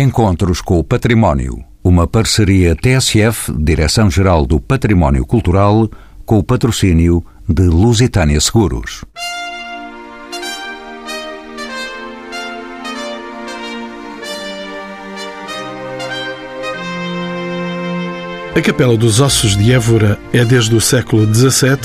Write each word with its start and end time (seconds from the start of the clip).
Encontros 0.00 0.62
com 0.62 0.78
o 0.78 0.82
Património. 0.82 1.62
Uma 1.84 2.06
parceria 2.06 2.74
TSF, 2.74 3.52
Direção-Geral 3.52 4.46
do 4.46 4.58
Património 4.58 5.26
Cultural, 5.26 5.90
com 6.24 6.38
o 6.38 6.42
patrocínio 6.42 7.22
de 7.46 7.64
Lusitânia 7.64 8.40
Seguros. 8.40 9.04
A 18.56 18.62
Capela 18.62 18.96
dos 18.96 19.20
Ossos 19.20 19.54
de 19.54 19.70
Évora 19.70 20.18
é, 20.32 20.42
desde 20.46 20.74
o 20.74 20.80
século 20.80 21.26
XVII, 21.26 21.76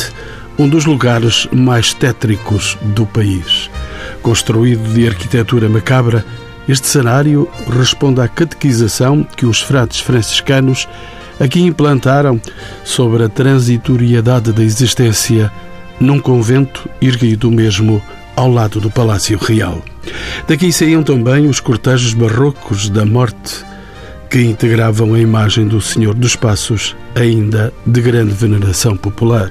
um 0.58 0.70
dos 0.70 0.86
lugares 0.86 1.50
mais 1.52 1.94
tétricos 1.94 2.78
do 2.82 3.06
país. 3.06 3.70
Construído 4.22 4.94
de 4.94 5.06
arquitetura 5.06 5.68
macabra, 5.68 6.24
este 6.68 6.88
cenário 6.88 7.48
responde 7.78 8.22
à 8.22 8.28
catequização 8.28 9.24
que 9.24 9.46
os 9.46 9.62
frades 9.62 10.00
franciscanos 10.00 10.88
aqui 11.40 11.62
implantaram 11.62 12.40
sobre 12.84 13.24
a 13.24 13.30
transitoriedade 13.30 14.52
da 14.52 14.64
existência 14.64 15.52
num 16.00 16.20
convento 16.20 16.90
erguido 17.02 17.52
mesmo 17.52 18.02
ao 18.36 18.52
lado 18.52 18.80
do 18.80 18.90
Palácio 18.90 19.38
Real. 19.38 19.82
Daqui 20.48 20.72
saíam 20.72 21.04
também 21.04 21.48
os 21.48 21.60
cortejos 21.60 22.14
barrocos 22.14 22.90
da 22.90 23.06
morte 23.06 23.66
que 24.30 24.42
integravam 24.42 25.14
a 25.14 25.20
imagem 25.20 25.68
do 25.68 25.80
Senhor 25.80 26.14
dos 26.14 26.36
Passos, 26.36 26.96
ainda 27.16 27.72
de 27.86 28.02
grande 28.02 28.34
veneração 28.34 28.98
popular. 28.98 29.50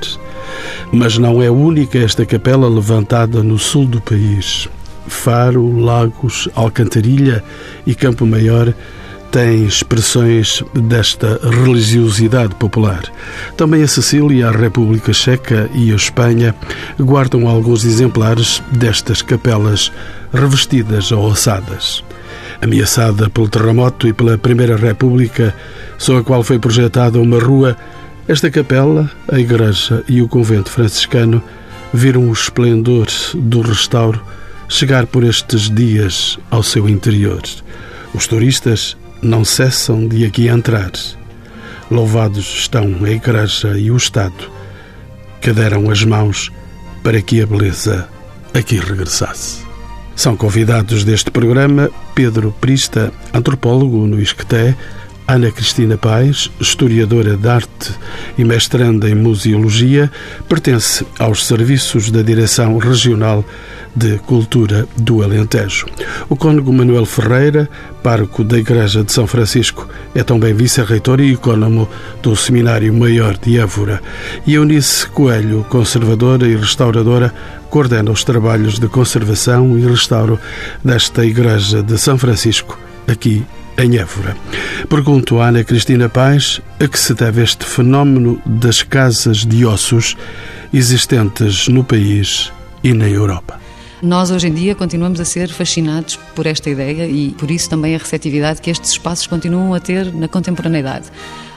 Mas 0.93 1.17
não 1.17 1.43
é 1.43 1.51
única 1.51 1.99
esta 1.99 2.27
capela 2.27 2.69
levantada 2.69 3.43
no 3.43 3.59
sul 3.59 3.87
do 3.87 4.01
país. 4.01 4.69
Faro, 5.07 5.79
Lagos, 5.79 6.49
Alcantarilha 6.55 7.43
e 7.87 7.95
Campo 7.95 8.27
Maior 8.27 8.75
têm 9.35 9.65
expressões 9.65 10.63
desta 10.75 11.41
religiosidade 11.43 12.55
popular. 12.55 13.03
Também 13.57 13.83
a 13.83 13.89
Sicília, 13.89 14.49
a 14.49 14.53
República 14.53 15.13
Checa 15.13 15.69
e 15.75 15.91
a 15.91 15.97
Espanha 15.97 16.55
guardam 17.01 17.49
alguns 17.49 17.85
exemplares 17.85 18.63
destas 18.71 19.23
capelas 19.23 19.91
revestidas 20.33 21.11
ou 21.11 21.25
ossadas. 21.25 22.05
Ameaçada 22.63 23.29
pelo 23.29 23.49
terremoto 23.49 24.07
e 24.07 24.13
pela 24.13 24.39
Primeira 24.39 24.77
República, 24.77 25.53
sob 25.99 26.21
a 26.21 26.23
qual 26.23 26.45
foi 26.45 26.61
projetada 26.61 27.21
uma 27.21 27.41
rua, 27.41 27.77
esta 28.29 28.49
capela, 28.53 29.11
a 29.27 29.41
igreja 29.41 30.05
e 30.09 30.23
o 30.23 30.29
convento 30.29 30.71
franciscano 30.71 31.43
viram 31.93 32.29
o 32.29 32.33
esplendor 32.33 33.09
do 33.35 33.63
restauro 33.63 34.23
chegar 34.69 35.07
por 35.07 35.25
estes 35.25 35.71
dias 35.71 36.39
ao 36.51 36.63
seu 36.63 36.89
interior. 36.89 37.43
Os 38.15 38.27
turistas 38.27 38.97
não 39.23 39.45
cessam 39.45 40.07
de 40.07 40.25
aqui 40.25 40.49
entrar. 40.49 40.93
Louvados 41.91 42.47
estão 42.59 43.05
a 43.05 43.11
Igreja 43.11 43.79
e 43.79 43.91
o 43.91 43.97
Estado, 43.97 44.51
que 45.41 45.53
deram 45.53 45.91
as 45.91 46.05
mãos 46.05 46.51
para 47.03 47.21
que 47.21 47.43
a 47.43 47.47
beleza 47.47 48.09
aqui 48.55 48.77
regressasse. 48.77 49.65
São 50.17 50.37
convidados 50.37 51.05
deste 51.05 51.31
programa 51.31 51.91
Pedro 52.15 52.55
Prista, 52.61 53.13
antropólogo 53.33 54.07
no 54.07 54.21
Isqueté, 54.21 54.77
Ana 55.27 55.51
Cristina 55.51 55.97
Pais, 55.97 56.51
historiadora 56.61 57.37
de 57.37 57.49
arte 57.49 57.93
e 58.37 58.45
mestranda 58.45 59.09
em 59.09 59.15
museologia, 59.15 60.11
pertence 60.49 61.05
aos 61.19 61.47
serviços 61.47 62.11
da 62.11 62.23
Direção 62.23 62.77
Regional 62.79 63.45
de 63.95 64.19
Cultura 64.19 64.87
do 64.97 65.23
Alentejo. 65.23 65.87
O 66.29 66.37
cônego 66.37 66.73
Manuel 66.73 67.07
Ferreira, 67.07 67.69
pároco 68.03 68.43
da 68.43 68.59
Igreja 68.59 69.05
de 69.05 69.13
São 69.13 69.27
Francisco, 69.27 69.89
é 70.15 70.23
também 70.23 70.55
vice-reitor 70.55 71.21
e 71.21 71.33
ecónomo 71.33 71.89
do 72.23 72.35
Seminário 72.35 72.93
Maior 72.93 73.37
de 73.39 73.59
Évora. 73.59 74.03
E 74.47 74.55
Eunice 74.55 75.07
Coelho, 75.09 75.65
conservadora 75.69 76.47
e 76.47 76.57
restauradora, 76.57 77.33
coordena 77.71 78.11
os 78.11 78.25
trabalhos 78.25 78.79
de 78.79 78.89
conservação 78.89 79.79
e 79.79 79.87
restauro 79.87 80.39
desta 80.85 81.25
Igreja 81.25 81.83
de 81.83 81.99
São 81.99 82.19
Francisco, 82.19 82.79
aqui 83.07 83.45
em 83.77 83.97
Évora. 83.97 84.37
Pergunto 84.89 85.41
a 85.41 85.49
Ana 85.49 85.65
Cristina 85.65 86.09
Paz 86.09 86.61
a 86.79 86.87
que 86.87 86.99
se 86.99 87.15
deve 87.15 87.43
este 87.43 87.65
fenómeno 87.65 88.41
das 88.47 88.83
casas 88.83 89.45
de 89.45 89.65
ossos 89.67 90.17
existentes 90.73 91.69
no 91.69 91.83
país 91.85 92.53
e 92.83 92.93
na 92.93 93.09
Europa. 93.09 93.64
Nós 94.05 94.31
hoje 94.31 94.49
em 94.49 94.53
dia 94.53 94.75
continuamos 94.75 95.19
a 95.19 95.25
ser 95.25 95.49
fascinados 95.49 96.17
por 96.35 96.45
esta 96.45 96.69
ideia 96.69 97.07
e 97.09 97.31
por 97.39 97.51
isso 97.51 97.71
também 97.71 97.95
a 97.95 97.99
receptividade 97.99 98.61
que 98.61 98.69
estes 98.69 98.91
espaços 98.91 99.27
continuam 99.27 99.73
a 99.73 99.81
ter 99.81 100.13
na 100.13 100.29
contemporaneidade. 100.29 101.07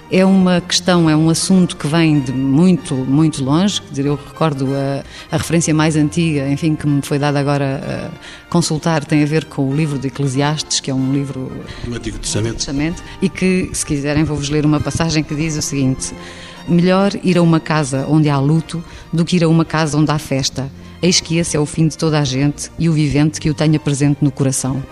É 0.10 0.24
uma 0.24 0.62
questão, 0.62 1.10
é 1.10 1.16
um 1.16 1.30
assunto 1.30 1.76
que 1.76 1.86
vem 1.88 2.22
de 2.22 2.32
muito, 2.32 2.96
muito 2.96 3.44
longe. 3.44 3.82
Quer 3.82 3.90
dizer, 3.90 4.06
eu 4.06 4.16
recordo 4.16 4.66
a, 4.74 5.04
a 5.30 5.38
referência 5.38 5.74
mais 5.74 5.98
antiga, 5.98 6.48
enfim, 6.48 6.74
que 6.74 6.88
me 6.88 7.02
foi 7.02 7.20
dada 7.20 7.38
agora 7.38 8.14
a 8.16 8.50
consultar, 8.50 9.04
tem 9.04 9.24
a 9.24 9.26
ver 9.26 9.44
com 9.44 9.70
o 9.70 9.76
livro 9.76 10.00
de 10.00 10.08
Eclesiastes, 10.08 10.80
que 10.80 10.90
é 10.90 10.94
um 10.94 11.12
livro 11.12 11.52
do 11.84 11.94
Antigo 11.94 12.18
Testamento. 12.18 12.56
Testamento 12.56 13.04
e 13.22 13.28
que, 13.28 13.70
se 13.74 13.86
quiserem, 13.86 14.24
vou-vos 14.24 14.48
ler 14.48 14.66
uma 14.66 14.80
passagem 14.80 15.22
que 15.22 15.36
diz 15.36 15.58
o 15.58 15.62
seguinte: 15.62 16.14
Melhor 16.66 17.12
ir 17.22 17.38
a 17.38 17.42
uma 17.42 17.60
casa 17.60 18.06
onde 18.08 18.30
há 18.30 18.40
luto 18.40 18.82
do 19.12 19.26
que 19.26 19.36
ir 19.36 19.44
a 19.44 19.50
uma 19.50 19.66
casa 19.66 19.98
onde 19.98 20.10
há 20.12 20.18
festa. 20.18 20.72
Eis 21.02 21.20
que 21.20 21.38
esse 21.38 21.56
é 21.56 21.60
o 21.60 21.66
fim 21.66 21.88
de 21.88 21.98
toda 21.98 22.20
a 22.20 22.24
gente 22.24 22.72
e 22.80 22.90
o 22.90 22.94
vivente 22.94 23.40
que 23.40 23.50
o 23.50 23.54
tenha 23.54 23.80
presente 23.80 24.18
no 24.22 24.32
coração. 24.32 24.84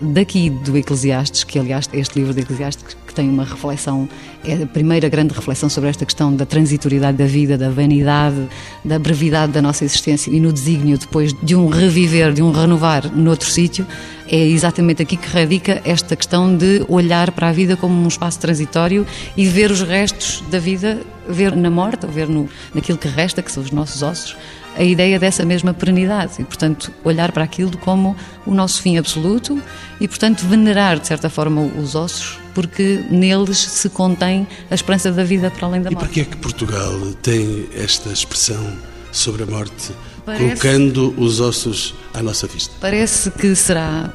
Daqui 0.00 0.50
do 0.50 0.76
Eclesiastes, 0.76 1.42
que 1.42 1.58
aliás 1.58 1.88
este 1.92 2.18
livro 2.18 2.34
de 2.34 2.42
Eclesiastes 2.42 2.96
que 3.06 3.14
tem 3.14 3.30
uma 3.30 3.44
reflexão, 3.44 4.06
é 4.44 4.62
a 4.62 4.66
primeira 4.66 5.08
grande 5.08 5.32
reflexão 5.32 5.70
sobre 5.70 5.88
esta 5.88 6.04
questão 6.04 6.34
da 6.34 6.44
transitoriedade 6.44 7.16
da 7.16 7.24
vida, 7.24 7.56
da 7.56 7.70
vanidade, 7.70 8.46
da 8.84 8.98
brevidade 8.98 9.52
da 9.52 9.62
nossa 9.62 9.84
existência 9.84 10.30
e 10.30 10.38
no 10.38 10.52
desígnio 10.52 10.98
depois 10.98 11.32
de 11.32 11.54
um 11.54 11.68
reviver, 11.68 12.32
de 12.32 12.42
um 12.42 12.50
renovar 12.50 13.10
noutro 13.16 13.48
sítio, 13.48 13.86
é 14.28 14.36
exatamente 14.36 15.00
aqui 15.00 15.16
que 15.16 15.28
radica 15.28 15.80
esta 15.84 16.14
questão 16.14 16.54
de 16.54 16.84
olhar 16.88 17.30
para 17.30 17.48
a 17.48 17.52
vida 17.52 17.76
como 17.76 17.94
um 17.94 18.08
espaço 18.08 18.38
transitório 18.40 19.06
e 19.36 19.46
ver 19.46 19.70
os 19.70 19.80
restos 19.80 20.42
da 20.50 20.58
vida, 20.58 21.00
ver 21.26 21.56
na 21.56 21.70
morte, 21.70 22.04
ou 22.04 22.12
ver 22.12 22.28
no, 22.28 22.48
naquilo 22.74 22.98
que 22.98 23.08
resta, 23.08 23.40
que 23.40 23.50
são 23.50 23.62
os 23.62 23.70
nossos 23.70 24.02
ossos, 24.02 24.36
a 24.76 24.82
ideia 24.82 25.18
dessa 25.18 25.44
mesma 25.44 25.72
perenidade 25.72 26.34
e, 26.38 26.44
portanto, 26.44 26.92
olhar 27.02 27.32
para 27.32 27.42
aquilo 27.44 27.76
como 27.78 28.16
o 28.44 28.54
nosso 28.54 28.82
fim 28.82 28.98
absoluto 28.98 29.60
e, 30.00 30.06
portanto, 30.06 30.46
venerar, 30.46 30.98
de 30.98 31.06
certa 31.06 31.30
forma, 31.30 31.62
os 31.62 31.94
ossos, 31.94 32.38
porque 32.54 33.04
neles 33.10 33.58
se 33.58 33.88
contém 33.88 34.46
a 34.70 34.74
esperança 34.74 35.10
da 35.10 35.24
vida 35.24 35.50
para 35.50 35.66
além 35.66 35.82
da 35.82 35.90
morte. 35.90 36.04
E 36.04 36.06
porquê 36.06 36.20
é 36.20 36.24
que 36.24 36.36
Portugal 36.36 36.92
tem 37.22 37.68
esta 37.74 38.10
expressão 38.10 38.76
sobre 39.10 39.42
a 39.42 39.46
morte, 39.46 39.92
Parece... 40.24 40.44
colocando 40.44 41.14
os 41.16 41.40
ossos 41.40 41.94
à 42.12 42.22
nossa 42.22 42.46
vista? 42.46 42.74
Parece 42.80 43.30
que 43.30 43.54
será 43.54 44.12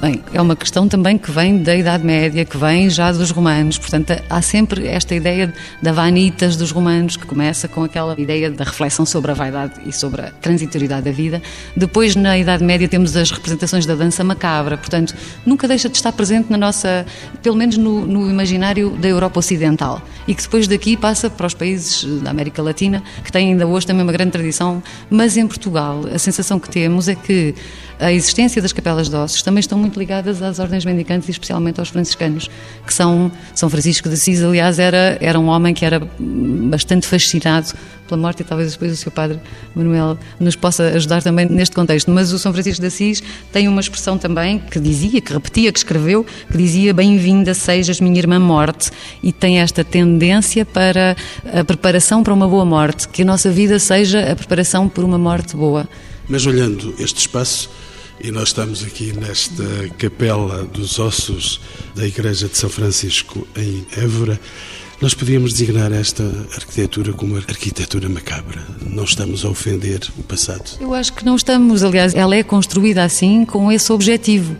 Bem, 0.00 0.22
é 0.32 0.40
uma 0.40 0.56
questão 0.56 0.88
também 0.88 1.18
que 1.18 1.30
vem 1.30 1.62
da 1.62 1.76
Idade 1.76 2.02
Média, 2.02 2.42
que 2.42 2.56
vem 2.56 2.88
já 2.88 3.12
dos 3.12 3.30
romanos. 3.30 3.76
Portanto, 3.76 4.14
há 4.30 4.40
sempre 4.40 4.86
esta 4.86 5.14
ideia 5.14 5.52
da 5.82 5.92
vanitas 5.92 6.56
dos 6.56 6.70
romanos, 6.70 7.18
que 7.18 7.26
começa 7.26 7.68
com 7.68 7.84
aquela 7.84 8.18
ideia 8.18 8.50
da 8.50 8.64
reflexão 8.64 9.04
sobre 9.04 9.30
a 9.30 9.34
vaidade 9.34 9.74
e 9.84 9.92
sobre 9.92 10.22
a 10.22 10.30
transitoriedade 10.30 11.02
da 11.02 11.10
vida. 11.10 11.42
Depois, 11.76 12.16
na 12.16 12.38
Idade 12.38 12.64
Média, 12.64 12.88
temos 12.88 13.14
as 13.14 13.30
representações 13.30 13.84
da 13.84 13.94
dança 13.94 14.24
macabra. 14.24 14.78
Portanto, 14.78 15.14
nunca 15.44 15.68
deixa 15.68 15.90
de 15.90 15.96
estar 15.96 16.12
presente 16.12 16.50
na 16.50 16.56
nossa, 16.56 17.04
pelo 17.42 17.56
menos 17.56 17.76
no, 17.76 18.06
no 18.06 18.30
imaginário 18.30 18.96
da 18.98 19.08
Europa 19.08 19.38
Ocidental. 19.38 20.00
E 20.26 20.34
que 20.34 20.42
depois 20.42 20.66
daqui 20.66 20.96
passa 20.96 21.28
para 21.28 21.46
os 21.46 21.52
países 21.52 22.04
da 22.22 22.30
América 22.30 22.62
Latina, 22.62 23.02
que 23.22 23.30
têm 23.30 23.48
ainda 23.48 23.66
hoje 23.66 23.86
também 23.86 24.02
uma 24.02 24.12
grande 24.12 24.30
tradição. 24.30 24.82
Mas 25.10 25.36
em 25.36 25.46
Portugal, 25.46 26.04
a 26.10 26.18
sensação 26.18 26.58
que 26.58 26.70
temos 26.70 27.06
é 27.06 27.14
que 27.14 27.54
a 28.00 28.12
existência 28.12 28.62
das 28.62 28.72
capelas 28.72 29.08
de 29.08 29.16
ossos 29.16 29.42
também 29.42 29.57
estão 29.64 29.78
muito 29.78 29.98
ligadas 29.98 30.42
às 30.42 30.58
ordens 30.58 30.84
mendicantes 30.84 31.28
e 31.28 31.32
especialmente 31.32 31.80
aos 31.80 31.88
franciscanos, 31.88 32.50
que 32.86 32.92
são 32.92 33.30
São 33.54 33.68
Francisco 33.68 34.08
de 34.08 34.14
Assis, 34.14 34.42
aliás, 34.42 34.78
era, 34.78 35.18
era 35.20 35.38
um 35.38 35.46
homem 35.48 35.74
que 35.74 35.84
era 35.84 36.00
bastante 36.18 37.06
fascinado 37.06 37.74
pela 38.08 38.20
morte 38.20 38.40
e 38.40 38.44
talvez 38.44 38.72
depois 38.72 38.92
o 38.92 38.96
seu 38.96 39.12
padre 39.12 39.38
Manuel 39.74 40.18
nos 40.40 40.56
possa 40.56 40.84
ajudar 40.88 41.22
também 41.22 41.46
neste 41.46 41.76
contexto. 41.76 42.10
Mas 42.10 42.32
o 42.32 42.38
São 42.38 42.52
Francisco 42.52 42.80
de 42.80 42.86
Assis 42.86 43.22
tem 43.52 43.68
uma 43.68 43.80
expressão 43.80 44.16
também 44.16 44.58
que 44.58 44.80
dizia, 44.80 45.20
que 45.20 45.32
repetia, 45.32 45.70
que 45.70 45.78
escreveu, 45.78 46.24
que 46.50 46.56
dizia 46.56 46.94
bem-vinda 46.94 47.52
sejas 47.54 48.00
minha 48.00 48.18
irmã 48.18 48.38
morte 48.38 48.90
e 49.22 49.32
tem 49.32 49.60
esta 49.60 49.84
tendência 49.84 50.64
para 50.64 51.16
a 51.52 51.62
preparação 51.64 52.22
para 52.22 52.32
uma 52.32 52.48
boa 52.48 52.64
morte, 52.64 53.08
que 53.08 53.22
a 53.22 53.24
nossa 53.24 53.50
vida 53.50 53.78
seja 53.78 54.32
a 54.32 54.34
preparação 54.34 54.88
por 54.88 55.04
uma 55.04 55.18
morte 55.18 55.54
boa. 55.54 55.86
Mas 56.28 56.46
olhando 56.46 56.94
este 56.98 57.20
espaço, 57.20 57.70
e 58.20 58.30
nós 58.30 58.48
estamos 58.48 58.82
aqui 58.82 59.12
nesta 59.12 59.64
Capela 59.96 60.64
dos 60.64 60.98
Ossos 60.98 61.60
da 61.94 62.06
Igreja 62.06 62.48
de 62.48 62.56
São 62.56 62.68
Francisco, 62.68 63.46
em 63.56 63.86
Évora. 63.96 64.40
Nós 65.00 65.14
podíamos 65.14 65.52
designar 65.52 65.92
esta 65.92 66.24
arquitetura 66.56 67.12
como 67.12 67.36
arquitetura 67.36 68.08
macabra. 68.08 68.66
Não 68.84 69.04
estamos 69.04 69.44
a 69.44 69.48
ofender 69.48 70.00
o 70.18 70.22
passado. 70.24 70.76
Eu 70.80 70.92
acho 70.92 71.12
que 71.12 71.24
não 71.24 71.36
estamos. 71.36 71.84
Aliás, 71.84 72.14
ela 72.14 72.34
é 72.34 72.42
construída 72.42 73.04
assim 73.04 73.44
com 73.44 73.70
esse 73.70 73.92
objetivo. 73.92 74.56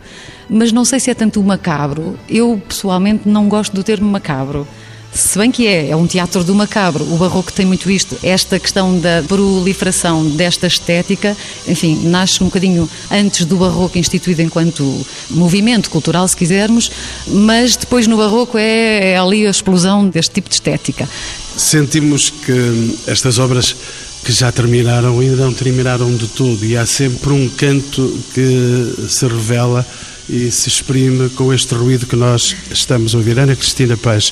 Mas 0.49 0.71
não 0.71 0.85
sei 0.85 0.99
se 1.01 1.11
é 1.11 1.13
tanto 1.13 1.43
macabro. 1.43 2.17
Eu, 2.29 2.61
pessoalmente, 2.65 3.27
não 3.27 3.49
gosto 3.49 3.75
do 3.75 3.83
termo 3.83 4.09
macabro. 4.09 4.65
Se 5.11 5.37
bem 5.37 5.51
que 5.51 5.67
é, 5.67 5.89
é 5.89 5.95
um 5.95 6.05
teatro 6.05 6.43
do 6.43 6.53
macabro. 6.53 7.03
O 7.03 7.17
barroco 7.17 7.51
tem 7.51 7.65
muito 7.65 7.89
isto. 7.89 8.17
Esta 8.21 8.59
questão 8.59 8.97
da 8.99 9.23
proliferação 9.27 10.29
desta 10.29 10.67
estética, 10.67 11.35
enfim, 11.67 11.99
nasce 12.03 12.41
um 12.43 12.45
bocadinho 12.47 12.89
antes 13.09 13.45
do 13.45 13.57
barroco 13.57 13.97
instituído 13.97 14.41
enquanto 14.41 15.05
movimento 15.29 15.89
cultural, 15.89 16.27
se 16.27 16.37
quisermos, 16.37 16.91
mas 17.27 17.75
depois 17.75 18.07
no 18.07 18.17
barroco 18.17 18.57
é, 18.57 19.11
é 19.13 19.17
ali 19.17 19.45
a 19.47 19.49
explosão 19.49 20.07
deste 20.07 20.35
tipo 20.35 20.47
de 20.47 20.55
estética. 20.55 21.09
Sentimos 21.57 22.29
que 22.29 22.97
estas 23.07 23.39
obras 23.39 23.75
que 24.23 24.31
já 24.31 24.51
terminaram 24.51 25.19
ainda 25.19 25.37
não 25.37 25.53
terminaram 25.53 26.13
de 26.15 26.27
todo 26.27 26.63
e 26.63 26.77
há 26.77 26.85
sempre 26.85 27.31
um 27.31 27.49
canto 27.49 28.19
que 28.33 29.07
se 29.07 29.25
revela 29.27 29.85
e 30.29 30.51
se 30.51 30.69
exprime 30.69 31.29
com 31.29 31.51
este 31.53 31.73
ruído 31.73 32.05
que 32.05 32.15
nós 32.15 32.55
estamos 32.71 33.15
a 33.15 33.17
ouvir. 33.17 33.39
Ana 33.39 33.55
Cristina 33.55 33.97
Paz, 33.97 34.31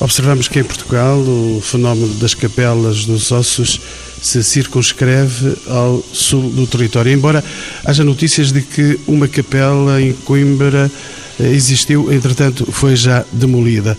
observamos 0.00 0.48
que 0.48 0.58
em 0.58 0.64
Portugal 0.64 1.18
o 1.18 1.60
fenómeno 1.62 2.14
das 2.14 2.34
capelas 2.34 3.04
dos 3.04 3.30
ossos 3.32 3.80
se 4.20 4.42
circunscreve 4.42 5.54
ao 5.68 6.02
sul 6.12 6.50
do 6.50 6.66
território, 6.66 7.12
embora 7.12 7.44
haja 7.84 8.02
notícias 8.02 8.50
de 8.52 8.62
que 8.62 8.98
uma 9.06 9.28
capela 9.28 10.00
em 10.00 10.12
Coimbra 10.12 10.90
eh, 11.38 11.50
existiu, 11.50 12.12
entretanto 12.12 12.64
foi 12.72 12.96
já 12.96 13.24
demolida. 13.32 13.96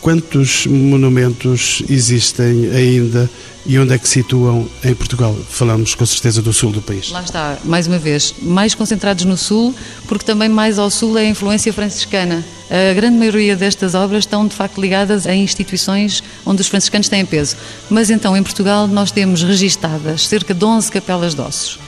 Quantos 0.00 0.66
monumentos 0.66 1.82
existem 1.88 2.70
ainda 2.70 3.28
e 3.68 3.78
onde 3.78 3.92
é 3.92 3.98
que 3.98 4.08
situam 4.08 4.66
em 4.82 4.94
Portugal? 4.94 5.36
Falamos 5.50 5.94
com 5.94 6.06
certeza 6.06 6.40
do 6.40 6.54
sul 6.54 6.72
do 6.72 6.80
país. 6.80 7.10
Lá 7.10 7.22
está, 7.22 7.58
mais 7.64 7.86
uma 7.86 7.98
vez, 7.98 8.34
mais 8.40 8.74
concentrados 8.74 9.26
no 9.26 9.36
sul, 9.36 9.74
porque 10.06 10.24
também 10.24 10.48
mais 10.48 10.78
ao 10.78 10.88
sul 10.88 11.18
é 11.18 11.26
a 11.26 11.28
influência 11.28 11.70
franciscana. 11.70 12.42
A 12.70 12.94
grande 12.94 13.18
maioria 13.18 13.54
destas 13.54 13.94
obras 13.94 14.24
estão 14.24 14.48
de 14.48 14.56
facto 14.56 14.80
ligadas 14.80 15.26
a 15.26 15.34
instituições 15.34 16.22
onde 16.46 16.62
os 16.62 16.68
franciscanos 16.68 17.10
têm 17.10 17.26
peso. 17.26 17.56
Mas 17.90 18.08
então 18.08 18.34
em 18.34 18.42
Portugal 18.42 18.86
nós 18.86 19.10
temos 19.10 19.42
registadas 19.42 20.26
cerca 20.26 20.54
de 20.54 20.64
11 20.64 20.90
capelas 20.90 21.34
de 21.34 21.40
ossos. 21.42 21.78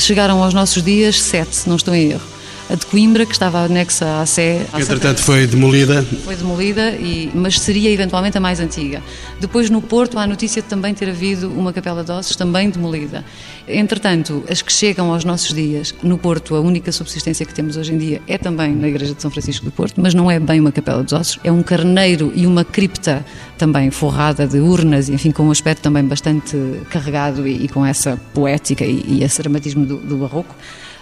Chegaram 0.00 0.42
aos 0.42 0.52
nossos 0.52 0.82
dias 0.82 1.22
sete, 1.22 1.54
se 1.54 1.68
não 1.68 1.76
estou 1.76 1.94
em 1.94 2.10
erro 2.10 2.31
a 2.72 2.74
de 2.74 2.86
Coimbra, 2.86 3.26
que 3.26 3.32
estava 3.32 3.58
anexa 3.58 4.22
à 4.22 4.24
Sé. 4.24 4.64
Que, 4.74 4.80
entretanto, 4.80 5.22
foi 5.22 5.46
demolida. 5.46 6.02
Foi 6.24 6.34
demolida, 6.34 6.92
e, 6.92 7.30
mas 7.34 7.60
seria 7.60 7.90
eventualmente 7.90 8.38
a 8.38 8.40
mais 8.40 8.60
antiga. 8.60 9.02
Depois, 9.38 9.68
no 9.68 9.82
Porto, 9.82 10.18
há 10.18 10.22
a 10.22 10.26
notícia 10.26 10.62
de 10.62 10.68
também 10.68 10.94
ter 10.94 11.10
havido 11.10 11.50
uma 11.50 11.70
capela 11.70 12.02
de 12.02 12.10
ossos 12.10 12.34
também 12.34 12.70
demolida. 12.70 13.22
Entretanto, 13.68 14.42
as 14.48 14.62
que 14.62 14.72
chegam 14.72 15.12
aos 15.12 15.22
nossos 15.22 15.52
dias, 15.52 15.94
no 16.02 16.16
Porto, 16.16 16.54
a 16.54 16.60
única 16.60 16.90
subsistência 16.90 17.44
que 17.44 17.52
temos 17.52 17.76
hoje 17.76 17.92
em 17.92 17.98
dia 17.98 18.22
é 18.26 18.38
também 18.38 18.74
na 18.74 18.88
Igreja 18.88 19.14
de 19.14 19.20
São 19.20 19.30
Francisco 19.30 19.66
do 19.66 19.70
Porto, 19.70 20.00
mas 20.00 20.14
não 20.14 20.30
é 20.30 20.40
bem 20.40 20.58
uma 20.58 20.72
capela 20.72 21.02
dos 21.02 21.12
ossos, 21.12 21.38
é 21.44 21.52
um 21.52 21.62
carneiro 21.62 22.32
e 22.34 22.46
uma 22.46 22.64
cripta 22.64 23.22
também 23.58 23.90
forrada 23.90 24.46
de 24.46 24.58
urnas, 24.58 25.10
enfim, 25.10 25.30
com 25.30 25.42
um 25.42 25.50
aspecto 25.50 25.82
também 25.82 26.04
bastante 26.04 26.56
carregado 26.88 27.46
e, 27.46 27.66
e 27.66 27.68
com 27.68 27.84
essa 27.84 28.18
poética 28.32 28.84
e, 28.84 29.04
e 29.06 29.22
esse 29.22 29.42
dramatismo 29.42 29.84
do, 29.84 29.98
do 29.98 30.16
barroco. 30.16 30.54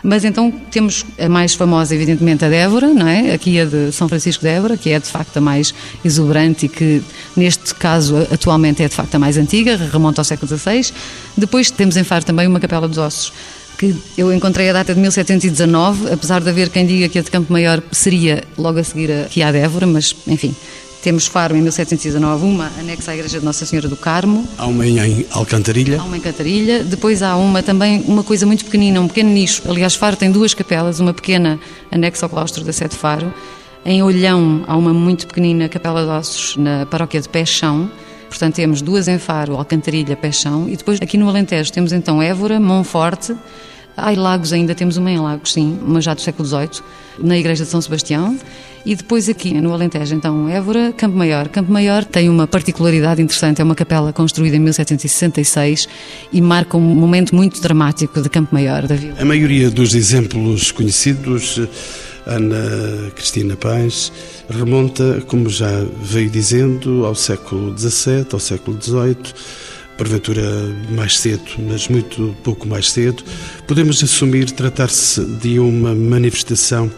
Mas 0.02 0.24
então 0.24 0.50
temos 0.70 1.04
a 1.18 1.28
mais 1.28 1.54
famosa, 1.54 1.94
evidentemente, 1.94 2.44
a 2.44 2.48
Débora, 2.48 2.88
não 2.88 3.06
é? 3.06 3.32
Aqui 3.32 3.60
a 3.60 3.64
de 3.64 3.92
São 3.92 4.08
Francisco 4.08 4.42
de 4.42 4.48
Évora, 4.48 4.76
que 4.76 4.90
é 4.90 4.98
de 4.98 5.06
facto 5.06 5.36
a 5.36 5.40
mais 5.40 5.74
exuberante 6.04 6.66
e 6.66 6.68
que, 6.68 7.02
neste 7.36 7.74
caso, 7.74 8.16
atualmente 8.32 8.82
é 8.82 8.88
de 8.88 8.94
facto 8.94 9.14
a 9.14 9.18
mais 9.18 9.36
antiga, 9.36 9.76
remonta 9.76 10.20
ao 10.20 10.24
século 10.24 10.48
XVI. 10.48 10.92
Depois 11.36 11.70
temos 11.70 11.96
em 11.96 12.04
Faro 12.04 12.24
também 12.24 12.46
uma 12.46 12.60
Capela 12.60 12.88
dos 12.88 12.98
Ossos, 12.98 13.32
que 13.78 13.94
eu 14.16 14.32
encontrei 14.32 14.68
a 14.68 14.72
data 14.74 14.94
de 14.94 15.00
1719, 15.00 16.12
apesar 16.12 16.42
de 16.42 16.50
haver 16.50 16.68
quem 16.68 16.86
diga 16.86 17.08
que 17.08 17.18
a 17.18 17.22
de 17.22 17.30
Campo 17.30 17.50
Maior 17.52 17.82
seria 17.90 18.44
logo 18.58 18.78
a 18.78 18.84
seguir 18.84 19.10
aqui 19.10 19.42
à 19.42 19.50
Débora, 19.50 19.86
mas 19.86 20.14
enfim, 20.26 20.54
temos 21.02 21.26
Faro 21.26 21.56
em 21.56 21.62
1719, 21.62 22.44
uma 22.44 22.70
anexa 22.78 23.10
à 23.10 23.14
Igreja 23.14 23.38
de 23.38 23.44
Nossa 23.44 23.64
Senhora 23.64 23.88
do 23.88 23.96
Carmo. 23.96 24.46
Há 24.58 24.66
uma 24.66 24.86
em 24.86 25.26
Alcantarilha. 25.30 26.00
Há 26.00 26.04
uma 26.04 26.16
em 26.16 26.20
Cantarilha. 26.20 26.84
Depois 26.84 27.22
há 27.22 27.36
uma 27.36 27.62
também, 27.62 28.02
uma 28.06 28.22
coisa 28.22 28.46
muito 28.46 28.64
pequenina, 28.64 29.00
um 29.00 29.08
pequeno 29.08 29.30
nicho. 29.30 29.62
Aliás, 29.68 29.94
Faro 29.94 30.16
tem 30.16 30.30
duas 30.30 30.52
capelas, 30.52 31.00
uma 31.00 31.14
pequena 31.14 31.58
anexa 31.90 32.26
ao 32.26 32.30
claustro 32.30 32.64
da 32.64 32.72
Sete 32.72 32.94
Faro. 32.96 33.32
Em 33.84 34.02
Olhão 34.02 34.62
há 34.66 34.76
uma 34.76 34.92
muito 34.92 35.26
pequenina 35.26 35.68
capela 35.68 36.04
de 36.04 36.10
ossos 36.10 36.56
na 36.56 36.84
paróquia 36.84 37.20
de 37.20 37.28
Peixão. 37.28 37.90
Portanto, 38.28 38.54
temos 38.54 38.82
duas 38.82 39.08
em 39.08 39.18
Faro, 39.18 39.56
Alcantarilha, 39.56 40.14
Peixão. 40.16 40.68
E 40.68 40.76
depois 40.76 41.00
aqui 41.00 41.16
no 41.16 41.28
Alentejo 41.28 41.72
temos 41.72 41.92
então 41.92 42.22
Évora, 42.22 42.60
Monforte. 42.60 43.34
Há 43.96 44.10
Lagos 44.12 44.52
ainda, 44.52 44.74
temos 44.74 44.96
uma 44.96 45.10
em 45.10 45.18
Lagos, 45.18 45.52
sim, 45.52 45.78
mas 45.82 46.04
já 46.04 46.14
do 46.14 46.20
século 46.20 46.46
XVIII, 46.46 46.82
na 47.18 47.36
Igreja 47.36 47.64
de 47.64 47.70
São 47.70 47.80
Sebastião. 47.80 48.38
E 48.84 48.94
depois 48.94 49.28
aqui 49.28 49.52
no 49.60 49.72
Alentejo, 49.72 50.14
então, 50.14 50.48
Évora, 50.48 50.92
Campo 50.96 51.16
Maior. 51.16 51.48
Campo 51.48 51.70
Maior 51.70 52.04
tem 52.04 52.30
uma 52.30 52.46
particularidade 52.46 53.20
interessante, 53.20 53.60
é 53.60 53.64
uma 53.64 53.74
capela 53.74 54.12
construída 54.12 54.56
em 54.56 54.60
1766 54.60 55.86
e 56.32 56.40
marca 56.40 56.76
um 56.76 56.80
momento 56.80 57.34
muito 57.34 57.60
dramático 57.60 58.22
de 58.22 58.28
Campo 58.30 58.54
Maior 58.54 58.86
da 58.86 58.94
vila. 58.94 59.16
A 59.18 59.24
maioria 59.24 59.70
dos 59.70 59.94
exemplos 59.94 60.72
conhecidos, 60.72 61.60
Ana 62.26 63.10
Cristina 63.14 63.54
Paz, 63.54 64.10
remonta, 64.48 65.22
como 65.26 65.50
já 65.50 65.84
veio 66.02 66.30
dizendo, 66.30 67.04
ao 67.04 67.14
século 67.14 67.76
XVII, 67.76 68.26
ao 68.32 68.40
século 68.40 68.80
XVIII, 68.80 69.16
porventura 69.98 70.42
mais 70.90 71.18
cedo, 71.18 71.42
mas 71.58 71.86
muito 71.88 72.34
pouco 72.42 72.66
mais 72.66 72.90
cedo. 72.90 73.22
Podemos 73.66 74.02
assumir 74.02 74.50
tratar-se 74.52 75.22
de 75.22 75.58
uma 75.58 75.94
manifestação 75.94 76.90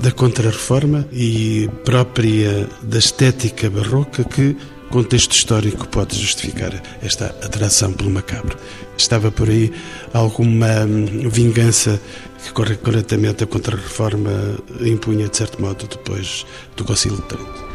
da 0.00 0.10
Contra-Reforma 0.10 1.06
e 1.12 1.68
própria 1.84 2.68
da 2.82 2.98
estética 2.98 3.68
barroca 3.68 4.24
que 4.24 4.56
contexto 4.90 5.32
histórico 5.32 5.86
pode 5.88 6.18
justificar 6.18 6.72
esta 7.02 7.26
atração 7.26 7.92
pelo 7.92 8.10
macabro. 8.10 8.56
Estava 8.96 9.30
por 9.30 9.48
aí 9.48 9.72
alguma 10.12 10.84
hum, 10.84 11.28
vingança 11.28 12.00
que 12.44 12.52
corretamente 12.76 13.44
a 13.44 13.46
Contra-Reforma 13.46 14.30
impunha, 14.80 15.28
de 15.28 15.36
certo 15.36 15.60
modo, 15.60 15.86
depois 15.86 16.46
do 16.76 16.84
Concílio 16.84 17.18
de 17.18 17.24
Trento? 17.24 17.68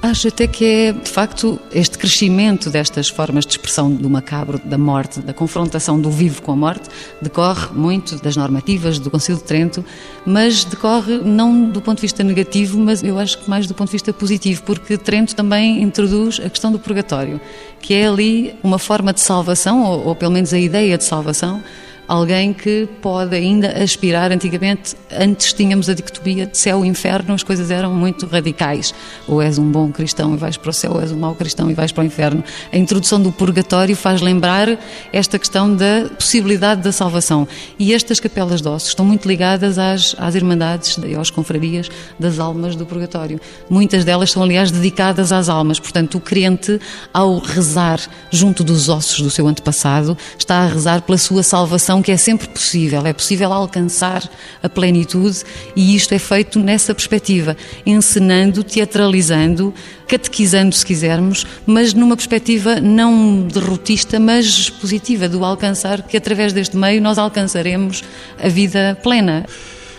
Acho 0.00 0.28
até 0.28 0.46
que 0.46 0.64
é, 0.64 0.92
de 0.92 1.10
facto, 1.10 1.58
este 1.72 1.98
crescimento 1.98 2.70
destas 2.70 3.08
formas 3.08 3.44
de 3.44 3.50
expressão 3.50 3.90
do 3.90 4.08
macabro, 4.08 4.60
da 4.64 4.78
morte, 4.78 5.18
da 5.18 5.32
confrontação 5.34 6.00
do 6.00 6.08
vivo 6.08 6.40
com 6.40 6.52
a 6.52 6.56
morte, 6.56 6.88
decorre 7.20 7.66
muito 7.74 8.14
das 8.22 8.36
normativas 8.36 9.00
do 9.00 9.10
Concílio 9.10 9.40
de 9.40 9.44
Trento, 9.44 9.84
mas 10.24 10.64
decorre 10.64 11.18
não 11.18 11.68
do 11.68 11.82
ponto 11.82 11.96
de 11.96 12.02
vista 12.02 12.22
negativo, 12.22 12.78
mas 12.78 13.02
eu 13.02 13.18
acho 13.18 13.38
que 13.38 13.50
mais 13.50 13.66
do 13.66 13.74
ponto 13.74 13.88
de 13.88 13.92
vista 13.92 14.12
positivo, 14.12 14.62
porque 14.62 14.96
Trento 14.96 15.34
também 15.34 15.82
introduz 15.82 16.38
a 16.38 16.48
questão 16.48 16.70
do 16.70 16.78
purgatório, 16.78 17.40
que 17.80 17.92
é 17.92 18.06
ali 18.06 18.54
uma 18.62 18.78
forma 18.78 19.12
de 19.12 19.20
salvação, 19.20 19.82
ou, 19.82 20.06
ou 20.06 20.14
pelo 20.14 20.30
menos 20.30 20.54
a 20.54 20.58
ideia 20.60 20.96
de 20.96 21.02
salvação, 21.02 21.60
alguém 22.08 22.54
que 22.54 22.88
pode 23.02 23.36
ainda 23.36 23.82
aspirar. 23.82 24.32
Antigamente, 24.32 24.96
antes 25.12 25.52
tínhamos 25.52 25.90
a 25.90 25.94
dicotomia 25.94 26.46
de 26.46 26.56
céu 26.56 26.82
e 26.84 26.88
inferno, 26.88 27.34
as 27.34 27.42
coisas 27.42 27.70
eram 27.70 27.92
muito 27.94 28.26
radicais. 28.26 28.94
Ou 29.28 29.42
és 29.42 29.58
um 29.58 29.70
bom 29.70 29.92
cristão 29.92 30.34
e 30.34 30.38
vais 30.38 30.56
para 30.56 30.70
o 30.70 30.72
céu, 30.72 30.92
ou 30.94 31.00
és 31.02 31.12
um 31.12 31.18
mau 31.18 31.34
cristão 31.34 31.70
e 31.70 31.74
vais 31.74 31.92
para 31.92 32.02
o 32.02 32.06
inferno. 32.06 32.42
A 32.72 32.76
introdução 32.78 33.20
do 33.20 33.30
purgatório 33.30 33.94
faz 33.94 34.22
lembrar 34.22 34.78
esta 35.12 35.38
questão 35.38 35.74
da 35.74 36.08
possibilidade 36.16 36.80
da 36.80 36.90
salvação. 36.90 37.46
E 37.78 37.92
estas 37.92 38.18
capelas 38.18 38.62
de 38.62 38.68
ossos 38.68 38.88
estão 38.88 39.04
muito 39.04 39.28
ligadas 39.28 39.78
às, 39.78 40.16
às 40.18 40.34
irmandades 40.34 40.98
e 41.04 41.14
às 41.14 41.30
confrarias 41.30 41.90
das 42.18 42.38
almas 42.38 42.74
do 42.74 42.86
purgatório. 42.86 43.38
Muitas 43.68 44.04
delas 44.04 44.30
são, 44.30 44.42
aliás, 44.42 44.70
dedicadas 44.70 45.30
às 45.30 45.50
almas. 45.50 45.78
Portanto, 45.78 46.16
o 46.16 46.20
crente, 46.20 46.80
ao 47.12 47.38
rezar 47.38 48.00
junto 48.30 48.64
dos 48.64 48.88
ossos 48.88 49.20
do 49.20 49.30
seu 49.30 49.46
antepassado, 49.46 50.16
está 50.38 50.60
a 50.60 50.66
rezar 50.66 51.02
pela 51.02 51.18
sua 51.18 51.42
salvação 51.42 51.97
que 52.02 52.12
é 52.12 52.16
sempre 52.16 52.48
possível, 52.48 53.06
é 53.06 53.12
possível 53.12 53.52
alcançar 53.52 54.28
a 54.62 54.68
plenitude 54.68 55.42
e 55.74 55.94
isto 55.94 56.14
é 56.14 56.18
feito 56.18 56.58
nessa 56.58 56.94
perspectiva, 56.94 57.56
encenando, 57.84 58.62
teatralizando, 58.62 59.72
catequizando, 60.06 60.74
se 60.74 60.84
quisermos, 60.84 61.46
mas 61.66 61.94
numa 61.94 62.16
perspectiva 62.16 62.80
não 62.80 63.46
derrotista, 63.46 64.18
mas 64.18 64.70
positiva, 64.70 65.28
do 65.28 65.44
alcançar, 65.44 66.02
que 66.02 66.16
através 66.16 66.52
deste 66.52 66.76
meio 66.76 67.00
nós 67.00 67.18
alcançaremos 67.18 68.02
a 68.42 68.48
vida 68.48 68.98
plena. 69.02 69.46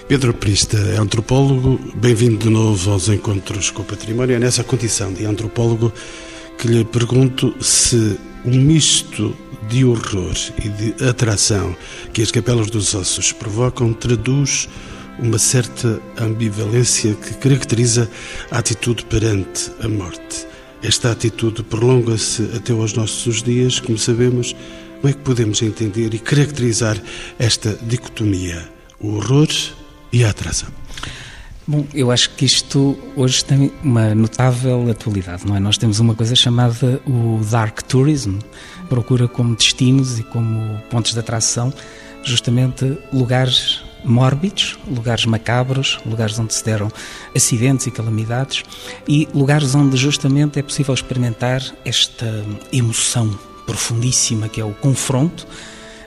Pedro 0.08 0.34
Prista 0.34 0.77
é 0.77 0.98
antropólogo, 0.98 1.79
bem-vindo 1.94 2.38
de 2.38 2.50
novo 2.50 2.91
aos 2.91 3.08
Encontros 3.10 3.70
com 3.70 3.84
o 3.84 3.86
Património. 3.86 4.36
É 4.36 4.39
nessa 4.39 4.63
condição 4.63 5.13
de 5.13 5.24
antropólogo 5.24 5.94
que 6.58 6.68
lhe 6.68 6.84
pergunto 6.84 7.56
se 7.62 8.18
o 8.46 8.50
misto 8.50 9.36
de 9.67 9.86
horror 9.86 10.36
e 10.63 10.69
de 10.69 11.03
atração 11.03 11.75
que 12.13 12.22
as 12.22 12.31
capelas 12.31 12.69
dos 12.69 12.96
ossos 12.96 13.31
provocam 13.31 13.93
traduz 13.93 14.69
uma 15.19 15.38
certa 15.38 16.01
ambivalência 16.17 17.13
que 17.13 17.34
caracteriza 17.36 18.10
a 18.50 18.60
atitude 18.60 19.05
perante 19.05 19.72
a 19.81 19.88
morte. 19.88 20.48
Esta 20.81 21.12
atitude 21.12 21.62
prolonga-se 21.63 22.50
até 22.55 22.72
aos 22.72 22.93
nossos 22.93 23.43
dias, 23.43 23.79
como 23.79 23.98
sabemos. 23.98 24.55
Como 25.01 25.10
é 25.10 25.13
que 25.13 25.19
podemos 25.19 25.62
entender 25.62 26.13
e 26.13 26.19
caracterizar 26.19 26.98
esta 27.38 27.77
dicotomia, 27.81 28.69
o 29.00 29.15
horror 29.15 29.48
e 30.12 30.24
a 30.24 30.29
atração? 30.29 30.69
Bom, 31.70 31.86
eu 31.94 32.10
acho 32.10 32.32
que 32.32 32.46
isto 32.46 32.98
hoje 33.16 33.46
tem 33.46 33.72
uma 33.84 34.16
notável 34.16 34.90
atualidade, 34.90 35.46
não 35.46 35.56
é? 35.56 35.60
Nós 35.60 35.78
temos 35.78 36.00
uma 36.00 36.16
coisa 36.16 36.34
chamada 36.36 37.00
o 37.06 37.40
dark 37.44 37.84
tourism, 37.84 38.40
procura 38.90 39.28
como 39.28 39.56
destinos 39.56 40.18
e 40.18 40.24
como 40.24 40.82
pontos 40.90 41.14
de 41.14 41.20
atração 41.20 41.72
justamente 42.24 42.98
lugares 43.14 43.84
mórbidos, 44.04 44.80
lugares 44.88 45.26
macabros, 45.26 46.00
lugares 46.08 46.40
onde 46.40 46.56
se 46.56 46.66
deram 46.66 46.92
acidentes 47.36 47.86
e 47.86 47.92
calamidades 47.92 48.64
e 49.08 49.28
lugares 49.32 49.76
onde 49.76 49.96
justamente 49.96 50.58
é 50.58 50.64
possível 50.64 50.96
experimentar 50.96 51.62
esta 51.86 52.44
emoção 52.74 53.30
profundíssima 53.68 54.50
que 54.50 54.60
é 54.60 54.66
o 54.66 54.74
confronto 54.74 55.46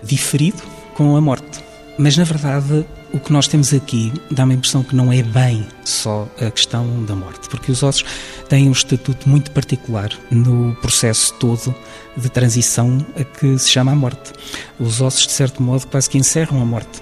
diferido 0.03 0.61
com 0.97 1.15
a 1.15 1.21
morte. 1.21 1.61
Mas 1.97 2.17
na 2.17 2.25
verdade 2.25 2.85
o 3.13 3.21
que 3.21 3.33
nós 3.33 3.47
temos 3.47 3.75
aqui 3.75 4.13
dá-me 4.31 4.55
a 4.55 4.57
impressão 4.57 4.83
que 4.83 4.97
não 4.97 5.13
é 5.13 5.23
bem 5.23 5.67
só 5.85 6.27
a 6.41 6.51
questão 6.51 7.05
da 7.05 7.15
morte, 7.15 7.49
porque 7.49 7.71
os 7.71 7.83
ossos 7.83 8.05
têm 8.49 8.69
um 8.69 8.73
estatuto 8.73 9.29
muito 9.29 9.51
particular 9.51 10.11
no 10.31 10.75
processo 10.77 11.35
todo 11.35 11.75
de 12.17 12.29
transição 12.31 13.05
a 13.15 13.25
que 13.25 13.59
se 13.59 13.71
chama 13.71 13.93
a 13.93 13.95
morte. 13.95 14.33
Os 14.79 15.01
ossos, 15.01 15.27
de 15.27 15.33
certo 15.33 15.63
modo, 15.63 15.87
quase 15.87 16.09
que 16.09 16.19
encerram 16.19 16.61
a 16.61 16.65
morte. 16.65 17.01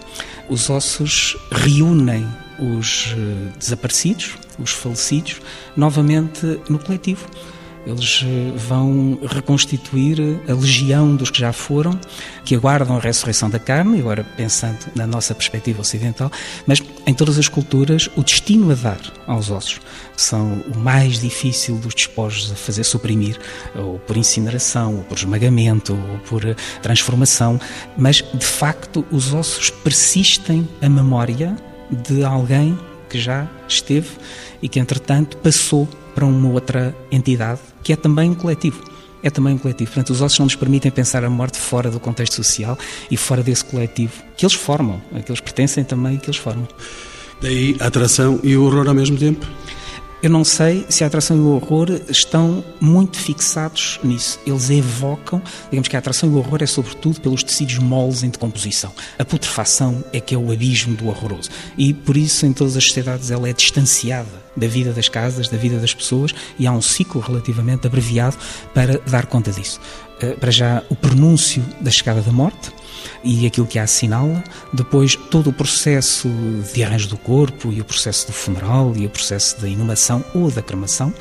Os 0.48 0.68
ossos 0.68 1.36
reúnem 1.50 2.26
os 2.58 3.14
eh, 3.16 3.56
desaparecidos, 3.58 4.34
os 4.58 4.72
falecidos, 4.72 5.40
novamente 5.76 6.60
no 6.68 6.78
coletivo. 6.78 7.26
Eles 7.86 8.24
eh, 8.24 8.52
vão 8.56 9.18
reconstituir 9.26 10.18
a 10.48 10.52
legião 10.52 11.16
dos 11.16 11.30
que 11.30 11.40
já 11.40 11.52
foram, 11.52 11.98
que 12.44 12.54
aguardam 12.54 12.96
a 12.96 13.00
ressurreição 13.00 13.48
da 13.48 13.58
carne, 13.58 14.00
agora 14.00 14.24
pensando 14.36 14.78
na 14.94 15.06
nossa 15.06 15.34
perspectiva 15.34 15.80
ocidental, 15.80 16.30
mas 16.66 16.82
em 17.06 17.14
todas 17.14 17.38
as 17.38 17.48
culturas 17.48 18.08
o 18.16 18.22
destino 18.22 18.70
a 18.70 18.74
dar 18.74 19.00
aos 19.26 19.50
ossos 19.50 19.80
são 20.16 20.62
o 20.74 20.78
mais 20.78 21.18
difícil 21.18 21.76
dos 21.76 21.94
despojos 21.94 22.52
a 22.52 22.54
fazer 22.54 22.84
suprimir, 22.84 23.38
ou 23.74 23.98
por 24.00 24.16
incineração, 24.16 24.96
ou 24.96 25.02
por 25.04 25.16
esmagamento, 25.16 25.94
ou 25.94 26.18
por 26.18 26.44
eh, 26.44 26.54
transformação, 26.82 27.58
mas 27.96 28.16
de 28.16 28.44
facto 28.44 29.04
os 29.10 29.32
ossos 29.32 29.70
persistem 29.70 30.68
a 30.82 30.88
memória 30.88 31.56
de 31.90 32.22
alguém 32.24 32.78
que 33.08 33.18
já 33.18 33.48
esteve 33.66 34.10
e 34.62 34.68
que 34.68 34.78
entretanto 34.78 35.36
passou 35.38 35.88
para 36.10 36.24
uma 36.24 36.48
outra 36.48 36.94
entidade 37.10 37.60
que 37.82 37.92
é 37.92 37.96
também 37.96 38.30
um 38.30 38.34
coletivo. 38.34 38.82
É 39.22 39.28
também 39.28 39.54
um 39.54 39.58
coletivo. 39.58 39.90
Portanto, 39.90 40.10
os 40.10 40.22
ossos 40.22 40.38
não 40.38 40.46
nos 40.46 40.56
permitem 40.56 40.90
pensar 40.90 41.24
a 41.24 41.30
morte 41.30 41.58
fora 41.58 41.90
do 41.90 42.00
contexto 42.00 42.34
social 42.34 42.78
e 43.10 43.16
fora 43.16 43.42
desse 43.42 43.64
coletivo 43.64 44.14
que 44.36 44.44
eles 44.44 44.54
formam, 44.54 45.00
a 45.14 45.20
que 45.20 45.30
eles 45.30 45.40
pertencem 45.40 45.84
também 45.84 46.14
e 46.14 46.18
que 46.18 46.26
eles 46.26 46.38
formam. 46.38 46.66
Daí 47.40 47.76
a 47.80 47.86
atração 47.86 48.40
e 48.42 48.56
o 48.56 48.64
horror 48.64 48.88
ao 48.88 48.94
mesmo 48.94 49.16
tempo? 49.16 49.46
Eu 50.22 50.28
não 50.28 50.44
sei 50.44 50.84
se 50.90 51.02
a 51.02 51.06
atração 51.06 51.34
e 51.34 51.40
o 51.40 51.48
horror 51.54 51.88
estão 52.10 52.62
muito 52.78 53.18
fixados 53.18 53.98
nisso. 54.04 54.38
Eles 54.46 54.68
evocam, 54.68 55.40
digamos 55.70 55.88
que 55.88 55.96
a 55.96 55.98
atração 55.98 56.28
e 56.28 56.32
o 56.34 56.36
horror 56.36 56.62
é 56.62 56.66
sobretudo 56.66 57.22
pelos 57.22 57.42
tecidos 57.42 57.78
moles 57.78 58.22
em 58.22 58.28
decomposição. 58.28 58.92
A 59.18 59.24
putrefação 59.24 60.04
é 60.12 60.20
que 60.20 60.34
é 60.34 60.38
o 60.38 60.52
abismo 60.52 60.94
do 60.94 61.08
horroroso. 61.08 61.48
E 61.78 61.94
por 61.94 62.18
isso, 62.18 62.44
em 62.44 62.52
todas 62.52 62.76
as 62.76 62.84
sociedades, 62.84 63.30
ela 63.30 63.48
é 63.48 63.52
distanciada 63.54 64.39
da 64.56 64.66
vida 64.66 64.92
das 64.92 65.08
casas, 65.08 65.48
da 65.48 65.56
vida 65.56 65.78
das 65.78 65.94
pessoas, 65.94 66.34
e 66.58 66.66
há 66.66 66.72
um 66.72 66.82
ciclo 66.82 67.20
relativamente 67.20 67.86
abreviado 67.86 68.36
para 68.74 68.98
dar 69.06 69.26
conta 69.26 69.50
disso. 69.50 69.80
Eh, 70.20 70.34
para 70.34 70.50
já, 70.50 70.82
o 70.88 70.96
pronúncio 70.96 71.64
da 71.80 71.90
chegada 71.90 72.20
da 72.20 72.32
morte, 72.32 72.72
e 73.22 73.46
aquilo 73.46 73.66
que 73.66 73.78
a 73.78 73.84
assinala, 73.84 74.42
depois 74.72 75.16
todo 75.16 75.50
o 75.50 75.52
processo 75.52 76.28
de 76.72 76.82
arranjo 76.82 77.08
do 77.08 77.16
corpo 77.16 77.72
e 77.72 77.80
o 77.80 77.84
processo 77.84 78.26
do 78.26 78.32
funeral 78.32 78.94
e 78.96 79.06
o 79.06 79.10
processo 79.10 79.60
da 79.60 79.68
inumação 79.68 80.24
ou 80.34 80.50
da 80.50 80.62
cremação. 80.62 81.12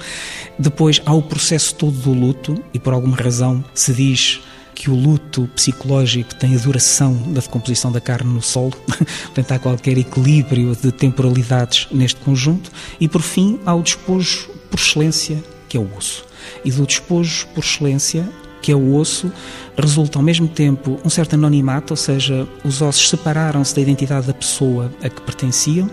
Depois 0.58 1.02
há 1.06 1.14
o 1.14 1.22
processo 1.22 1.76
todo 1.76 1.98
do 1.98 2.14
luto 2.14 2.62
e 2.74 2.80
por 2.80 2.94
alguma 2.94 3.18
razão 3.18 3.64
se 3.74 3.94
diz 3.94 4.42
que 4.80 4.90
o 4.90 4.96
luto 4.96 5.46
psicológico 5.54 6.34
tem 6.36 6.56
a 6.56 6.58
duração 6.58 7.14
da 7.34 7.42
decomposição 7.42 7.92
da 7.92 8.00
carne 8.00 8.34
no 8.34 8.42
solo, 8.42 8.72
portanto 9.26 9.52
há 9.52 9.60
qualquer 9.60 9.98
equilíbrio 9.98 10.74
de 10.74 10.90
temporalidades 10.90 11.90
neste 11.92 12.22
conjunto, 12.22 12.72
e 12.98 13.06
por 13.06 13.22
fim 13.22 13.60
há 13.66 13.76
o 13.76 13.84
despojo 13.84 14.50
por 14.72 14.80
excelência, 14.80 15.44
que 15.68 15.76
é 15.76 15.80
o 15.82 15.98
osso. 15.98 16.24
E 16.64 16.72
do 16.72 16.86
despojo 16.88 17.46
por 17.48 17.62
excelência 17.62 18.26
que 18.62 18.72
é 18.72 18.76
o 18.76 18.96
osso, 18.96 19.32
resulta 19.78 20.18
ao 20.18 20.24
mesmo 20.24 20.48
tempo 20.48 20.98
um 21.04 21.10
certo 21.10 21.34
anonimato, 21.34 21.92
ou 21.92 21.98
seja, 21.98 22.48
os 22.64 22.82
ossos 22.82 23.10
separaram-se 23.10 23.76
da 23.76 23.82
identidade 23.82 24.28
da 24.28 24.34
pessoa 24.34 24.92
a 25.04 25.10
que 25.10 25.22
pertenciam. 25.22 25.90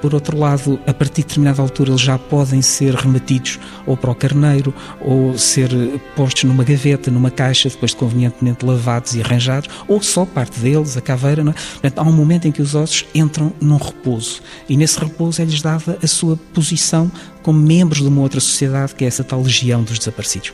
Por 0.00 0.14
outro 0.14 0.38
lado, 0.38 0.78
a 0.86 0.94
partir 0.94 1.22
de 1.22 1.28
determinada 1.28 1.60
altura, 1.60 1.90
eles 1.90 2.00
já 2.00 2.18
podem 2.18 2.62
ser 2.62 2.94
remetidos 2.94 3.58
ou 3.84 3.96
para 3.96 4.10
o 4.10 4.14
carneiro 4.14 4.72
ou 5.00 5.36
ser 5.36 5.70
postos 6.14 6.44
numa 6.44 6.62
gaveta, 6.62 7.10
numa 7.10 7.30
caixa, 7.30 7.68
depois 7.68 7.90
de 7.90 7.96
convenientemente 7.96 8.64
lavados 8.64 9.14
e 9.14 9.20
arranjados, 9.20 9.68
ou 9.88 10.00
só 10.00 10.24
parte 10.24 10.60
deles, 10.60 10.96
a 10.96 11.00
caveira. 11.00 11.42
Não 11.42 11.50
é? 11.50 11.54
Portanto, 11.54 11.98
há 11.98 12.02
um 12.02 12.12
momento 12.12 12.46
em 12.46 12.52
que 12.52 12.62
os 12.62 12.74
ossos 12.74 13.04
entram 13.14 13.52
num 13.60 13.76
repouso 13.76 14.40
e 14.68 14.76
nesse 14.76 14.98
repouso 14.98 15.42
é-lhes 15.42 15.60
dada 15.60 15.98
a 16.02 16.06
sua 16.06 16.36
posição 16.54 17.10
como 17.42 17.58
membros 17.58 18.02
de 18.02 18.08
uma 18.08 18.20
outra 18.20 18.40
sociedade, 18.40 18.94
que 18.94 19.04
é 19.04 19.08
essa 19.08 19.24
tal 19.24 19.42
legião 19.42 19.82
dos 19.82 19.98
desaparecidos. 19.98 20.52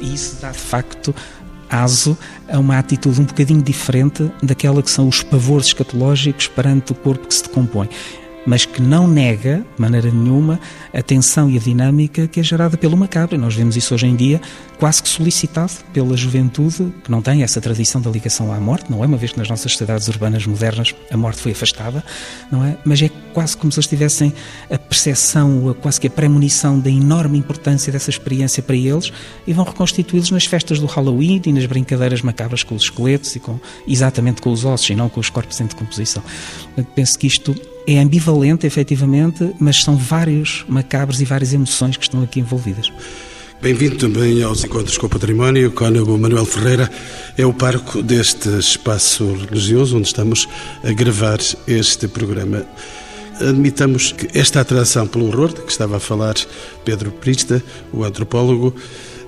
E 0.00 0.14
isso 0.14 0.38
dá, 0.40 0.50
de 0.50 0.58
facto, 0.58 1.14
aso 1.68 2.16
a 2.48 2.58
uma 2.58 2.78
atitude 2.78 3.20
um 3.20 3.24
bocadinho 3.24 3.62
diferente 3.62 4.30
daquela 4.42 4.82
que 4.82 4.90
são 4.90 5.08
os 5.08 5.22
pavores 5.22 5.66
escatológicos 5.66 6.46
perante 6.48 6.92
o 6.92 6.94
corpo 6.94 7.26
que 7.26 7.34
se 7.34 7.42
decompõe 7.42 7.88
mas 8.46 8.64
que 8.64 8.82
não 8.82 9.06
nega, 9.06 9.64
de 9.74 9.80
maneira 9.80 10.10
nenhuma, 10.10 10.60
a 10.92 11.02
tensão 11.02 11.48
e 11.48 11.56
a 11.56 11.60
dinâmica 11.60 12.26
que 12.26 12.40
é 12.40 12.42
gerada 12.42 12.76
pelo 12.76 12.96
macabro. 12.96 13.38
Nós 13.38 13.54
vemos 13.54 13.76
isso 13.76 13.94
hoje 13.94 14.06
em 14.06 14.16
dia 14.16 14.40
quase 14.84 15.02
que 15.02 15.08
solicitado 15.08 15.72
pela 15.94 16.14
juventude, 16.14 16.92
que 17.02 17.10
não 17.10 17.22
tem 17.22 17.42
essa 17.42 17.58
tradição 17.58 18.02
da 18.02 18.10
ligação 18.10 18.52
à 18.52 18.60
morte, 18.60 18.90
não 18.90 19.02
é? 19.02 19.06
Uma 19.06 19.16
vez 19.16 19.32
que 19.32 19.38
nas 19.38 19.48
nossas 19.48 19.72
sociedades 19.72 20.08
urbanas 20.08 20.46
modernas 20.46 20.94
a 21.10 21.16
morte 21.16 21.40
foi 21.40 21.52
afastada, 21.52 22.04
não 22.52 22.62
é? 22.62 22.76
Mas 22.84 23.00
é 23.00 23.08
quase 23.32 23.56
como 23.56 23.72
se 23.72 23.78
eles 23.78 23.86
tivessem 23.86 24.30
a 24.70 24.76
percepção, 24.76 25.74
quase 25.80 25.98
que 25.98 26.06
a 26.06 26.10
premonição 26.10 26.78
da 26.78 26.90
enorme 26.90 27.38
importância 27.38 27.90
dessa 27.90 28.10
experiência 28.10 28.62
para 28.62 28.76
eles 28.76 29.10
e 29.46 29.54
vão 29.54 29.64
reconstituí-los 29.64 30.30
nas 30.30 30.44
festas 30.44 30.78
do 30.78 30.84
Halloween 30.84 31.40
e 31.46 31.52
nas 31.54 31.64
brincadeiras 31.64 32.20
macabras 32.20 32.62
com 32.62 32.74
os 32.74 32.82
esqueletos 32.82 33.34
e 33.36 33.40
com 33.40 33.58
exatamente 33.88 34.42
com 34.42 34.52
os 34.52 34.66
ossos 34.66 34.90
e 34.90 34.94
não 34.94 35.08
com 35.08 35.18
os 35.18 35.30
corpos 35.30 35.58
em 35.62 35.64
decomposição. 35.64 36.22
Penso 36.94 37.18
que 37.18 37.26
isto 37.26 37.56
é 37.88 38.00
ambivalente, 38.00 38.66
efetivamente, 38.66 39.50
mas 39.58 39.82
são 39.82 39.96
vários 39.96 40.62
macabros 40.68 41.22
e 41.22 41.24
várias 41.24 41.54
emoções 41.54 41.96
que 41.96 42.02
estão 42.02 42.22
aqui 42.22 42.38
envolvidas. 42.38 42.92
Bem-vindo 43.64 43.96
também 43.96 44.42
aos 44.42 44.62
Encontros 44.62 44.98
com 44.98 45.06
o 45.06 45.08
Património. 45.08 45.68
O 45.68 45.72
Cônego 45.72 46.18
Manuel 46.18 46.44
Ferreira 46.44 46.90
é 47.34 47.46
o 47.46 47.52
parco 47.54 48.02
deste 48.02 48.50
espaço 48.58 49.24
religioso 49.32 49.96
onde 49.96 50.06
estamos 50.06 50.46
a 50.84 50.92
gravar 50.92 51.38
este 51.66 52.06
programa. 52.06 52.66
Admitamos 53.40 54.12
que 54.12 54.38
esta 54.38 54.60
atração 54.60 55.06
pelo 55.06 55.28
horror, 55.28 55.54
de 55.54 55.62
que 55.62 55.72
estava 55.72 55.96
a 55.96 55.98
falar 55.98 56.34
Pedro 56.84 57.10
Prista, 57.10 57.64
o 57.90 58.04
antropólogo, 58.04 58.76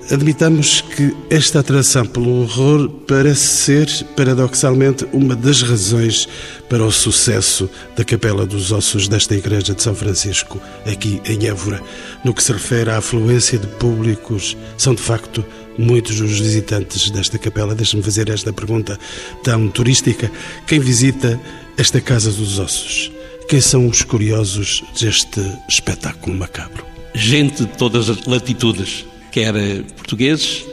Admitamos 0.09 0.79
que 0.79 1.13
esta 1.29 1.59
atração 1.59 2.05
pelo 2.05 2.41
horror 2.41 2.89
parece 3.05 3.45
ser, 3.45 4.05
paradoxalmente, 4.15 5.05
uma 5.11 5.35
das 5.35 5.61
razões 5.61 6.29
para 6.69 6.85
o 6.85 6.91
sucesso 6.93 7.69
da 7.93 8.05
Capela 8.05 8.45
dos 8.45 8.71
Ossos 8.71 9.09
desta 9.09 9.35
Igreja 9.35 9.73
de 9.73 9.83
São 9.83 9.93
Francisco, 9.93 10.61
aqui 10.85 11.21
em 11.25 11.45
Évora. 11.47 11.83
No 12.23 12.33
que 12.33 12.41
se 12.41 12.53
refere 12.53 12.89
à 12.89 12.99
afluência 12.99 13.59
de 13.59 13.67
públicos, 13.67 14.55
são 14.77 14.95
de 14.95 15.01
facto 15.01 15.43
muitos 15.77 16.21
os 16.21 16.39
visitantes 16.39 17.09
desta 17.09 17.37
capela. 17.37 17.75
Deixe-me 17.75 18.01
fazer 18.01 18.29
esta 18.29 18.53
pergunta 18.53 18.97
tão 19.43 19.67
turística. 19.67 20.31
Quem 20.65 20.79
visita 20.79 21.37
esta 21.77 21.99
Casa 21.99 22.31
dos 22.31 22.59
Ossos? 22.59 23.11
Quem 23.49 23.59
são 23.59 23.85
os 23.85 24.03
curiosos 24.03 24.85
deste 24.97 25.41
espetáculo 25.67 26.37
macabro? 26.37 26.85
Gente 27.13 27.65
de 27.65 27.77
todas 27.77 28.09
as 28.09 28.25
latitudes 28.25 29.05
quer 29.31 29.53
portugueses. 29.95 30.65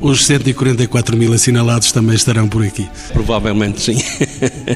Os 0.00 0.24
144 0.24 1.16
mil 1.16 1.32
assinalados 1.32 1.92
também 1.92 2.16
estarão 2.16 2.48
por 2.48 2.64
aqui. 2.64 2.88
Provavelmente 3.12 3.80
sim. 3.80 3.98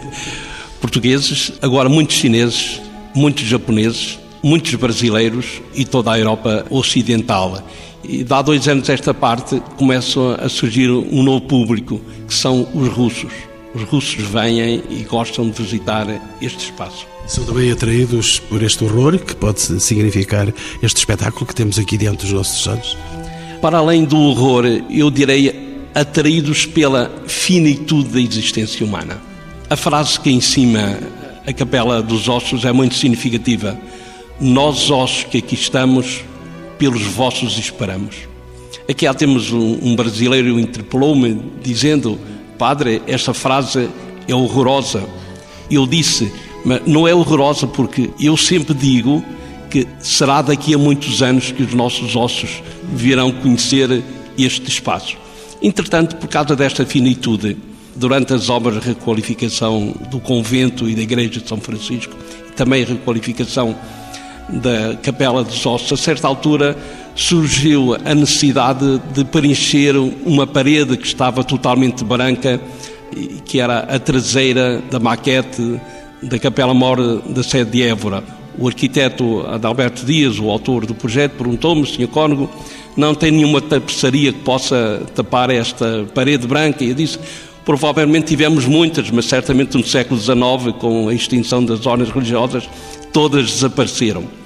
portugueses, 0.81 1.53
agora 1.63 1.89
muitos 1.89 2.17
chineses, 2.17 2.81
muitos 3.15 3.45
japoneses, 3.45 4.19
muitos 4.43 4.75
brasileiros 4.75 5.63
e 5.75 5.87
toda 5.87 6.13
a 6.13 6.19
Europa 6.19 6.67
Ocidental. 6.69 7.67
E 8.07 8.27
há 8.29 8.43
dois 8.43 8.69
anos 8.69 8.89
esta 8.91 9.15
parte 9.15 9.63
começa 9.79 10.35
a 10.35 10.49
surgir 10.49 10.91
um 10.91 11.23
novo 11.23 11.41
público, 11.47 12.01
que 12.29 12.35
são 12.35 12.69
os 12.75 12.89
russos. 12.89 13.33
Os 13.75 13.83
russos 13.83 14.25
vêm 14.25 14.83
e 14.89 15.03
gostam 15.03 15.51
de 15.51 15.63
visitar 15.63 16.07
este 16.41 16.67
espaço. 16.67 17.07
São 17.27 17.45
também 17.45 17.73
atraídos 17.73 18.39
por 18.39 18.63
este 18.63 18.85
horror 18.85 19.19
que 19.19 19.35
pode 19.35 19.61
significar 19.81 20.53
este 20.83 20.99
espetáculo 20.99 21.47
que 21.47 21.55
temos 21.55 21.79
aqui 21.79 21.97
diante 21.97 22.23
dos 22.23 22.33
nossos 22.33 22.67
olhos? 22.67 22.97
para 23.65 23.79
além 23.79 24.05
do 24.05 24.19
horror, 24.19 24.67
eu 24.91 25.11
direi 25.11 25.79
atraídos 25.95 26.67
pela 26.67 27.11
finitude 27.27 28.11
da 28.11 28.21
existência 28.21 28.85
humana. 28.85 29.17
A 29.71 29.75
frase 29.75 30.21
que 30.21 30.29
em 30.29 30.39
cima 30.39 30.99
a 31.47 31.51
Capela 31.51 32.03
dos 32.03 32.29
Ossos 32.29 32.67
é 32.67 32.73
muito 32.73 32.95
significativa. 32.95 33.81
Nós, 34.39 34.91
ossos 34.91 35.25
que 35.25 35.39
aqui 35.39 35.55
estamos, 35.55 36.21
pelos 36.77 37.05
vossos 37.05 37.57
esperamos. 37.57 38.17
Aqui 38.87 39.07
há 39.07 39.15
temos 39.15 39.51
um, 39.51 39.79
um 39.81 39.97
brasileiro 39.97 40.61
interpelou-me 40.61 41.41
dizendo: 41.63 42.21
Padre, 42.65 43.03
esta 43.07 43.35
frase 43.35 43.91
é 44.27 44.35
horrorosa. 44.35 45.05
Eu 45.71 45.87
disse: 45.87 46.33
Mas 46.65 46.81
não 46.87 47.07
é 47.07 47.15
horrorosa 47.15 47.67
porque 47.67 48.09
eu 48.19 48.39
sempre 48.39 48.73
digo 48.73 49.23
que 49.69 49.87
será 50.01 50.41
daqui 50.41 50.73
a 50.73 50.79
muitos 50.79 51.23
anos 51.23 51.53
que 51.53 51.63
os 51.63 51.75
nossos 51.75 52.17
ossos 52.17 52.63
virão 52.91 53.31
conhecer 53.31 54.03
este 54.39 54.67
espaço. 54.67 55.15
Entretanto, 55.61 56.17
por 56.17 56.27
causa 56.27 56.57
desta 56.57 56.87
finitude, 56.87 57.59
durante 57.95 58.33
as 58.33 58.49
obras 58.49 58.81
de 58.81 58.89
requalificação 58.89 59.95
do 60.11 60.19
convento 60.19 60.89
e 60.89 60.95
da 60.95 61.03
Igreja 61.03 61.43
de 61.43 61.47
São 61.47 61.61
Francisco, 61.61 62.17
também 62.57 62.83
a 62.83 62.87
requalificação 62.87 63.77
da 64.49 64.97
Capela 65.03 65.45
dos 65.45 65.67
Ossos, 65.67 65.93
a 65.93 66.03
certa 66.03 66.27
altura 66.27 66.79
surgiu 67.15 67.95
a 68.05 68.15
necessidade 68.15 69.01
de 69.13 69.25
preencher 69.25 69.97
uma 69.97 70.47
parede 70.47 70.97
que 70.97 71.07
estava 71.07 71.45
totalmente 71.45 72.05
branca, 72.05 72.61
que 73.45 73.61
era 73.61 73.81
a 73.81 73.99
traseira 73.99 74.83
da 74.91 74.99
maquete 74.99 75.81
da 76.23 76.39
Capela 76.39 76.75
Mor 76.75 77.23
da 77.29 77.43
sede 77.43 77.71
de 77.71 77.83
Évora. 77.83 78.25
O 78.59 78.67
arquiteto 78.67 79.45
Adalberto 79.47 80.05
Dias, 80.05 80.39
o 80.39 80.49
autor 80.49 80.87
do 80.87 80.95
projeto, 80.95 81.33
perguntou-me, 81.33 81.87
Sr. 81.87 82.09
Cónigo, 82.09 82.51
não 82.97 83.15
tem 83.15 83.31
nenhuma 83.31 83.61
tapeçaria 83.61 84.33
que 84.33 84.41
possa 84.41 85.03
tapar 85.15 85.51
esta 85.51 86.07
parede 86.15 86.47
branca? 86.47 86.85
E 86.85 86.91
eu 86.91 86.95
disse, 86.95 87.19
provavelmente 87.65 88.27
tivemos 88.27 88.65
muitas, 88.67 89.11
mas 89.11 89.25
certamente 89.25 89.77
no 89.77 89.85
século 89.85 90.21
XIX, 90.21 90.77
com 90.79 91.09
a 91.09 91.15
extinção 91.15 91.65
das 91.65 91.85
ordens 91.87 92.11
religiosas, 92.11 92.69
todas 93.13 93.51
desapareceram. 93.51 94.44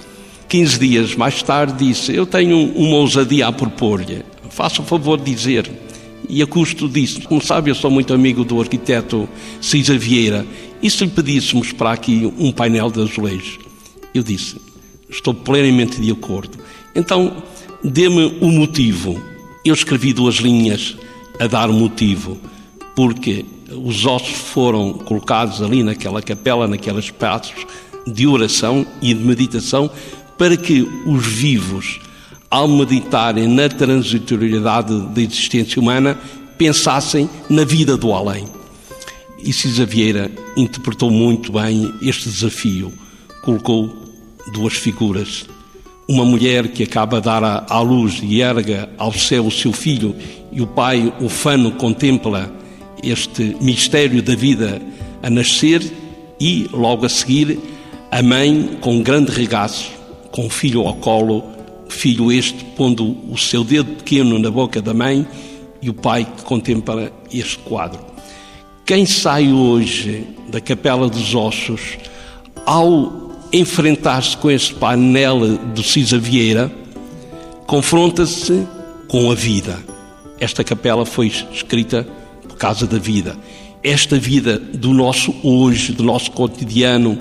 15 0.48 0.78
dias 0.78 1.14
mais 1.14 1.42
tarde 1.42 1.86
disse: 1.86 2.14
Eu 2.14 2.24
tenho 2.24 2.58
uma 2.72 2.96
ousadia 2.96 3.46
a 3.46 3.52
propor-lhe, 3.52 4.24
faça 4.50 4.80
o 4.80 4.84
favor 4.84 5.18
de 5.18 5.32
dizer. 5.34 5.70
E 6.28 6.42
a 6.42 6.46
custo 6.46 6.88
disso, 6.88 7.22
como 7.22 7.42
sabe, 7.42 7.70
eu 7.70 7.74
sou 7.74 7.90
muito 7.90 8.12
amigo 8.12 8.44
do 8.44 8.60
arquiteto 8.60 9.28
César 9.62 9.96
Vieira, 9.96 10.46
e 10.82 10.90
se 10.90 11.04
lhe 11.04 11.10
pedíssemos 11.10 11.72
para 11.72 11.92
aqui 11.92 12.30
um 12.38 12.52
painel 12.52 12.90
de 12.90 13.00
azulejos? 13.00 13.58
Eu 14.14 14.22
disse: 14.22 14.56
Estou 15.08 15.34
plenamente 15.34 16.00
de 16.00 16.10
acordo. 16.10 16.58
Então, 16.94 17.42
dê-me 17.82 18.38
o 18.40 18.50
motivo. 18.50 19.22
Eu 19.64 19.74
escrevi 19.74 20.12
duas 20.12 20.36
linhas 20.36 20.96
a 21.38 21.46
dar 21.46 21.68
motivo, 21.68 22.38
porque 22.96 23.44
os 23.70 24.06
ossos 24.06 24.36
foram 24.36 24.94
colocados 24.94 25.60
ali 25.60 25.82
naquela 25.82 26.22
capela, 26.22 26.66
naqueles 26.66 27.06
espaços 27.06 27.66
de 28.06 28.26
oração 28.26 28.86
e 29.02 29.12
de 29.12 29.22
meditação, 29.22 29.90
para 30.38 30.56
que 30.56 30.88
os 31.04 31.26
vivos, 31.26 32.00
ao 32.48 32.68
meditarem 32.68 33.48
na 33.48 33.68
transitoriedade 33.68 34.98
da 35.08 35.20
existência 35.20 35.82
humana, 35.82 36.18
pensassem 36.56 37.28
na 37.50 37.64
vida 37.64 37.96
do 37.96 38.12
além. 38.14 38.46
E 39.42 39.52
Cisa 39.52 39.84
Vieira 39.84 40.30
interpretou 40.56 41.10
muito 41.10 41.52
bem 41.52 41.92
este 42.00 42.28
desafio. 42.28 42.92
Colocou 43.42 43.94
duas 44.52 44.74
figuras. 44.74 45.46
Uma 46.08 46.24
mulher 46.24 46.68
que 46.68 46.82
acaba 46.82 47.18
de 47.18 47.26
dar 47.26 47.66
à 47.68 47.80
luz 47.80 48.20
e 48.22 48.40
erga 48.40 48.88
ao 48.96 49.12
céu 49.12 49.46
o 49.46 49.50
seu 49.50 49.72
filho, 49.72 50.14
e 50.50 50.62
o 50.62 50.66
pai, 50.66 51.12
o 51.20 51.28
fano, 51.28 51.72
contempla 51.72 52.50
este 53.02 53.56
mistério 53.60 54.22
da 54.22 54.34
vida 54.34 54.80
a 55.22 55.28
nascer, 55.28 55.82
e 56.40 56.68
logo 56.72 57.04
a 57.04 57.08
seguir, 57.08 57.58
a 58.10 58.22
mãe, 58.22 58.78
com 58.80 59.02
grande 59.02 59.30
regaço, 59.30 59.97
com 60.30 60.46
o 60.46 60.50
filho 60.50 60.86
ao 60.86 60.94
colo, 60.94 61.44
filho 61.88 62.30
este 62.30 62.64
pondo 62.76 63.16
o 63.30 63.36
seu 63.36 63.64
dedo 63.64 63.96
pequeno 63.96 64.38
na 64.38 64.50
boca 64.50 64.80
da 64.80 64.94
mãe 64.94 65.26
e 65.80 65.88
o 65.88 65.94
pai 65.94 66.24
que 66.24 66.42
contempla 66.42 67.12
este 67.32 67.58
quadro. 67.58 68.00
Quem 68.84 69.04
sai 69.06 69.52
hoje 69.52 70.26
da 70.48 70.60
Capela 70.60 71.08
dos 71.08 71.34
Ossos, 71.34 71.98
ao 72.64 73.32
enfrentar-se 73.52 74.36
com 74.36 74.50
este 74.50 74.74
painel 74.74 75.58
do 75.74 75.82
Cisa 75.82 76.18
Vieira, 76.18 76.70
confronta-se 77.66 78.66
com 79.06 79.30
a 79.30 79.34
vida. 79.34 79.78
Esta 80.40 80.62
capela 80.62 81.04
foi 81.04 81.26
escrita 81.52 82.06
por 82.46 82.56
causa 82.56 82.86
da 82.86 82.98
vida. 82.98 83.36
Esta 83.82 84.18
vida 84.18 84.58
do 84.58 84.92
nosso 84.92 85.34
hoje, 85.42 85.92
do 85.92 86.02
nosso 86.02 86.30
cotidiano, 86.30 87.18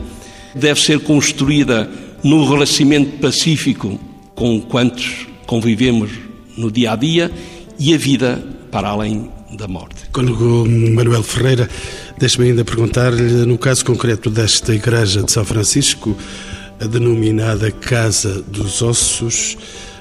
deve 0.54 0.80
ser 0.80 1.00
construída 1.00 1.90
no 2.24 2.50
relacionamento 2.50 3.18
pacífico 3.20 4.00
com 4.36 4.62
quantos 4.62 5.28
convivemos 5.46 6.12
no 6.56 6.72
dia 6.72 6.92
a 6.92 6.96
dia 6.96 7.32
e 7.80 7.94
a 7.94 7.98
vida 7.98 8.44
para 8.72 8.90
além 8.90 9.30
da 9.58 9.68
morte. 9.68 10.10
Cônego 10.12 10.66
Manuel 10.68 11.24
Ferreira, 11.24 11.70
deixe-me 12.18 12.50
ainda 12.50 12.66
perguntar-lhe, 12.66 13.46
no 13.46 13.58
caso 13.58 13.86
concreto 13.86 14.30
desta 14.30 14.74
igreja 14.74 15.24
de 15.24 15.32
São 15.32 15.46
Francisco, 15.46 16.16
a 16.80 16.86
denominada 16.86 17.72
Casa 17.72 18.42
dos 18.42 18.82
Ossos, 18.82 19.58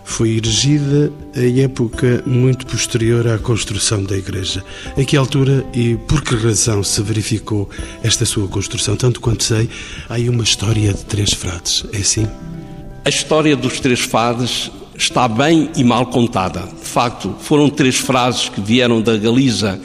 foi 0.07 0.37
erigida 0.37 1.13
em 1.35 1.61
época 1.61 2.23
muito 2.25 2.65
posterior 2.65 3.27
à 3.27 3.37
construção 3.39 4.03
da 4.05 4.17
igreja. 4.17 4.65
Em 4.97 5.05
que 5.05 5.17
altura 5.17 5.67
e 5.75 5.97
por 5.97 6.23
que 6.23 6.37
razão 6.37 6.83
se 6.83 7.03
verificou 7.03 7.69
esta 8.03 8.25
sua 8.25 8.47
construção? 8.47 8.97
Tanto 8.97 9.21
quanto 9.21 9.43
sei, 9.43 9.69
há 10.09 10.15
aí 10.15 10.31
uma 10.31 10.45
história 10.45 10.95
de 10.95 11.05
três 11.05 11.35
frades, 11.35 11.85
é 11.93 11.99
assim? 11.99 12.27
A 13.05 13.09
história 13.09 13.57
dos 13.57 13.81
três 13.81 14.01
frades 14.01 14.71
está 14.97 15.27
bem 15.27 15.71
e 15.77 15.83
mal 15.83 16.07
contada. 16.07 16.61
De 16.61 16.89
facto, 16.89 17.35
foram 17.41 17.69
três 17.69 17.97
frases 17.97 18.49
que 18.49 18.61
vieram 18.61 19.03
da 19.03 19.17
Galiza 19.17 19.79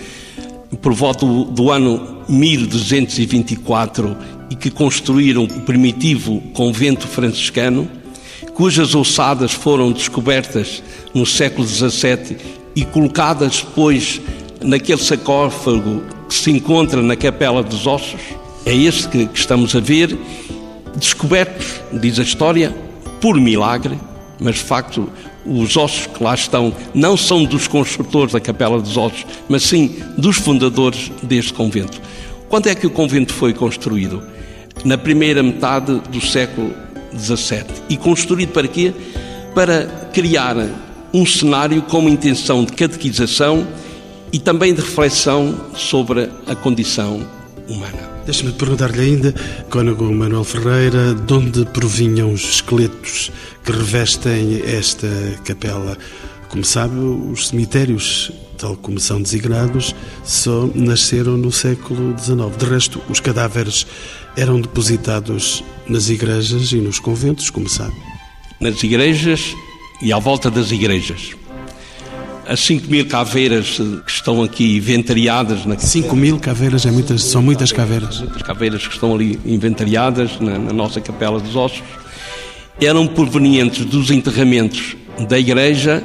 por 0.81 0.93
volta 0.93 1.25
do 1.25 1.71
ano 1.71 2.23
1224 2.29 4.15
e 4.51 4.55
que 4.55 4.69
construíram 4.69 5.43
o 5.43 5.61
primitivo 5.61 6.39
convento 6.53 7.07
franciscano 7.07 7.89
cujas 8.53 8.95
ossadas 8.95 9.51
foram 9.51 9.91
descobertas 9.91 10.83
no 11.13 11.25
século 11.25 11.67
XVII 11.67 12.37
e 12.75 12.85
colocadas 12.85 13.65
depois 13.67 14.21
naquele 14.61 15.01
sarcófago 15.01 16.03
que 16.27 16.35
se 16.35 16.51
encontra 16.51 17.01
na 17.01 17.15
Capela 17.15 17.63
dos 17.63 17.87
Ossos, 17.87 18.21
é 18.65 18.73
este 18.73 19.07
que, 19.07 19.25
que 19.25 19.39
estamos 19.39 19.75
a 19.75 19.79
ver, 19.79 20.17
descobertos, 20.95 21.81
diz 21.93 22.19
a 22.19 22.23
história, 22.23 22.75
por 23.19 23.39
milagre, 23.39 23.97
mas 24.39 24.55
de 24.55 24.61
facto 24.61 25.09
os 25.45 25.75
ossos 25.75 26.07
que 26.07 26.23
lá 26.23 26.35
estão 26.35 26.73
não 26.93 27.17
são 27.17 27.43
dos 27.43 27.67
construtores 27.67 28.33
da 28.33 28.39
Capela 28.39 28.79
dos 28.79 28.95
Ossos, 28.97 29.25
mas 29.49 29.63
sim 29.63 29.95
dos 30.17 30.37
fundadores 30.37 31.11
deste 31.23 31.53
convento. 31.53 31.99
Quando 32.47 32.67
é 32.67 32.75
que 32.75 32.85
o 32.85 32.91
convento 32.91 33.33
foi 33.33 33.53
construído? 33.53 34.21
Na 34.85 34.97
primeira 34.97 35.41
metade 35.41 36.01
do 36.09 36.21
século 36.21 36.73
17. 37.13 37.83
E 37.89 37.97
construído 37.97 38.51
para 38.51 38.67
quê? 38.67 38.93
Para 39.53 39.85
criar 40.13 40.55
um 41.13 41.25
cenário 41.25 41.81
com 41.83 41.99
uma 41.99 42.09
intenção 42.09 42.63
de 42.63 42.73
catequização 42.73 43.67
e 44.31 44.39
também 44.39 44.73
de 44.73 44.81
reflexão 44.81 45.55
sobre 45.75 46.29
a 46.47 46.55
condição 46.55 47.25
humana. 47.67 48.09
Deixa-me 48.25 48.51
perguntar-lhe 48.53 49.01
ainda, 49.01 49.33
Cônego 49.69 50.11
Manuel 50.11 50.43
Ferreira, 50.43 51.13
de 51.13 51.33
onde 51.33 51.65
provinham 51.65 52.31
os 52.31 52.43
esqueletos 52.43 53.31
que 53.63 53.71
revestem 53.71 54.61
esta 54.65 55.07
capela? 55.43 55.97
Como 56.47 56.63
sabe, 56.63 56.95
os 56.97 57.47
cemitérios, 57.47 58.31
tal 58.61 58.77
como 58.77 58.99
são 58.99 59.19
designados, 59.19 59.95
só 60.23 60.69
nasceram 60.75 61.35
no 61.35 61.51
século 61.51 62.15
XIX. 62.17 62.55
De 62.57 62.65
resto, 62.65 63.01
os 63.09 63.19
cadáveres 63.19 63.87
eram 64.37 64.61
depositados 64.61 65.63
nas 65.87 66.09
igrejas 66.09 66.71
e 66.71 66.75
nos 66.75 66.99
conventos, 66.99 67.49
como 67.49 67.67
sabe. 67.67 67.95
Nas 68.59 68.81
igrejas 68.83 69.55
e 69.99 70.13
à 70.13 70.19
volta 70.19 70.51
das 70.51 70.71
igrejas. 70.71 71.31
As 72.47 72.59
5 72.59 72.87
mil 72.87 73.07
caveiras 73.07 73.77
que 74.05 74.11
estão 74.11 74.43
aqui 74.43 74.77
inventariadas. 74.77 75.65
Na... 75.65 75.77
5 75.77 76.15
mil 76.15 76.37
caveiras 76.37 76.85
é 76.85 76.91
muitas, 76.91 77.23
são 77.23 77.41
muitas 77.41 77.71
caveiras. 77.71 78.19
Muitas 78.19 78.43
caveiras 78.43 78.85
que 78.85 78.93
estão 78.93 79.15
ali 79.15 79.39
inventariadas 79.43 80.39
na, 80.39 80.59
na 80.59 80.73
nossa 80.73 81.01
Capela 81.01 81.39
dos 81.39 81.55
Ossos 81.55 81.81
eram 82.79 83.07
provenientes 83.07 83.85
dos 83.85 84.11
enterramentos 84.11 84.95
da 85.27 85.39
igreja 85.39 86.03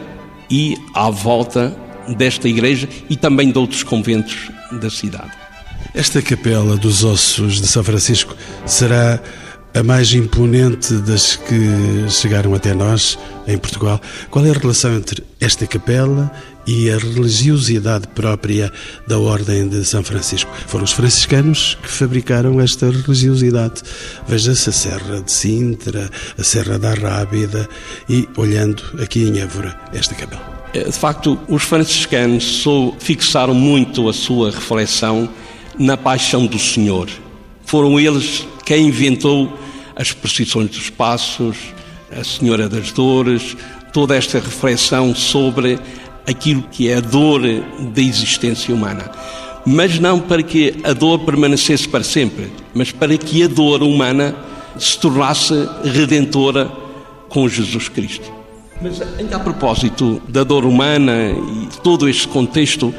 e 0.51 0.77
à 0.95 1.11
volta 1.11 1.86
desta 2.15 2.49
igreja 2.49 2.89
e 3.09 3.17
também 3.17 3.51
de 3.51 3.59
outros 3.59 3.83
conventos 3.83 4.51
da 4.73 4.91
cidade. 4.91 5.33
Esta 5.95 6.21
capela 6.21 6.77
dos 6.77 7.05
ossos 7.05 7.61
de 7.61 7.67
São 7.67 7.83
Francisco 7.83 8.37
será 8.67 9.21
a 9.77 9.83
mais 9.83 10.13
imponente 10.15 10.95
das 10.95 11.37
que 11.37 12.09
chegaram 12.09 12.55
até 12.55 12.73
nós 12.73 13.19
em 13.47 13.59
Portugal. 13.59 14.01
Qual 14.31 14.45
é 14.47 14.51
a 14.51 14.55
relação 14.55 14.95
entre 14.97 15.23
esta 15.39 15.67
capela 15.67 16.33
e 16.67 16.91
a 16.91 16.97
religiosidade 16.97 18.09
própria 18.09 18.73
da 19.07 19.19
Ordem 19.19 19.69
de 19.69 19.85
São 19.85 20.03
Francisco? 20.03 20.51
Foram 20.67 20.85
os 20.85 20.93
franciscanos 20.93 21.77
que 21.83 21.89
fabricaram 21.89 22.59
esta 22.59 22.91
religiosidade. 22.91 23.83
Veja-se 24.27 24.71
a 24.71 24.73
Serra 24.73 25.21
de 25.21 25.31
Sintra, 25.31 26.11
a 26.39 26.43
Serra 26.43 26.79
da 26.79 26.95
Rábida 26.95 27.69
e, 28.09 28.27
olhando 28.37 28.83
aqui 29.03 29.25
em 29.25 29.41
Évora, 29.41 29.79
esta 29.93 30.15
capela. 30.15 30.56
É, 30.77 30.85
de 30.85 30.93
facto, 30.93 31.39
os 31.49 31.63
franciscanos 31.63 32.63
fixaram 32.99 33.55
muito 33.55 34.11
a 34.11 34.13
sua 34.13 34.51
reflexão 34.51 35.27
na 35.79 35.97
paixão 35.97 36.45
do 36.45 36.59
Senhor. 36.59 37.09
Foram 37.65 37.99
eles 37.99 38.47
quem 38.63 38.89
inventou 38.89 39.59
as 39.97 40.13
precisões 40.13 40.69
dos 40.69 40.91
passos, 40.91 41.57
a 42.15 42.23
Senhora 42.23 42.69
das 42.69 42.93
Dores, 42.93 43.57
toda 43.91 44.15
esta 44.15 44.39
reflexão 44.39 45.15
sobre 45.15 45.79
aquilo 46.29 46.63
que 46.65 46.91
é 46.91 46.97
a 46.97 47.01
dor 47.01 47.41
da 47.95 48.03
existência 48.03 48.75
humana. 48.75 49.11
Mas 49.65 49.99
não 49.99 50.21
para 50.21 50.43
que 50.43 50.75
a 50.85 50.93
dor 50.93 51.21
permanecesse 51.21 51.89
para 51.89 52.05
sempre, 52.05 52.53
mas 52.75 52.93
para 52.93 53.17
que 53.17 53.43
a 53.43 53.49
dor 53.49 53.83
humana 53.83 54.37
se 54.79 54.99
tornasse 54.99 55.55
redentora 55.83 56.71
com 57.31 57.49
Jesus 57.49 57.89
Cristo. 57.89 58.36
Mas 58.81 59.01
ainda 59.19 59.37
a 59.37 59.41
propósito 59.41 60.21
da 60.29 60.45
dor 60.45 60.65
humana 60.65 61.31
e 61.31 61.69
todo 61.83 62.09
este 62.09 62.29
contexto, 62.29 62.95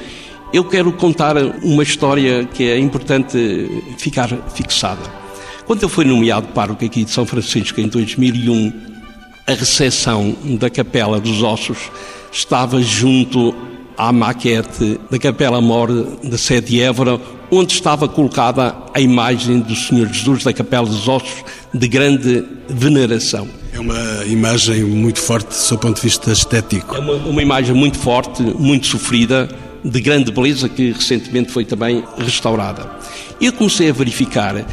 eu 0.52 0.64
quero 0.64 0.92
contar 0.94 1.38
uma 1.64 1.84
história 1.84 2.46
que 2.46 2.64
é 2.64 2.80
importante 2.80 3.84
ficar 3.98 4.30
fixada. 4.54 5.02
Quando 5.66 5.84
eu 5.84 5.90
fui 5.90 6.06
nomeado 6.06 6.48
pároco 6.48 6.84
aqui 6.86 7.04
de 7.04 7.12
São 7.12 7.26
Francisco 7.26 7.80
em 7.82 7.88
2001, 7.88 8.72
a 9.46 9.54
recepção 9.54 10.36
da 10.60 10.70
Capela 10.70 11.20
dos 11.20 11.44
Ossos 11.44 11.92
estava 12.32 12.82
junto 12.82 13.54
à 13.98 14.12
maquete 14.12 15.00
da 15.10 15.20
Capela 15.20 15.60
Mor 15.60 15.92
da 16.24 16.38
sede 16.38 16.68
de 16.68 16.82
Évora, 16.82 17.20
onde 17.52 17.74
estava 17.74 18.08
colocada 18.08 18.76
a 18.94 19.02
imagem 19.02 19.60
do 19.60 19.76
Senhor 19.76 20.08
Jesus 20.08 20.44
da 20.44 20.54
Capela 20.54 20.88
dos 20.88 21.08
Ossos 21.08 21.44
de 21.74 21.88
grande 21.88 22.46
veneração. 22.68 23.48
É 23.78 23.80
uma 23.80 24.26
imagem 24.26 24.84
muito 24.84 25.20
forte 25.20 25.50
do 25.50 25.54
seu 25.54 25.78
ponto 25.78 25.98
de 25.98 26.02
vista 26.02 26.32
estético. 26.32 26.96
É 26.96 27.00
uma, 27.00 27.14
uma 27.14 27.42
imagem 27.44 27.76
muito 27.76 27.96
forte, 28.00 28.42
muito 28.42 28.88
sofrida, 28.88 29.48
de 29.86 30.02
grande 30.02 30.32
beleza, 30.32 30.68
que 30.68 30.92
recentemente 30.94 31.52
foi 31.52 31.64
também 31.64 32.04
restaurada. 32.18 32.90
Eu 33.40 33.54
comecei 33.54 33.88
a 33.88 33.94
verificar 33.94 34.66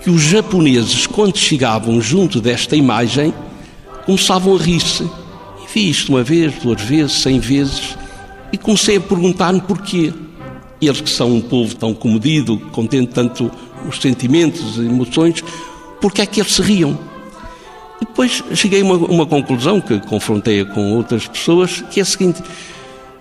que 0.00 0.08
os 0.08 0.22
japoneses, 0.22 1.08
quando 1.08 1.36
chegavam 1.38 2.00
junto 2.00 2.40
desta 2.40 2.76
imagem, 2.76 3.34
começavam 4.06 4.54
a 4.54 4.58
rir-se. 4.58 5.10
Vi 5.74 5.90
isto 5.90 6.10
uma 6.10 6.22
vez, 6.22 6.54
duas 6.62 6.80
vezes, 6.82 7.14
cem 7.20 7.40
vezes, 7.40 7.96
e 8.52 8.56
comecei 8.56 8.98
a 8.98 9.00
perguntar-me 9.00 9.60
porquê. 9.60 10.12
Eles 10.80 11.00
que 11.00 11.10
são 11.10 11.34
um 11.34 11.40
povo 11.40 11.74
tão 11.74 11.92
comedido, 11.92 12.58
contente 12.70 13.10
tanto 13.12 13.50
os 13.88 14.00
sentimentos, 14.00 14.78
as 14.78 14.84
emoções, 14.84 15.42
porque 16.00 16.22
é 16.22 16.26
que 16.26 16.40
eles 16.40 16.52
se 16.52 16.62
riam? 16.62 17.11
E 18.02 18.04
depois 18.04 18.42
cheguei 18.56 18.82
a 18.82 18.84
uma, 18.84 18.96
uma 18.96 19.26
conclusão 19.26 19.80
que 19.80 20.00
confrontei 20.00 20.64
com 20.64 20.92
outras 20.92 21.28
pessoas, 21.28 21.84
que 21.88 22.00
é 22.00 22.02
a 22.02 22.06
seguinte: 22.06 22.42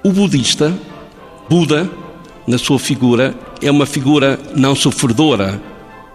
o 0.03 0.11
budista, 0.11 0.73
Buda, 1.47 1.87
na 2.47 2.57
sua 2.57 2.79
figura, 2.79 3.35
é 3.61 3.69
uma 3.69 3.85
figura 3.85 4.39
não 4.55 4.75
sofredora, 4.75 5.61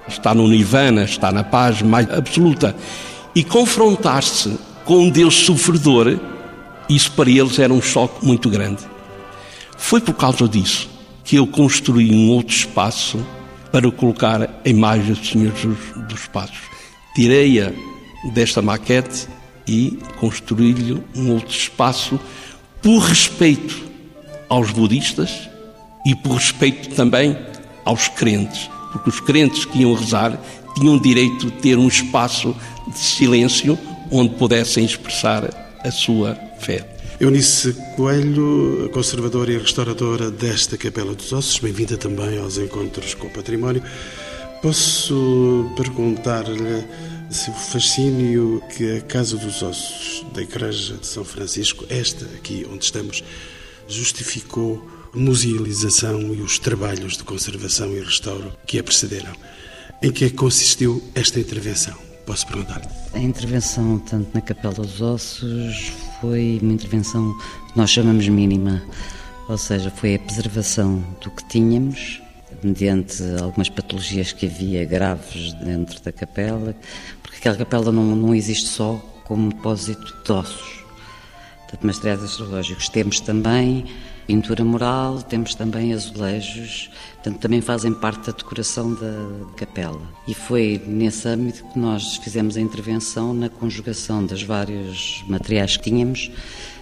está 0.08 0.34
no 0.34 0.48
nirvana, 0.48 1.04
está 1.04 1.30
na 1.30 1.44
paz 1.44 1.80
mais 1.80 2.10
absoluta. 2.10 2.74
E 3.36 3.44
confrontar-se 3.44 4.58
com 4.84 4.98
um 4.98 5.10
Deus 5.10 5.36
sofredor, 5.36 6.18
isso 6.88 7.12
para 7.12 7.30
eles 7.30 7.60
era 7.60 7.72
um 7.72 7.80
choque 7.80 8.26
muito 8.26 8.50
grande. 8.50 8.82
Foi 9.78 10.00
por 10.00 10.14
causa 10.14 10.48
disso 10.48 10.88
que 11.22 11.36
eu 11.36 11.46
construí 11.46 12.12
um 12.12 12.30
outro 12.30 12.52
espaço 12.52 13.24
para 13.70 13.88
colocar 13.92 14.42
a 14.42 14.68
imagem 14.68 15.12
do 15.12 15.24
Senhor 15.24 15.54
Jesus 15.54 15.78
dos 16.08 16.26
Passos. 16.26 16.58
Tirei-a 17.14 17.72
desta 18.32 18.62
maquete 18.62 19.28
e 19.66 19.98
construí-lhe 20.18 21.02
um 21.14 21.32
outro 21.32 21.54
espaço 21.54 22.18
por 22.82 22.98
respeito 22.98 23.84
aos 24.48 24.70
budistas 24.70 25.48
e 26.06 26.14
por 26.14 26.34
respeito 26.34 26.94
também 26.94 27.36
aos 27.84 28.08
crentes, 28.08 28.70
porque 28.92 29.10
os 29.10 29.20
crentes 29.20 29.64
que 29.64 29.78
iam 29.80 29.94
rezar 29.94 30.40
tinham 30.76 30.98
direito 30.98 31.46
de 31.46 31.52
ter 31.52 31.78
um 31.78 31.88
espaço 31.88 32.54
de 32.86 32.98
silêncio 32.98 33.78
onde 34.10 34.34
pudessem 34.34 34.84
expressar 34.84 35.76
a 35.82 35.90
sua 35.90 36.38
fé. 36.60 36.86
Eunice 37.18 37.74
Coelho, 37.96 38.90
conservadora 38.92 39.50
e 39.50 39.58
restauradora 39.58 40.30
desta 40.30 40.76
Capela 40.76 41.14
dos 41.14 41.32
Ossos, 41.32 41.58
bem-vinda 41.58 41.96
também 41.96 42.38
aos 42.38 42.58
Encontros 42.58 43.14
com 43.14 43.26
o 43.26 43.30
Património. 43.30 43.82
Posso 44.60 45.72
perguntar-lhe 45.76 46.84
se 47.30 47.50
o 47.50 47.52
fascínio 47.52 48.62
que 48.74 48.98
a 48.98 49.00
Casa 49.00 49.36
dos 49.36 49.62
Ossos 49.62 50.24
da 50.32 50.42
Igreja 50.42 50.96
de 50.96 51.06
São 51.06 51.24
Francisco, 51.24 51.84
esta 51.88 52.24
aqui 52.36 52.66
onde 52.70 52.84
estamos, 52.84 53.24
justificou 53.88 54.86
a 55.12 55.18
musealização 55.18 56.20
e 56.34 56.40
os 56.40 56.58
trabalhos 56.58 57.16
de 57.16 57.24
conservação 57.24 57.92
e 57.92 58.00
restauro 58.00 58.52
que 58.66 58.78
a 58.78 58.84
precederam. 58.84 59.34
Em 60.02 60.12
que 60.12 60.26
é 60.26 60.30
consistiu 60.30 61.02
esta 61.14 61.40
intervenção? 61.40 61.96
Posso 62.26 62.46
perguntar? 62.46 62.82
A 63.14 63.18
intervenção, 63.18 63.98
tanto 63.98 64.30
na 64.34 64.40
Capela 64.40 64.74
dos 64.74 65.00
Ossos, 65.00 65.92
foi 66.20 66.58
uma 66.62 66.72
intervenção 66.72 67.32
que 67.68 67.78
nós 67.78 67.90
chamamos 67.90 68.28
mínima, 68.28 68.82
ou 69.48 69.56
seja, 69.56 69.90
foi 69.90 70.16
a 70.16 70.18
preservação 70.18 71.02
do 71.22 71.30
que 71.30 71.48
tínhamos 71.48 72.20
mediante 72.62 73.22
algumas 73.42 73.68
patologias 73.68 74.32
que 74.32 74.46
havia 74.46 74.84
graves 74.84 75.52
dentro 75.54 76.02
da 76.02 76.12
capela, 76.12 76.74
porque 77.22 77.38
aquela 77.38 77.56
capela 77.56 77.92
não, 77.92 78.16
não 78.16 78.34
existe 78.34 78.68
só 78.68 78.94
como 79.24 79.50
depósito 79.50 80.14
de 80.24 80.32
ossos. 80.32 80.84
Portanto, 81.62 81.86
materiais 81.86 82.22
astrológicos 82.22 82.88
temos 82.88 83.20
também 83.20 83.84
pintura 84.26 84.64
mural, 84.64 85.22
temos 85.22 85.54
também 85.54 85.92
azulejos, 85.92 86.90
portanto, 87.14 87.38
também 87.38 87.60
fazem 87.60 87.94
parte 87.94 88.26
da 88.26 88.36
decoração 88.36 88.94
da 88.94 89.46
capela. 89.56 90.00
E 90.26 90.34
foi 90.34 90.82
nesse 90.86 91.28
âmbito 91.28 91.64
que 91.64 91.78
nós 91.78 92.16
fizemos 92.16 92.56
a 92.56 92.60
intervenção 92.60 93.32
na 93.32 93.48
conjugação 93.48 94.26
dos 94.26 94.42
vários 94.42 95.24
materiais 95.28 95.76
que 95.76 95.84
tínhamos 95.84 96.30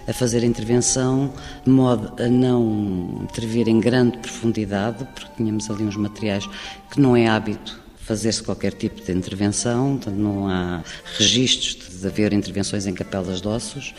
a 0.07 0.13
fazer 0.13 0.43
intervenção 0.43 1.33
de 1.63 1.69
modo 1.69 2.13
a 2.21 2.27
não 2.27 3.21
intervir 3.23 3.67
em 3.67 3.79
grande 3.79 4.17
profundidade, 4.19 5.05
porque 5.15 5.31
tínhamos 5.37 5.69
ali 5.69 5.83
uns 5.83 5.95
materiais 5.95 6.47
que 6.91 6.99
não 6.99 7.15
é 7.15 7.27
hábito 7.27 7.85
fazer-se 8.05 8.43
qualquer 8.43 8.71
tipo 8.73 9.03
de 9.03 9.11
intervenção, 9.11 9.99
não 10.11 10.47
há 10.47 10.83
registros 11.17 11.99
de 11.99 12.07
haver 12.07 12.33
intervenções 12.33 12.85
em 12.85 12.93
capelas 12.93 13.41
de 13.41 13.47
ossos. 13.47 13.95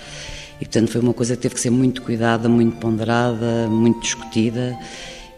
E, 0.61 0.65
portanto, 0.65 0.93
foi 0.93 1.01
uma 1.01 1.13
coisa 1.13 1.35
que 1.35 1.43
teve 1.43 1.57
que 1.57 1.61
ser 1.61 1.71
muito 1.71 2.03
cuidada, 2.03 2.49
muito 2.49 2.77
ponderada, 2.77 3.67
muito 3.69 4.01
discutida. 4.01 4.79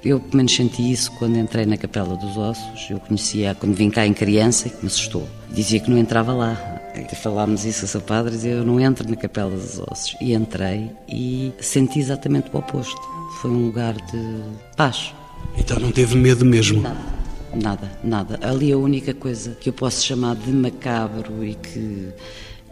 Eu, 0.04 0.20
pelo 0.20 0.36
menos, 0.36 0.54
senti 0.54 0.92
isso 0.92 1.10
quando 1.12 1.38
entrei 1.38 1.66
na 1.66 1.76
Capela 1.76 2.14
dos 2.14 2.36
Ossos. 2.36 2.88
Eu 2.88 3.00
conhecia 3.00 3.54
quando 3.54 3.74
vim 3.74 3.90
cá 3.90 4.06
em 4.06 4.14
criança 4.14 4.68
e 4.68 4.70
que 4.70 4.82
me 4.82 4.86
assustou. 4.86 5.26
Dizia 5.50 5.80
que 5.80 5.90
não 5.90 5.98
entrava 5.98 6.32
lá. 6.32 6.77
Falámos 7.16 7.64
isso 7.64 7.84
a 7.84 7.88
seu 7.88 8.00
padre, 8.00 8.36
eu 8.48 8.64
não 8.64 8.80
entro 8.80 9.08
na 9.08 9.16
Capela 9.16 9.50
dos 9.50 9.78
Ossos. 9.78 10.16
E 10.20 10.34
entrei 10.34 10.90
e 11.08 11.52
senti 11.60 11.98
exatamente 11.98 12.50
o 12.52 12.58
oposto. 12.58 13.00
Foi 13.40 13.50
um 13.50 13.66
lugar 13.66 13.94
de 13.94 14.42
paz. 14.76 15.12
Então 15.56 15.78
não 15.78 15.92
teve 15.92 16.16
medo 16.16 16.44
mesmo? 16.44 16.80
Nada, 16.80 17.00
nada, 17.54 17.90
nada. 18.02 18.38
Ali 18.42 18.72
a 18.72 18.78
única 18.78 19.14
coisa 19.14 19.56
que 19.60 19.68
eu 19.68 19.72
posso 19.72 20.04
chamar 20.04 20.36
de 20.36 20.50
macabro 20.50 21.44
e 21.44 21.54
que 21.54 22.08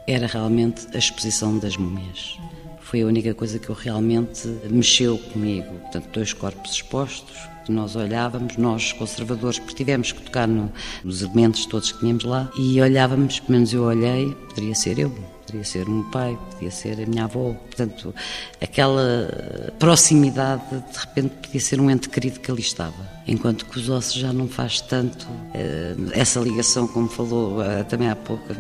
era 0.07 0.27
realmente 0.27 0.87
a 0.95 0.99
exposição 0.99 1.59
das 1.59 1.77
múmias. 1.77 2.39
Foi 2.81 3.03
a 3.03 3.07
única 3.07 3.35
coisa 3.35 3.59
que 3.59 3.69
eu 3.69 3.75
realmente 3.75 4.47
mexeu 4.71 5.19
comigo. 5.19 5.73
Portanto, 5.83 6.09
dois 6.13 6.33
corpos 6.33 6.73
expostos, 6.73 7.37
nós 7.73 7.97
olhávamos, 7.97 8.57
nós 8.57 8.93
conservadores, 8.93 9.59
porque 9.59 9.75
tivemos 9.75 10.13
que 10.13 10.23
tocar 10.23 10.47
no, 10.47 10.73
nos 11.05 11.23
elementos 11.23 11.67
todos 11.67 11.93
que 11.93 12.01
tínhamos 12.01 12.25
lá, 12.25 12.51
e 12.59 12.81
olhávamos, 12.81 13.41
pelo 13.41 13.53
menos 13.53 13.73
eu 13.73 13.85
olhei, 13.85 14.35
poderia 14.49 14.75
ser 14.75 14.99
eu, 14.99 15.11
poderia 15.47 15.65
ser 15.65 15.87
o 15.87 15.91
meu 15.91 16.05
pai, 16.11 16.37
podia 16.53 16.71
ser 16.71 17.01
a 17.01 17.07
minha 17.07 17.25
avó. 17.25 17.53
Portanto, 17.53 18.15
aquela 18.61 19.73
proximidade, 19.79 20.63
de 20.71 20.99
repente, 20.99 21.35
podia 21.43 21.61
ser 21.61 21.81
um 21.81 21.91
ente 21.91 22.09
querido 22.09 22.41
que 22.41 22.51
ali 22.51 22.61
estava. 22.61 23.17
Enquanto 23.27 23.65
que 23.65 23.79
os 23.79 23.89
ossos 23.89 24.15
já 24.15 24.33
não 24.33 24.49
faz 24.49 24.81
tanto 24.81 25.27
eh, 25.55 25.95
essa 26.13 26.41
ligação, 26.41 26.87
como 26.87 27.09
falou 27.09 27.63
eh, 27.63 27.85
também 27.85 28.09
há 28.09 28.17
pouco, 28.17 28.55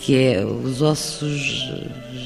que 0.00 0.14
é 0.14 0.44
os 0.44 0.80
ossos 0.82 1.68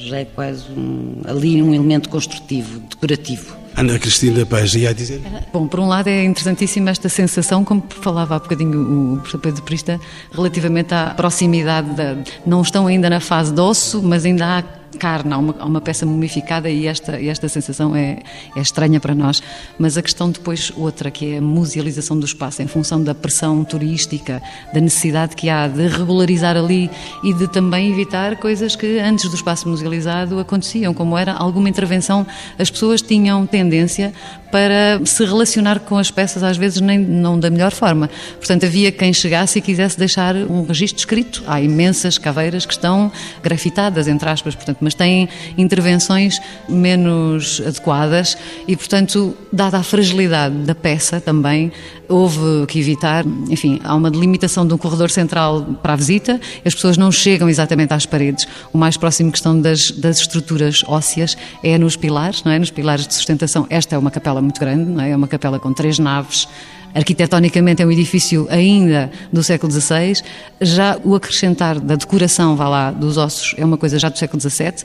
já 0.09 0.19
é 0.19 0.25
quase 0.25 0.71
um, 0.73 1.23
ali 1.25 1.63
um 1.63 1.73
elemento 1.73 2.09
construtivo, 2.09 2.81
decorativo. 2.81 3.57
Ana 3.77 3.99
Cristina 3.99 4.45
Paz, 4.45 4.75
ia 4.75 4.93
dizer? 4.93 5.21
Bom, 5.53 5.67
por 5.67 5.81
um 5.81 5.89
lado 5.89 6.09
é 6.09 6.25
interessantíssima 6.25 6.91
esta 6.91 7.09
sensação, 7.09 7.65
como 7.65 7.83
falava 7.89 8.37
há 8.37 8.39
bocadinho 8.39 9.15
o 9.15 9.17
professor 9.19 9.39
Pedro 9.39 9.63
Prista, 9.63 10.01
relativamente 10.33 10.93
à 10.93 11.15
proximidade, 11.17 11.91
da, 11.95 12.17
não 12.45 12.63
estão 12.63 12.87
ainda 12.87 13.09
na 13.09 13.21
fase 13.21 13.53
de 13.53 13.61
osso, 13.61 14.03
mas 14.03 14.25
ainda 14.25 14.59
há 14.59 14.80
carne, 14.99 15.33
há 15.33 15.39
uma, 15.39 15.55
há 15.59 15.65
uma 15.65 15.81
peça 15.81 16.05
mumificada 16.05 16.69
e 16.69 16.87
esta, 16.87 17.21
esta 17.23 17.49
sensação 17.49 17.95
é, 17.95 18.19
é 18.57 18.61
estranha 18.61 19.01
para 19.01 19.15
nós. 19.15 19.43
Mas 19.79 19.97
a 19.97 20.03
questão 20.03 20.31
depois, 20.31 20.73
outra, 20.77 21.11
que 21.11 21.35
é 21.35 21.39
a 21.39 21.41
musealização 21.41 22.19
do 22.19 22.27
espaço, 22.27 22.63
em 22.63 22.67
função 22.67 23.03
da 23.03 23.15
pressão 23.15 23.65
turística, 23.65 24.43
da 24.73 24.81
necessidade 24.81 25.37
que 25.37 25.49
há 25.49 25.69
de 25.69 25.87
regularizar 25.87 26.57
ali 26.57 26.91
e 27.23 27.33
de 27.33 27.49
também 27.49 27.91
evitar 27.91 28.37
coisas 28.37 28.77
que 28.77 28.99
antes 28.99 29.29
do 29.29 29.35
espaço 29.35 29.69
musealizado 29.69 30.39
aconteciam, 30.39 30.93
como 30.93 31.17
era 31.17 31.33
alguma 31.33 31.69
intervenção, 31.69 32.27
as 32.59 32.71
pessoas 32.71 33.03
tinham 33.03 33.47
tendência 33.47 34.13
para 34.51 35.01
se 35.05 35.25
relacionar 35.25 35.81
com 35.81 35.97
as 35.97 36.11
peças, 36.11 36.43
às 36.43 36.57
vezes 36.57 36.81
nem 36.81 36.99
não 36.99 37.39
da 37.39 37.51
melhor 37.51 37.73
forma. 37.73 38.11
Portanto, 38.39 38.67
havia 38.67 38.91
quem 38.91 39.13
chegasse 39.13 39.59
e 39.59 39.63
quisesse 39.63 39.99
deixar 39.99 40.35
um 40.35 40.65
registro 40.65 40.99
escrito. 40.99 41.43
Há 41.47 41.61
imensas 41.61 42.19
caveiras 42.19 42.67
que 42.67 42.73
estão 42.73 43.13
grafitadas, 43.43 44.09
entre 44.09 44.29
aspas, 44.29 44.55
portanto, 44.55 44.79
mas 44.81 44.95
têm 44.95 45.29
intervenções 45.57 46.41
menos 46.69 47.61
adequadas 47.67 48.37
e, 48.67 48.77
portanto, 48.77 49.37
dada 49.53 49.79
a 49.79 49.83
fragilidade 49.83 50.55
da 50.57 50.75
peça 50.75 51.21
também, 51.21 51.73
houve 52.09 52.67
que 52.67 52.81
evitar, 52.81 53.25
enfim, 53.49 53.81
há 53.85 53.95
uma 53.95 54.11
delimitação 54.11 54.67
de 54.67 54.75
um 54.75 54.79
corredor 54.79 55.11
central 55.11 55.63
para 55.81 55.93
a 55.93 55.97
visita, 55.97 56.41
as 56.65 56.75
pessoas 56.75 56.97
não 56.97 57.13
chegam 57.13 57.49
exatamente 57.49 57.95
às 57.95 58.05
paredes. 58.05 58.47
O 58.73 58.79
mais 58.79 58.97
próximo 58.97 59.31
que 59.31 59.39
estão 59.39 59.59
das, 59.61 59.91
das 59.93 60.21
estruturas 60.21 60.83
ósseas 60.87 61.37
é 61.63 61.79
nos 61.79 61.97
pilares, 61.97 62.43
não 62.43 62.51
é? 62.51 62.59
Nos 62.59 62.71
pilares 62.71 63.07
de 63.07 63.15
sustentação. 63.15 63.67
Esta 63.71 63.95
é 63.95 63.99
uma 63.99 64.11
capela 64.11 64.43
muito 64.43 64.59
grande, 64.59 64.91
não 64.91 65.05
é? 65.05 65.11
É 65.11 65.17
uma 65.17 65.29
capela 65.29 65.59
com 65.59 65.73
três 65.73 65.99
naves 65.99 66.49
arquitetonicamente 66.95 67.83
é 67.83 67.87
um 67.87 67.91
edifício 67.91 68.47
ainda 68.51 69.11
do 69.33 69.43
século 69.43 69.73
XVI, 69.73 70.23
já 70.61 70.99
o 71.05 71.15
acrescentar 71.15 71.79
da 71.79 71.95
decoração, 71.95 72.57
vá 72.57 72.69
lá, 72.69 72.91
dos 72.91 73.17
ossos 73.17 73.55
é 73.57 73.65
uma 73.65 73.77
coisa 73.77 73.99
já 73.99 74.09
do 74.09 74.19
século 74.19 74.41
XVII, 74.41 74.85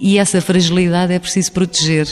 e 0.00 0.18
essa 0.18 0.40
fragilidade 0.40 1.12
é 1.12 1.18
preciso 1.18 1.52
proteger. 1.52 2.06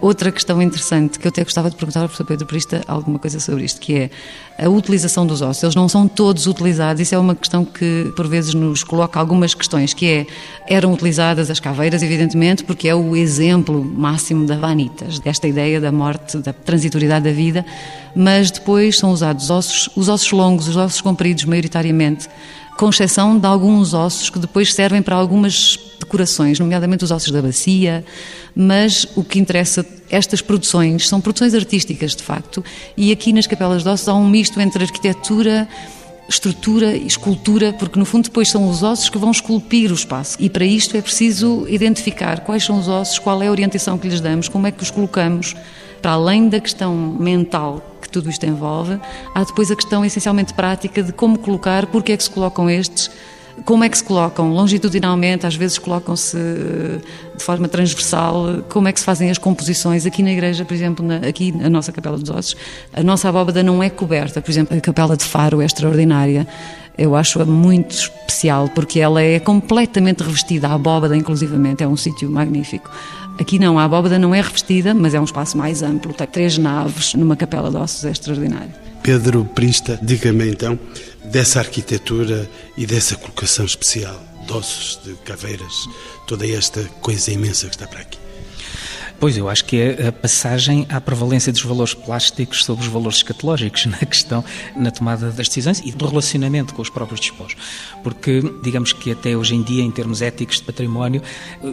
Outra 0.00 0.32
questão 0.32 0.62
interessante 0.62 1.18
que 1.18 1.26
eu 1.26 1.28
até 1.28 1.44
gostava 1.44 1.68
de 1.68 1.76
perguntar 1.76 2.00
ao 2.00 2.06
professor 2.06 2.24
Pedro 2.24 2.46
Prista 2.46 2.82
alguma 2.88 3.18
coisa 3.18 3.38
sobre 3.38 3.64
isto, 3.64 3.78
que 3.80 3.94
é 3.94 4.10
a 4.58 4.68
utilização 4.68 5.26
dos 5.26 5.42
ossos. 5.42 5.62
Eles 5.62 5.74
não 5.74 5.88
são 5.88 6.08
todos 6.08 6.46
utilizados, 6.46 7.02
isso 7.02 7.14
é 7.14 7.18
uma 7.18 7.34
questão 7.34 7.64
que 7.66 8.10
por 8.16 8.26
vezes 8.26 8.54
nos 8.54 8.82
coloca 8.82 9.20
algumas 9.20 9.52
questões, 9.52 9.92
que 9.92 10.06
é, 10.06 10.26
eram 10.66 10.94
utilizadas 10.94 11.50
as 11.50 11.60
caveiras, 11.60 12.02
evidentemente, 12.02 12.64
porque 12.64 12.88
é 12.88 12.94
o 12.94 13.14
exemplo 13.14 13.84
máximo 13.84 14.46
da 14.46 14.56
vanitas, 14.56 15.18
desta 15.18 15.46
ideia 15.46 15.78
da 15.78 15.92
morte, 15.92 16.38
da 16.38 16.54
transitoriedade 16.54 17.26
da 17.26 17.32
vida, 17.32 17.64
mas 18.16 18.50
depois 18.50 18.96
são 18.96 19.12
usados 19.12 19.50
ossos, 19.50 19.90
os 19.94 20.08
ossos 20.08 20.32
longos, 20.32 20.66
os 20.66 20.76
ossos 20.76 21.02
compridos, 21.02 21.44
maioritariamente, 21.44 22.26
com 22.80 22.88
exceção 22.88 23.38
de 23.38 23.46
alguns 23.46 23.92
ossos 23.92 24.30
que 24.30 24.38
depois 24.38 24.72
servem 24.72 25.02
para 25.02 25.14
algumas 25.14 25.78
decorações, 25.98 26.58
nomeadamente 26.58 27.04
os 27.04 27.10
ossos 27.10 27.30
da 27.30 27.42
bacia, 27.42 28.02
mas 28.56 29.06
o 29.14 29.22
que 29.22 29.38
interessa, 29.38 29.84
estas 30.08 30.40
produções 30.40 31.06
são 31.06 31.20
produções 31.20 31.54
artísticas, 31.54 32.16
de 32.16 32.22
facto, 32.22 32.64
e 32.96 33.12
aqui 33.12 33.34
nas 33.34 33.46
Capelas 33.46 33.82
de 33.82 33.88
Ossos 33.90 34.08
há 34.08 34.14
um 34.14 34.26
misto 34.26 34.58
entre 34.62 34.82
arquitetura, 34.82 35.68
estrutura 36.26 36.96
e 36.96 37.06
escultura, 37.06 37.74
porque 37.74 37.98
no 37.98 38.06
fundo 38.06 38.24
depois 38.24 38.48
são 38.48 38.66
os 38.70 38.82
ossos 38.82 39.10
que 39.10 39.18
vão 39.18 39.30
esculpir 39.30 39.90
o 39.90 39.94
espaço. 39.94 40.38
E 40.40 40.48
para 40.48 40.64
isto 40.64 40.96
é 40.96 41.02
preciso 41.02 41.66
identificar 41.68 42.40
quais 42.40 42.64
são 42.64 42.78
os 42.78 42.88
ossos, 42.88 43.18
qual 43.18 43.42
é 43.42 43.48
a 43.48 43.50
orientação 43.50 43.98
que 43.98 44.08
lhes 44.08 44.22
damos, 44.22 44.48
como 44.48 44.66
é 44.66 44.70
que 44.70 44.82
os 44.82 44.90
colocamos, 44.90 45.54
para 46.00 46.12
além 46.12 46.48
da 46.48 46.60
questão 46.60 46.94
mental 46.94 47.82
que 48.00 48.08
tudo 48.08 48.30
isto 48.30 48.44
envolve, 48.46 48.98
há 49.34 49.44
depois 49.44 49.70
a 49.70 49.76
questão 49.76 50.04
essencialmente 50.04 50.54
prática 50.54 51.02
de 51.02 51.12
como 51.12 51.38
colocar, 51.38 51.86
porque 51.86 52.12
é 52.12 52.16
que 52.16 52.22
se 52.22 52.30
colocam 52.30 52.68
estes, 52.68 53.10
como 53.64 53.84
é 53.84 53.88
que 53.88 53.98
se 53.98 54.04
colocam 54.04 54.52
longitudinalmente, 54.52 55.46
às 55.46 55.54
vezes 55.54 55.78
colocam-se 55.78 56.36
eh, 56.36 56.98
de 57.36 57.42
forma 57.42 57.68
transversal, 57.68 58.62
como 58.68 58.88
é 58.88 58.92
que 58.92 58.98
se 58.98 59.04
fazem 59.04 59.30
as 59.30 59.38
composições. 59.38 60.06
Aqui 60.06 60.22
na 60.22 60.32
igreja, 60.32 60.64
por 60.64 60.74
exemplo, 60.74 61.04
na, 61.04 61.16
aqui 61.16 61.52
na 61.52 61.68
nossa 61.68 61.92
Capela 61.92 62.16
dos 62.16 62.30
Ossos, 62.30 62.56
a 62.92 63.02
nossa 63.02 63.28
abóbada 63.28 63.62
não 63.62 63.82
é 63.82 63.90
coberta. 63.90 64.40
Por 64.40 64.50
exemplo, 64.50 64.76
a 64.76 64.80
Capela 64.80 65.16
de 65.16 65.24
Faro 65.24 65.60
é 65.60 65.64
extraordinária. 65.64 66.46
Eu 67.00 67.16
acho-a 67.16 67.46
muito 67.46 67.92
especial 67.92 68.68
porque 68.68 69.00
ela 69.00 69.22
é 69.22 69.40
completamente 69.40 70.22
revestida, 70.22 70.68
a 70.68 70.74
abóbada 70.74 71.16
inclusivamente, 71.16 71.82
é 71.82 71.88
um 71.88 71.96
sítio 71.96 72.30
magnífico. 72.30 72.90
Aqui 73.40 73.58
não, 73.58 73.78
a 73.78 73.84
abóbada 73.84 74.18
não 74.18 74.34
é 74.34 74.42
revestida, 74.42 74.92
mas 74.92 75.14
é 75.14 75.20
um 75.20 75.24
espaço 75.24 75.56
mais 75.56 75.82
amplo, 75.82 76.12
tem 76.12 76.26
três 76.26 76.58
naves 76.58 77.14
numa 77.14 77.36
capela 77.36 77.70
de 77.70 77.78
ossos, 77.78 78.04
é 78.04 78.10
extraordinário. 78.10 78.70
Pedro 79.02 79.46
Prista, 79.46 79.98
diga-me 80.02 80.50
então 80.50 80.78
dessa 81.24 81.60
arquitetura 81.60 82.46
e 82.76 82.84
dessa 82.84 83.16
colocação 83.16 83.64
especial 83.64 84.20
de 84.46 84.52
ossos, 84.52 85.00
de 85.02 85.14
caveiras, 85.24 85.88
toda 86.26 86.46
esta 86.46 86.84
coisa 87.00 87.32
imensa 87.32 87.66
que 87.66 87.76
está 87.76 87.86
para 87.86 88.00
aqui. 88.00 88.19
Pois, 89.20 89.36
eu 89.36 89.50
acho 89.50 89.66
que 89.66 89.76
é 89.76 90.06
a 90.08 90.12
passagem 90.12 90.86
à 90.88 90.98
prevalência 90.98 91.52
dos 91.52 91.62
valores 91.62 91.92
plásticos 91.92 92.64
sobre 92.64 92.86
os 92.86 92.90
valores 92.90 93.18
escatológicos 93.18 93.84
na 93.84 93.98
questão, 93.98 94.42
na 94.74 94.90
tomada 94.90 95.30
das 95.30 95.46
decisões 95.46 95.82
e 95.84 95.92
do 95.92 96.06
relacionamento 96.06 96.72
com 96.72 96.80
os 96.80 96.88
próprios 96.88 97.20
dispós. 97.20 97.54
Porque, 98.02 98.42
digamos 98.62 98.94
que 98.94 99.12
até 99.12 99.36
hoje 99.36 99.54
em 99.54 99.62
dia, 99.62 99.82
em 99.82 99.90
termos 99.90 100.22
éticos 100.22 100.56
de 100.56 100.62
património, 100.62 101.22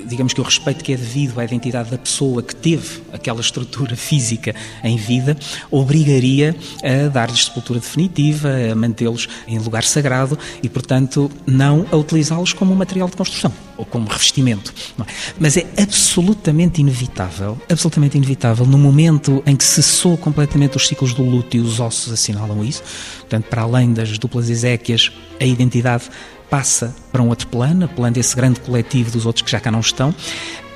digamos 0.08 0.34
que 0.34 0.42
o 0.42 0.44
respeito 0.44 0.84
que 0.84 0.92
é 0.92 0.98
devido 0.98 1.40
à 1.40 1.46
identidade 1.46 1.90
da 1.90 1.98
pessoa 1.98 2.44
que 2.44 2.54
teve 2.54 3.02
aquela 3.14 3.40
estrutura 3.40 3.96
física 3.98 4.54
em 4.84 4.98
vida, 4.98 5.38
obrigaria 5.72 6.54
a 6.84 7.08
dar-lhes 7.08 7.46
sepultura 7.46 7.80
definitiva, 7.80 8.50
a 8.70 8.76
mantê-los 8.76 9.30
em 9.48 9.58
lugar 9.58 9.86
sagrado 9.86 10.38
e, 10.62 10.68
portanto, 10.68 11.32
não 11.46 11.86
a 11.94 11.96
utilizá-los 11.96 12.52
como 12.52 12.76
material 12.76 13.08
de 13.08 13.16
construção 13.16 13.54
ou 13.78 13.86
como 13.86 14.08
revestimento. 14.08 14.74
É? 15.00 15.04
Mas 15.40 15.56
é 15.56 15.66
absolutamente 15.78 16.82
inevitável, 16.82 17.37
absolutamente 17.70 18.18
inevitável, 18.18 18.66
no 18.66 18.78
momento 18.78 19.44
em 19.46 19.56
que 19.56 19.64
cessou 19.64 20.18
completamente 20.18 20.78
os 20.78 20.88
ciclos 20.88 21.14
do 21.14 21.24
luto 21.24 21.58
e 21.58 21.60
os 21.60 21.80
ossos 21.80 22.12
assinalam 22.12 22.64
isso, 22.64 22.84
portanto, 23.20 23.46
para 23.46 23.62
além 23.62 23.94
das 23.94 24.18
duplas 24.18 24.50
exéquias, 24.50 25.12
a 25.40 25.46
identidade 25.46 26.06
passa 26.50 26.96
para 27.12 27.22
um 27.22 27.30
outro 27.30 27.48
plano, 27.48 27.88
plano 27.90 28.14
desse 28.14 28.36
grande 28.36 28.60
coletivo 28.60 29.12
dos 29.12 29.26
outros 29.26 29.44
que 29.44 29.52
já 29.52 29.60
cá 29.60 29.70
não 29.70 29.80
estão, 29.80 30.14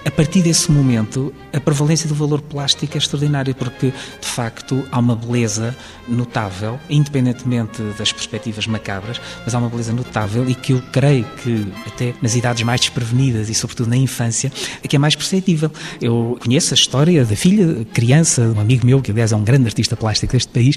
a 0.04 0.10
partir 0.10 0.42
desse 0.42 0.72
momento, 0.72 1.34
a 1.54 1.60
prevalência 1.60 2.08
do 2.08 2.16
valor 2.16 2.42
plástico 2.42 2.96
é 2.96 2.98
extraordinária, 2.98 3.54
porque, 3.54 3.88
de 3.88 4.28
facto, 4.28 4.84
há 4.92 5.00
uma 5.00 5.16
beleza 5.16 5.76
notável, 6.08 6.80
independentemente 6.90 7.82
das 7.98 8.12
perspectivas 8.12 8.66
macabras, 8.66 9.22
mas 9.46 9.54
há 9.54 9.60
uma 9.60 9.70
beleza 9.70 9.94
notável 9.94 10.50
e 10.50 10.56
que 10.56 10.74
eu 10.74 10.82
creio 10.92 11.26
que, 11.44 11.72
até 11.86 12.14
nas 12.22 12.36
idades 12.36 12.64
mais 12.64 12.82
desprevenidas 12.82 13.50
e, 13.50 13.54
sobretudo, 13.54 13.90
na 13.90 13.98
infância, 13.98 14.52
é 14.84 14.88
que 14.88 14.96
é 14.96 15.00
mais 15.00 15.16
perceptível. 15.16 15.72
Eu 16.02 16.38
conheço 16.42 16.74
a 16.74 16.76
história 16.76 17.24
da 17.24 17.36
filha, 17.36 17.86
criança, 17.94 18.48
de 18.48 18.58
um 18.58 18.60
amigo 18.60 18.86
meu, 18.86 19.02
que, 19.02 19.12
aliás, 19.12 19.32
é 19.32 19.36
um 19.36 19.44
grande 19.44 19.68
artista 19.68 19.96
plástico 19.96 20.34
deste 20.34 20.52
país, 20.52 20.76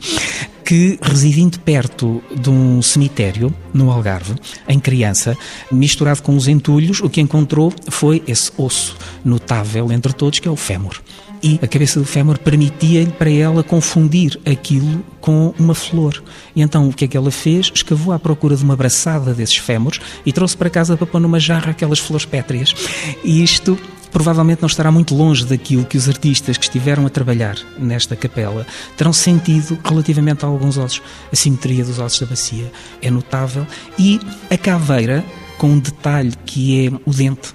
que, 0.64 0.98
residindo 1.02 1.58
perto 1.60 2.22
de 2.34 2.48
um 2.48 2.80
cemitério, 2.80 3.54
no 3.72 3.90
Algarve, 3.90 4.34
em 4.68 4.80
criança, 4.80 5.36
misturado 5.70 6.22
com 6.22 6.36
os 6.36 6.48
entulhos, 6.48 7.00
o 7.00 7.10
que 7.10 7.20
encontrou 7.20 7.72
foi 7.88 8.22
esse 8.26 8.50
osso 8.56 8.96
notável 9.24 9.92
entre 9.92 10.12
todos, 10.12 10.38
que 10.38 10.48
é 10.48 10.50
o 10.50 10.56
fémur. 10.56 11.00
E 11.42 11.58
a 11.62 11.66
cabeça 11.66 12.00
do 12.00 12.06
fémur 12.06 12.38
permitia-lhe 12.38 13.12
para 13.12 13.30
ela 13.30 13.62
confundir 13.62 14.40
aquilo 14.46 15.04
com 15.20 15.52
uma 15.58 15.74
flor. 15.74 16.24
E 16.56 16.62
então 16.62 16.88
o 16.88 16.92
que 16.92 17.04
é 17.04 17.08
que 17.08 17.18
ela 17.18 17.30
fez? 17.30 17.70
Escavou 17.74 18.14
à 18.14 18.18
procura 18.18 18.56
de 18.56 18.64
uma 18.64 18.74
braçada 18.74 19.34
desses 19.34 19.58
fémures 19.58 20.00
e 20.24 20.32
trouxe 20.32 20.56
para 20.56 20.70
casa 20.70 20.96
para 20.96 21.06
pôr 21.06 21.20
numa 21.20 21.38
jarra 21.38 21.72
aquelas 21.72 21.98
flores 21.98 22.24
pétreas. 22.24 22.74
E 23.22 23.42
isto 23.42 23.78
provavelmente 24.14 24.62
não 24.62 24.68
estará 24.68 24.92
muito 24.92 25.12
longe 25.12 25.44
daquilo 25.44 25.84
que 25.84 25.98
os 25.98 26.08
artistas 26.08 26.56
que 26.56 26.64
estiveram 26.64 27.04
a 27.04 27.10
trabalhar 27.10 27.56
nesta 27.76 28.14
capela 28.14 28.64
terão 28.96 29.12
sentido 29.12 29.76
relativamente 29.84 30.44
a 30.44 30.48
alguns 30.48 30.78
ossos. 30.78 31.02
A 31.32 31.36
simetria 31.36 31.84
dos 31.84 31.98
ossos 31.98 32.20
da 32.20 32.26
bacia 32.26 32.72
é 33.02 33.10
notável 33.10 33.66
e 33.98 34.20
a 34.48 34.56
caveira, 34.56 35.24
com 35.58 35.66
um 35.66 35.80
detalhe 35.80 36.32
que 36.46 36.86
é 36.86 36.92
o 37.04 37.12
dente 37.12 37.52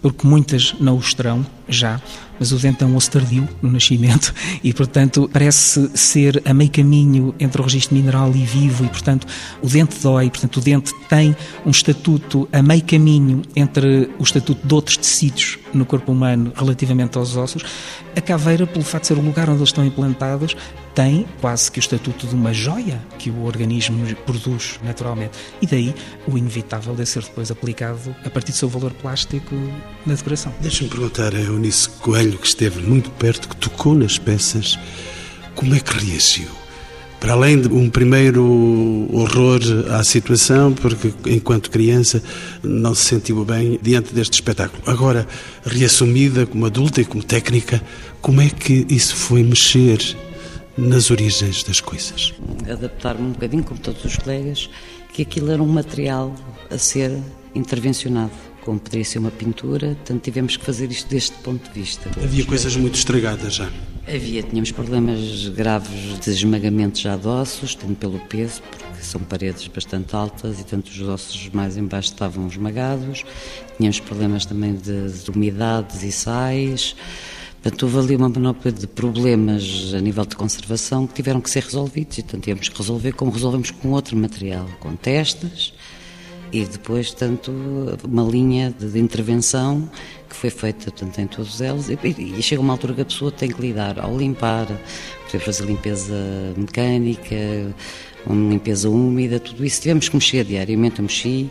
porque 0.00 0.24
muitas 0.24 0.76
não 0.78 0.96
os 0.96 1.12
terão 1.14 1.44
já, 1.68 2.00
mas 2.38 2.52
o 2.52 2.58
dente 2.58 2.82
é 2.82 2.86
um 2.86 2.96
osso 2.96 3.10
tardio 3.10 3.48
no 3.62 3.70
nascimento 3.70 4.34
e, 4.62 4.72
portanto, 4.72 5.28
parece 5.32 5.90
ser 5.94 6.42
a 6.44 6.52
meio 6.52 6.70
caminho 6.70 7.34
entre 7.38 7.60
o 7.60 7.64
registro 7.64 7.96
mineral 7.96 8.30
e 8.34 8.44
vivo 8.44 8.84
e, 8.84 8.88
portanto, 8.88 9.26
o 9.62 9.68
dente 9.68 10.00
dói, 10.02 10.30
portanto, 10.30 10.56
o 10.58 10.60
dente 10.60 10.92
tem 11.08 11.36
um 11.64 11.70
estatuto 11.70 12.48
a 12.52 12.62
meio 12.62 12.82
caminho 12.82 13.42
entre 13.54 14.10
o 14.18 14.22
estatuto 14.22 14.66
de 14.66 14.74
outros 14.74 14.96
tecidos 14.96 15.58
no 15.72 15.84
corpo 15.84 16.12
humano 16.12 16.52
relativamente 16.56 17.18
aos 17.18 17.36
ossos. 17.36 17.62
A 18.16 18.20
caveira, 18.22 18.66
pelo 18.66 18.82
fato 18.82 19.02
de 19.02 19.08
ser 19.08 19.18
o 19.18 19.20
lugar 19.20 19.50
onde 19.50 19.58
eles 19.58 19.68
estão 19.68 19.84
implantados, 19.84 20.56
tem 20.94 21.26
quase 21.38 21.70
que 21.70 21.78
o 21.78 21.80
estatuto 21.80 22.26
de 22.26 22.34
uma 22.34 22.50
joia 22.50 22.98
que 23.18 23.28
o 23.28 23.44
organismo 23.44 24.06
produz 24.24 24.80
naturalmente. 24.82 25.32
E 25.60 25.66
daí 25.66 25.94
o 26.26 26.38
inevitável 26.38 26.94
de 26.94 27.04
ser 27.04 27.22
depois 27.22 27.50
aplicado 27.50 28.16
a 28.24 28.30
partir 28.30 28.52
do 28.52 28.56
seu 28.56 28.70
valor 28.70 28.92
plástico 28.92 29.54
na 30.06 30.14
decoração. 30.14 30.50
Deixa-me 30.60 30.88
perguntar 30.88 31.34
a 31.34 31.40
Eunice 31.40 31.90
Coelho 31.90 32.38
que 32.38 32.46
esteve 32.46 32.80
muito 32.80 33.10
perto, 33.10 33.50
que 33.50 33.56
tocou 33.56 33.94
nas 33.94 34.16
peças, 34.16 34.78
como 35.54 35.74
é 35.74 35.78
que 35.78 35.92
reagiu? 35.92 36.48
Para 37.18 37.32
além 37.32 37.60
de 37.60 37.68
um 37.68 37.88
primeiro 37.88 39.08
horror 39.10 39.60
à 39.90 40.04
situação, 40.04 40.72
porque 40.72 41.12
enquanto 41.26 41.70
criança 41.70 42.22
não 42.62 42.94
se 42.94 43.06
sentiu 43.06 43.42
bem 43.44 43.80
diante 43.82 44.14
deste 44.14 44.34
espetáculo. 44.34 44.82
Agora, 44.86 45.26
reassumida 45.64 46.46
como 46.46 46.66
adulta 46.66 47.00
e 47.00 47.04
como 47.04 47.24
técnica, 47.24 47.82
como 48.26 48.40
é 48.40 48.50
que 48.50 48.84
isso 48.90 49.14
foi 49.14 49.44
mexer 49.44 50.00
nas 50.76 51.12
origens 51.12 51.62
das 51.62 51.80
coisas? 51.80 52.34
Adaptar-me 52.68 53.28
um 53.28 53.30
bocadinho, 53.30 53.62
como 53.62 53.78
todos 53.78 54.04
os 54.04 54.16
colegas, 54.16 54.68
que 55.12 55.22
aquilo 55.22 55.52
era 55.52 55.62
um 55.62 55.68
material 55.68 56.34
a 56.68 56.76
ser 56.76 57.16
intervencionado 57.54 58.32
como 58.62 58.80
poderia 58.80 59.04
ser 59.04 59.20
uma 59.20 59.30
pintura, 59.30 59.94
portanto 59.94 60.24
tivemos 60.24 60.56
que 60.56 60.64
fazer 60.64 60.90
isto 60.90 61.08
deste 61.08 61.36
ponto 61.36 61.68
de 61.68 61.80
vista. 61.80 62.10
Havia 62.20 62.44
coisas 62.44 62.74
muito 62.74 62.96
estragadas 62.96 63.54
já? 63.54 63.70
Havia, 64.08 64.42
tínhamos 64.42 64.72
problemas 64.72 65.48
graves 65.50 66.18
de 66.18 66.30
esmagamento 66.30 66.98
já 66.98 67.16
de 67.16 67.28
ossos, 67.28 67.76
tanto 67.76 67.94
pelo 67.94 68.18
peso, 68.18 68.60
porque 68.60 69.04
são 69.04 69.20
paredes 69.20 69.68
bastante 69.68 70.16
altas 70.16 70.58
e 70.58 70.64
tanto 70.64 70.88
os 70.88 71.00
ossos 71.00 71.48
mais 71.50 71.76
embaixo 71.76 72.08
estavam 72.08 72.48
esmagados, 72.48 73.24
tínhamos 73.76 74.00
problemas 74.00 74.44
também 74.44 74.74
de, 74.74 75.12
de 75.12 75.30
umidades 75.30 76.02
e 76.02 76.10
sais, 76.10 76.96
Portanto, 77.66 77.82
houve 77.82 77.98
ali 77.98 78.14
uma 78.14 78.28
manopla 78.28 78.70
de 78.70 78.86
problemas 78.86 79.92
a 79.92 80.00
nível 80.00 80.24
de 80.24 80.36
conservação 80.36 81.04
que 81.04 81.14
tiveram 81.14 81.40
que 81.40 81.50
ser 81.50 81.64
resolvidos 81.64 82.16
e, 82.16 82.22
portanto, 82.22 82.44
tínhamos 82.44 82.68
que 82.68 82.78
resolver 82.78 83.10
como 83.10 83.32
resolvemos 83.32 83.72
com 83.72 83.90
outro 83.90 84.16
material, 84.16 84.68
com 84.78 84.94
testes, 84.94 85.74
e 86.52 86.64
depois, 86.64 87.10
tanto, 87.10 87.50
uma 88.04 88.22
linha 88.22 88.72
de, 88.78 88.96
intervenção 89.00 89.90
que 90.28 90.36
foi 90.36 90.48
feita 90.48 90.92
tanto 90.92 91.20
em 91.20 91.26
todos 91.26 91.60
eles. 91.60 91.88
E, 91.88 92.38
e, 92.38 92.40
chega 92.40 92.62
uma 92.62 92.72
altura 92.72 92.94
que 92.94 93.00
a 93.00 93.04
pessoa 93.04 93.32
tem 93.32 93.50
que 93.50 93.60
lidar 93.60 93.98
ao 93.98 94.16
limpar, 94.16 94.68
fazer 95.40 95.64
limpeza 95.64 96.14
mecânica, 96.56 97.74
uma 98.24 98.48
limpeza 98.48 98.88
úmida, 98.88 99.40
tudo 99.40 99.64
isso. 99.64 99.80
Tivemos 99.80 100.08
que 100.08 100.14
mexer 100.14 100.44
diariamente, 100.44 101.00
eu 101.00 101.02
mexi 101.02 101.50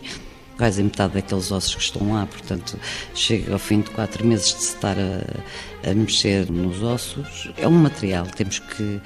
quase 0.56 0.82
metade 0.82 1.14
daqueles 1.14 1.52
ossos 1.52 1.74
que 1.74 1.82
estão 1.82 2.12
lá, 2.12 2.26
portanto, 2.26 2.78
chega 3.14 3.52
ao 3.52 3.58
fim 3.58 3.80
de 3.80 3.90
quatro 3.90 4.26
meses 4.26 4.54
de 4.54 4.62
se 4.62 4.74
estar 4.74 4.96
a, 4.98 5.20
a 5.86 5.94
mexer 5.94 6.50
nos 6.50 6.82
ossos. 6.82 7.50
É 7.56 7.66
um 7.66 7.72
material, 7.72 8.26
temos 8.26 8.58
que 8.58 9.00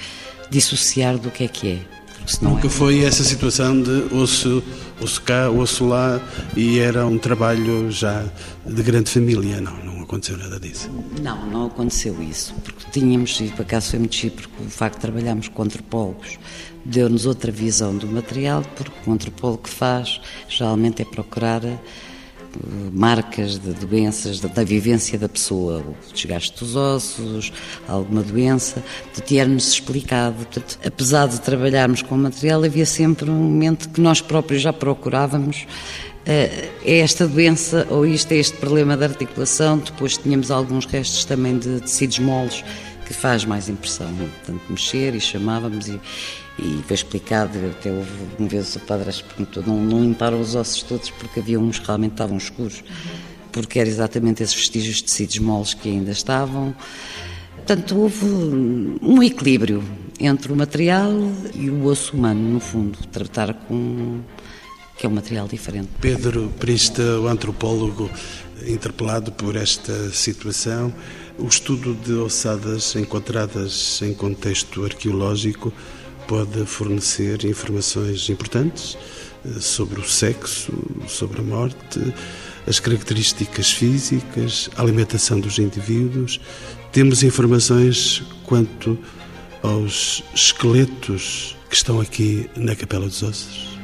dissociar 0.51 1.19
do 1.19 1.31
que 1.31 1.45
é 1.45 1.49
que 1.49 1.69
é. 1.69 2.01
Nunca 2.43 2.67
é... 2.67 2.71
foi 2.71 3.05
essa 3.05 3.25
situação 3.25 3.81
de 3.81 4.15
osso, 4.15 4.63
osso 5.01 5.23
cá, 5.23 5.51
osso 5.51 5.87
lá 5.87 6.21
e 6.57 6.79
era 6.79 7.07
um 7.07 7.19
trabalho 7.19 7.91
já 7.91 8.25
de 8.67 8.83
grande 8.83 9.11
família, 9.11 9.61
não, 9.61 9.77
não 9.85 10.03
aconteceu 10.03 10.37
nada 10.37 10.59
disso. 10.59 10.91
Não, 11.21 11.47
não 11.47 11.67
aconteceu 11.67 12.21
isso, 12.23 12.55
porque 12.65 12.85
tínhamos, 12.91 13.41
e 13.41 13.49
por 13.49 13.63
acaso 13.63 13.91
foi 13.91 13.99
muito 13.99 14.15
chique, 14.15 14.37
porque 14.37 14.65
o 14.65 14.71
facto 14.71 14.97
de 14.97 15.01
trabalharmos 15.01 15.49
com 15.49 15.63
antropólogos 15.63 16.39
deu-nos 16.85 17.27
outra 17.27 17.53
visão 17.53 17.97
do 17.97 18.07
material, 18.07 18.63
porque 18.77 18.93
o 19.07 19.13
antropólogo 19.13 19.63
que 19.65 19.71
faz 19.71 20.21
geralmente 20.49 21.03
é 21.03 21.05
procurar 21.05 21.63
marcas 22.93 23.59
de 23.59 23.73
doenças, 23.73 24.41
da, 24.41 24.49
da, 24.49 24.65
vivência 24.65 25.19
da 25.19 25.29
pessoa, 25.29 25.79
o 25.79 26.13
desgaste 26.13 26.59
dos 26.59 26.77
ossos, 26.77 27.53
alguma 27.89 28.23
doença, 28.23 28.83
tinha-nos 29.25 29.73
explicado. 29.73 30.37
Portanto, 30.37 30.79
apesar 30.85 31.29
de 31.29 31.41
trabalharmos 31.41 32.03
com 32.03 32.15
o 32.15 32.19
material, 32.19 32.65
havia 32.65 32.87
sempre 32.87 33.31
um 33.31 33.35
momento 33.35 33.89
que 33.89 34.01
nós 34.01 34.21
próprios 34.21 34.63
já 34.63 34.73
procurávamos 34.73 35.67
eh, 36.27 36.69
é 36.85 36.99
esta 36.99 37.27
doença 37.27 37.87
ou 37.91 38.07
isto 38.07 38.33
é 38.33 38.37
este 38.37 38.57
problema 38.57 38.97
de 38.97 39.05
articulação. 39.05 39.79
Depois 39.79 40.17
tínhamos 40.17 40.51
alguns 40.51 40.85
restos 40.87 41.25
também 41.25 41.59
de 41.59 41.81
tecidos 41.81 42.19
moles 42.19 42.65
que 43.07 43.15
faz 43.15 43.45
mais 43.45 43.69
impressão, 43.69 44.09
portanto, 44.15 44.63
mexer 44.71 45.17
e 45.17 45.21
chamávamos 45.21 45.89
e, 45.89 46.01
e 46.63 46.83
foi 46.83 46.95
explicado, 46.95 47.59
até 47.71 47.91
houve 47.91 48.11
uma 48.39 48.49
vez 48.49 48.77
o 48.77 48.81
padre 48.81 49.11
perguntou, 49.23 49.63
não, 49.67 49.83
não 49.83 50.03
limparam 50.03 50.41
os 50.41 50.55
ossos 50.55 50.83
todos 50.83 51.11
porque 51.11 51.41
havia 51.41 51.59
uns 51.59 51.79
que 51.79 51.87
realmente 51.87 52.13
estavam 52.13 52.37
escuros, 52.37 52.85
porque 53.51 53.79
eram 53.79 53.91
exatamente 53.91 54.43
esses 54.43 54.55
vestígios 54.55 54.97
de 54.97 55.05
tecidos 55.05 55.39
moles 55.39 55.75
que 55.75 55.89
ainda 55.89 56.11
estavam. 56.11 56.75
Portanto, 57.57 57.97
houve 57.97 58.27
um 58.27 59.23
equilíbrio 59.23 59.83
entre 60.19 60.53
o 60.53 60.57
material 60.57 61.13
e 61.55 61.71
o 61.71 61.85
osso 61.87 62.17
humano, 62.17 62.41
no 62.41 62.61
fundo, 62.61 62.99
tratar 63.11 63.55
com 63.55 64.21
que 64.97 65.07
é 65.07 65.09
um 65.09 65.13
material 65.13 65.49
diferente. 65.49 65.89
Pedro 65.99 66.53
Prista, 66.59 67.03
o 67.19 67.27
antropólogo, 67.27 68.11
interpelado 68.67 69.33
por 69.33 69.57
esta 69.57 70.11
situação, 70.11 70.93
o 71.39 71.47
estudo 71.47 71.95
de 71.95 72.13
ossadas 72.13 72.95
encontradas 72.97 74.03
em 74.03 74.13
contexto 74.13 74.85
arqueológico 74.85 75.73
pode 76.31 76.65
fornecer 76.65 77.45
informações 77.45 78.31
importantes 78.31 78.97
eh, 79.45 79.59
sobre 79.59 79.99
o 79.99 80.05
sexo, 80.09 80.73
sobre 81.09 81.41
a 81.41 81.43
morte, 81.43 82.15
as 82.69 82.79
características 82.79 83.73
físicas, 83.73 84.71
a 84.77 84.83
alimentação 84.83 85.41
dos 85.41 85.59
indivíduos. 85.59 86.41
Temos 86.93 87.25
informações 87.25 88.23
quanto 88.45 88.97
aos 89.61 90.23
esqueletos 90.33 91.57
que 91.69 91.75
estão 91.75 92.01
aqui 92.01 92.49
na 92.55 92.77
Capela 92.77 93.07
dos 93.07 93.25
Ossos? 93.25 93.77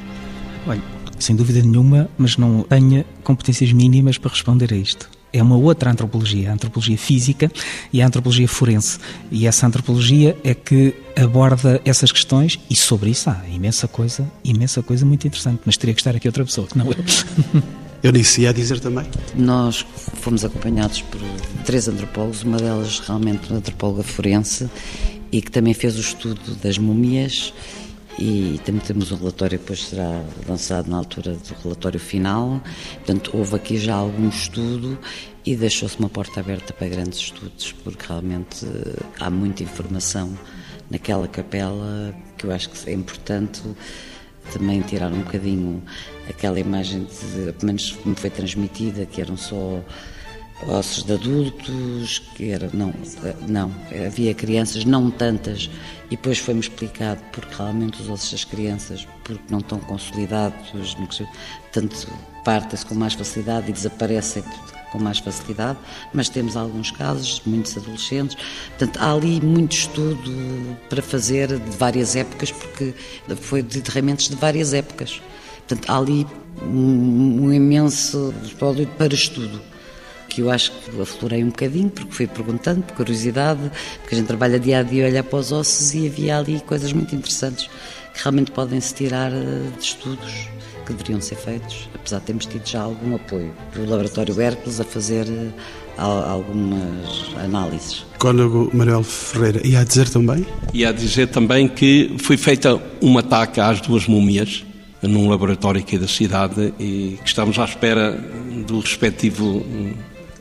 Olha, 0.65 0.81
sem 1.19 1.35
dúvida 1.35 1.61
nenhuma, 1.61 2.09
mas 2.17 2.37
não 2.37 2.63
tenha 2.63 3.05
competências 3.25 3.73
mínimas 3.73 4.17
para 4.17 4.31
responder 4.31 4.73
a 4.73 4.77
isto 4.77 5.16
é 5.31 5.41
uma 5.41 5.55
outra 5.55 5.91
antropologia, 5.91 6.49
a 6.49 6.53
antropologia 6.53 6.97
física 6.97 7.51
e 7.91 8.01
a 8.01 8.07
antropologia 8.07 8.47
forense. 8.47 8.99
E 9.31 9.47
essa 9.47 9.67
antropologia 9.67 10.37
é 10.43 10.53
que 10.53 10.93
aborda 11.15 11.81
essas 11.85 12.11
questões 12.11 12.59
e 12.69 12.75
sobre 12.75 13.09
isso 13.09 13.29
há 13.29 13.41
imensa 13.49 13.87
coisa, 13.87 14.29
imensa 14.43 14.81
coisa 14.81 15.05
muito 15.05 15.27
interessante. 15.27 15.61
Mas 15.65 15.77
teria 15.77 15.93
que 15.93 16.01
estar 16.01 16.15
aqui 16.15 16.27
outra 16.27 16.45
pessoa, 16.45 16.67
que 16.67 16.77
não 16.77 16.87
eu. 16.87 16.95
Eu 18.03 18.11
disse, 18.11 18.41
ia 18.41 18.53
dizer 18.53 18.79
também? 18.79 19.05
Nós 19.35 19.83
fomos 20.21 20.45
acompanhados 20.45 21.01
por 21.01 21.19
três 21.65 21.87
antropólogos, 21.87 22.43
uma 22.43 22.57
delas 22.57 22.99
realmente 22.99 23.49
uma 23.49 23.57
antropóloga 23.57 24.03
forense 24.03 24.69
e 25.31 25.41
que 25.41 25.49
também 25.49 25.73
fez 25.73 25.97
o 25.97 25.99
estudo 25.99 26.55
das 26.61 26.77
múmias 26.77 27.51
e 28.19 28.59
também 28.65 28.81
temos 28.81 29.11
um 29.11 29.15
relatório 29.15 29.59
que 29.59 29.63
depois 29.63 29.87
será 29.87 30.23
lançado 30.47 30.89
na 30.89 30.97
altura 30.97 31.33
do 31.33 31.53
relatório 31.63 31.99
final. 31.99 32.61
Portanto, 32.95 33.31
houve 33.33 33.55
aqui 33.55 33.77
já 33.77 33.95
algum 33.95 34.27
estudo 34.29 34.97
e 35.45 35.55
deixou-se 35.55 35.97
uma 35.99 36.09
porta 36.09 36.39
aberta 36.39 36.73
para 36.73 36.87
grandes 36.87 37.19
estudos, 37.19 37.71
porque 37.83 38.05
realmente 38.07 38.65
eh, 38.65 39.03
há 39.19 39.29
muita 39.29 39.63
informação 39.63 40.37
naquela 40.89 41.27
capela 41.27 42.13
que 42.37 42.45
eu 42.45 42.51
acho 42.51 42.69
que 42.69 42.89
é 42.89 42.93
importante 42.93 43.61
também 44.51 44.81
tirar 44.81 45.11
um 45.11 45.21
bocadinho 45.21 45.83
aquela 46.29 46.59
imagem 46.59 47.05
de, 47.05 47.51
pelo 47.53 47.67
menos 47.67 47.97
me 48.05 48.15
foi 48.15 48.29
transmitida, 48.29 49.05
que 49.05 49.21
eram 49.21 49.37
só 49.37 49.81
ossos 50.65 51.03
de 51.03 51.13
adultos, 51.13 52.19
que 52.35 52.49
era, 52.49 52.69
não, 52.73 52.93
não, 53.47 53.71
havia 54.05 54.33
crianças, 54.33 54.85
não 54.85 55.11
tantas, 55.11 55.69
e 56.07 56.11
depois 56.11 56.39
foi-me 56.39 56.59
explicado 56.59 57.21
porque 57.31 57.53
realmente 57.55 58.01
os 58.01 58.09
ossos 58.09 58.31
das 58.31 58.43
crianças, 58.43 59.07
porque 59.23 59.43
não 59.49 59.59
estão 59.59 59.79
consolidados, 59.79 60.97
tanto 61.71 62.07
partem-se 62.43 62.85
com 62.85 62.95
mais 62.95 63.13
facilidade 63.13 63.69
e 63.69 63.73
desaparecem 63.73 64.43
com 64.91 64.99
mais 64.99 65.19
facilidade, 65.19 65.77
mas 66.13 66.29
temos 66.29 66.55
alguns 66.55 66.91
casos, 66.91 67.41
muitos 67.45 67.75
adolescentes, 67.77 68.37
portanto 68.69 68.97
há 68.99 69.13
ali 69.13 69.41
muito 69.41 69.73
estudo 69.73 70.77
para 70.89 71.01
fazer 71.01 71.59
de 71.59 71.77
várias 71.77 72.15
épocas, 72.15 72.51
porque 72.51 72.93
foi 73.41 73.61
de 73.61 73.81
derramentos 73.81 74.29
de 74.29 74.35
várias 74.35 74.73
épocas. 74.73 75.21
Portanto, 75.67 75.91
há 75.91 75.97
ali 75.97 76.25
um, 76.61 77.43
um 77.43 77.53
imenso 77.53 78.33
espólio 78.45 78.87
para 78.97 79.13
estudo 79.13 79.61
que 80.27 80.41
eu 80.41 80.51
acho 80.51 80.71
que 80.71 81.01
aflorei 81.01 81.43
um 81.43 81.47
bocadinho, 81.47 81.89
porque 81.89 82.11
fui 82.11 82.27
perguntando, 82.27 82.83
por 82.83 82.97
curiosidade, 82.97 83.71
porque 84.01 84.15
a 84.15 84.17
gente 84.17 84.27
trabalha 84.27 84.59
dia 84.59 84.79
a 84.79 84.83
dia 84.83 85.05
a 85.05 85.09
olhar 85.09 85.23
para 85.23 85.39
os 85.39 85.51
ossos 85.51 85.93
e 85.93 86.07
havia 86.07 86.37
ali 86.37 86.59
coisas 86.61 86.93
muito 86.93 87.15
interessantes 87.15 87.69
que 88.13 88.23
realmente 88.23 88.51
podem-se 88.51 88.93
tirar 88.93 89.31
eh, 89.31 89.69
de 89.77 89.83
estudos 89.83 90.47
que 90.85 90.93
deveriam 90.93 91.19
ser 91.19 91.35
feitos, 91.35 91.89
apesar 91.93 92.19
de 92.19 92.25
termos 92.25 92.45
tido 92.45 92.65
já 92.65 92.81
algum 92.81 93.15
apoio 93.15 93.53
do 93.73 93.85
Laboratório 93.89 94.39
Hércules 94.39 94.79
a 94.79 94.83
fazer 94.83 95.27
eh, 95.27 95.51
algumas 95.97 97.35
análises. 97.43 98.05
Cônego 98.17 98.69
Manuel 98.73 99.03
Ferreira, 99.03 99.65
ia 99.65 99.81
a 99.81 99.83
dizer 99.83 100.09
também? 100.09 100.45
Ia 100.73 100.89
a 100.89 100.91
dizer 100.91 101.27
também 101.27 101.67
que 101.67 102.15
foi 102.19 102.37
feita 102.37 102.81
um 103.01 103.17
ataque 103.17 103.59
às 103.59 103.81
duas 103.81 104.07
múmias 104.07 104.63
num 105.01 105.29
laboratório 105.29 105.79
aqui 105.81 105.97
da 105.97 106.07
cidade 106.07 106.73
e 106.79 107.19
que 107.21 107.27
estamos 107.27 107.59
à 107.59 107.65
espera 107.65 108.11
do 108.65 108.79
respectivo 108.79 109.63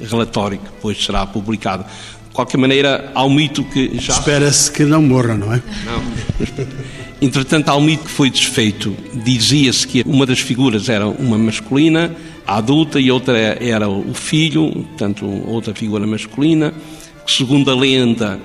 relatório 0.00 0.58
que 0.58 0.64
depois 0.64 1.04
será 1.04 1.26
publicado. 1.26 1.84
De 2.28 2.34
qualquer 2.34 2.58
maneira, 2.58 3.10
há 3.14 3.24
um 3.24 3.30
mito 3.30 3.64
que 3.64 3.98
já. 3.98 4.14
Espera-se 4.14 4.70
que 4.70 4.84
não 4.84 5.02
morra, 5.02 5.34
não 5.34 5.52
é? 5.52 5.62
Não. 5.84 6.02
Entretanto, 7.20 7.68
há 7.70 7.76
um 7.76 7.80
mito 7.80 8.04
que 8.04 8.10
foi 8.10 8.30
desfeito. 8.30 8.94
Dizia-se 9.24 9.86
que 9.86 10.02
uma 10.06 10.26
das 10.26 10.40
figuras 10.40 10.88
era 10.88 11.06
uma 11.06 11.38
masculina, 11.38 12.14
a 12.46 12.58
adulta, 12.58 13.00
e 13.00 13.10
outra 13.10 13.38
era 13.38 13.88
o 13.88 14.12
filho, 14.12 14.70
portanto, 14.70 15.24
outra 15.46 15.74
figura 15.74 16.06
masculina. 16.06 16.74
que, 17.24 17.32
segundo 17.32 17.70
a 17.70 17.74
lenda, 17.74 18.38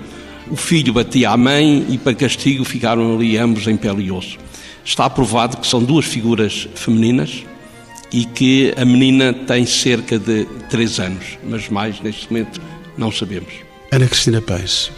o 0.50 0.56
filho 0.56 0.94
batia 0.94 1.32
a 1.32 1.38
mãe 1.38 1.86
e, 1.90 1.98
para 1.98 2.14
castigo, 2.14 2.64
ficaram 2.64 3.16
ali 3.16 3.38
ambos 3.38 3.68
em 3.68 3.76
pele 3.76 4.06
e 4.06 4.12
osso. 4.12 4.38
Está 4.84 5.10
provado 5.10 5.58
que 5.58 5.68
são 5.68 5.84
duas 5.84 6.06
figuras 6.06 6.68
femininas 6.76 7.44
e 8.12 8.26
que 8.26 8.74
a 8.78 8.86
menina 8.86 9.34
tem 9.34 9.66
cerca 9.66 10.20
de 10.20 10.46
três 10.70 11.00
anos, 11.00 11.38
mas 11.44 11.70
mais 11.70 12.00
neste 12.02 12.32
momento 12.32 12.62
não 12.98 13.12
sabemos. 13.12 13.54
Ana 13.92 14.08
Cristina 14.08 14.42
Pais, 14.42 14.92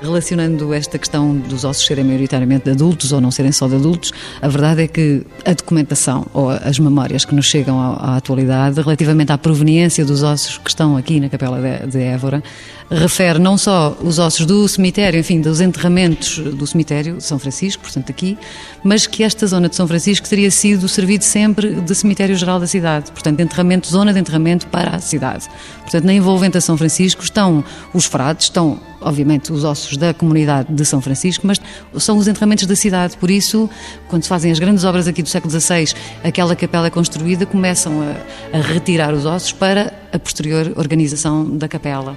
Relacionando 0.00 0.72
esta 0.72 0.96
questão 0.96 1.36
dos 1.36 1.64
ossos 1.64 1.84
serem 1.84 2.04
maioritariamente 2.04 2.66
de 2.66 2.70
adultos 2.70 3.10
ou 3.10 3.20
não 3.20 3.32
serem 3.32 3.50
só 3.50 3.66
de 3.66 3.74
adultos, 3.74 4.12
a 4.40 4.46
verdade 4.46 4.82
é 4.82 4.86
que 4.86 5.22
a 5.44 5.52
documentação 5.52 6.24
ou 6.32 6.50
as 6.50 6.78
memórias 6.78 7.24
que 7.24 7.34
nos 7.34 7.46
chegam 7.46 7.80
à, 7.80 7.94
à 7.94 8.16
atualidade 8.16 8.80
relativamente 8.80 9.32
à 9.32 9.38
proveniência 9.38 10.04
dos 10.04 10.22
ossos 10.22 10.56
que 10.58 10.70
estão 10.70 10.96
aqui 10.96 11.18
na 11.18 11.28
Capela 11.28 11.60
de, 11.60 11.90
de 11.90 11.98
Évora 12.00 12.42
refere 12.90 13.38
não 13.38 13.58
só 13.58 13.96
os 14.00 14.18
ossos 14.18 14.46
do 14.46 14.66
cemitério, 14.66 15.18
enfim, 15.18 15.40
dos 15.40 15.60
enterramentos 15.60 16.38
do 16.38 16.66
cemitério 16.66 17.16
de 17.16 17.24
São 17.24 17.38
Francisco, 17.38 17.82
portanto 17.82 18.10
aqui, 18.10 18.38
mas 18.82 19.06
que 19.06 19.22
esta 19.22 19.46
zona 19.46 19.68
de 19.68 19.76
São 19.76 19.86
Francisco 19.86 20.28
teria 20.28 20.50
sido 20.50 20.88
servido 20.88 21.22
sempre 21.22 21.74
de 21.74 21.94
cemitério 21.94 22.36
geral 22.36 22.58
da 22.58 22.66
cidade, 22.66 23.10
portanto 23.12 23.40
enterramento, 23.40 23.88
zona 23.88 24.12
de 24.12 24.20
enterramento 24.20 24.66
para 24.68 24.96
a 24.96 25.00
cidade. 25.00 25.46
Portanto, 25.82 26.04
na 26.04 26.14
envolvente 26.14 26.56
a 26.56 26.60
São 26.60 26.76
Francisco 26.76 27.22
estão 27.22 27.62
os 27.92 28.06
frades, 28.06 28.46
estão 28.46 28.80
obviamente 29.00 29.52
os 29.52 29.64
ossos 29.64 29.96
da 29.96 30.12
comunidade 30.12 30.72
de 30.72 30.84
São 30.84 31.00
Francisco, 31.00 31.46
mas 31.46 31.60
são 31.98 32.18
os 32.18 32.28
enterramentos 32.28 32.66
da 32.66 32.76
cidade, 32.76 33.16
por 33.16 33.30
isso, 33.30 33.68
quando 34.08 34.22
se 34.22 34.28
fazem 34.28 34.50
as 34.50 34.58
grandes 34.58 34.84
obras 34.84 35.06
aqui 35.06 35.22
do 35.22 35.28
século 35.28 35.50
XVI, 35.50 35.88
aquela 36.24 36.54
capela 36.56 36.86
é 36.86 36.90
construída, 36.90 37.46
começam 37.46 38.02
a, 38.02 38.56
a 38.56 38.60
retirar 38.60 39.14
os 39.14 39.26
ossos 39.26 39.52
para 39.52 39.92
a 40.12 40.18
posterior 40.18 40.72
organização 40.76 41.56
da 41.56 41.68
capela 41.68 42.16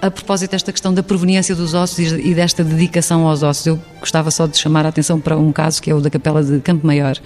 a 0.00 0.10
propósito 0.10 0.50
desta 0.50 0.72
questão 0.72 0.92
da 0.92 1.02
proveniência 1.02 1.54
dos 1.54 1.74
ossos 1.74 1.98
e 1.98 2.34
desta 2.34 2.62
dedicação 2.62 3.26
aos 3.26 3.42
ossos, 3.42 3.66
eu 3.66 3.80
gostava 3.98 4.30
só 4.30 4.46
de 4.46 4.56
chamar 4.58 4.84
a 4.84 4.90
atenção 4.90 5.18
para 5.18 5.36
um 5.36 5.50
caso 5.50 5.80
que 5.80 5.90
é 5.90 5.94
o 5.94 6.00
da 6.00 6.10
Capela 6.10 6.42
de 6.42 6.60
Campo 6.60 6.86
Maior. 6.86 7.16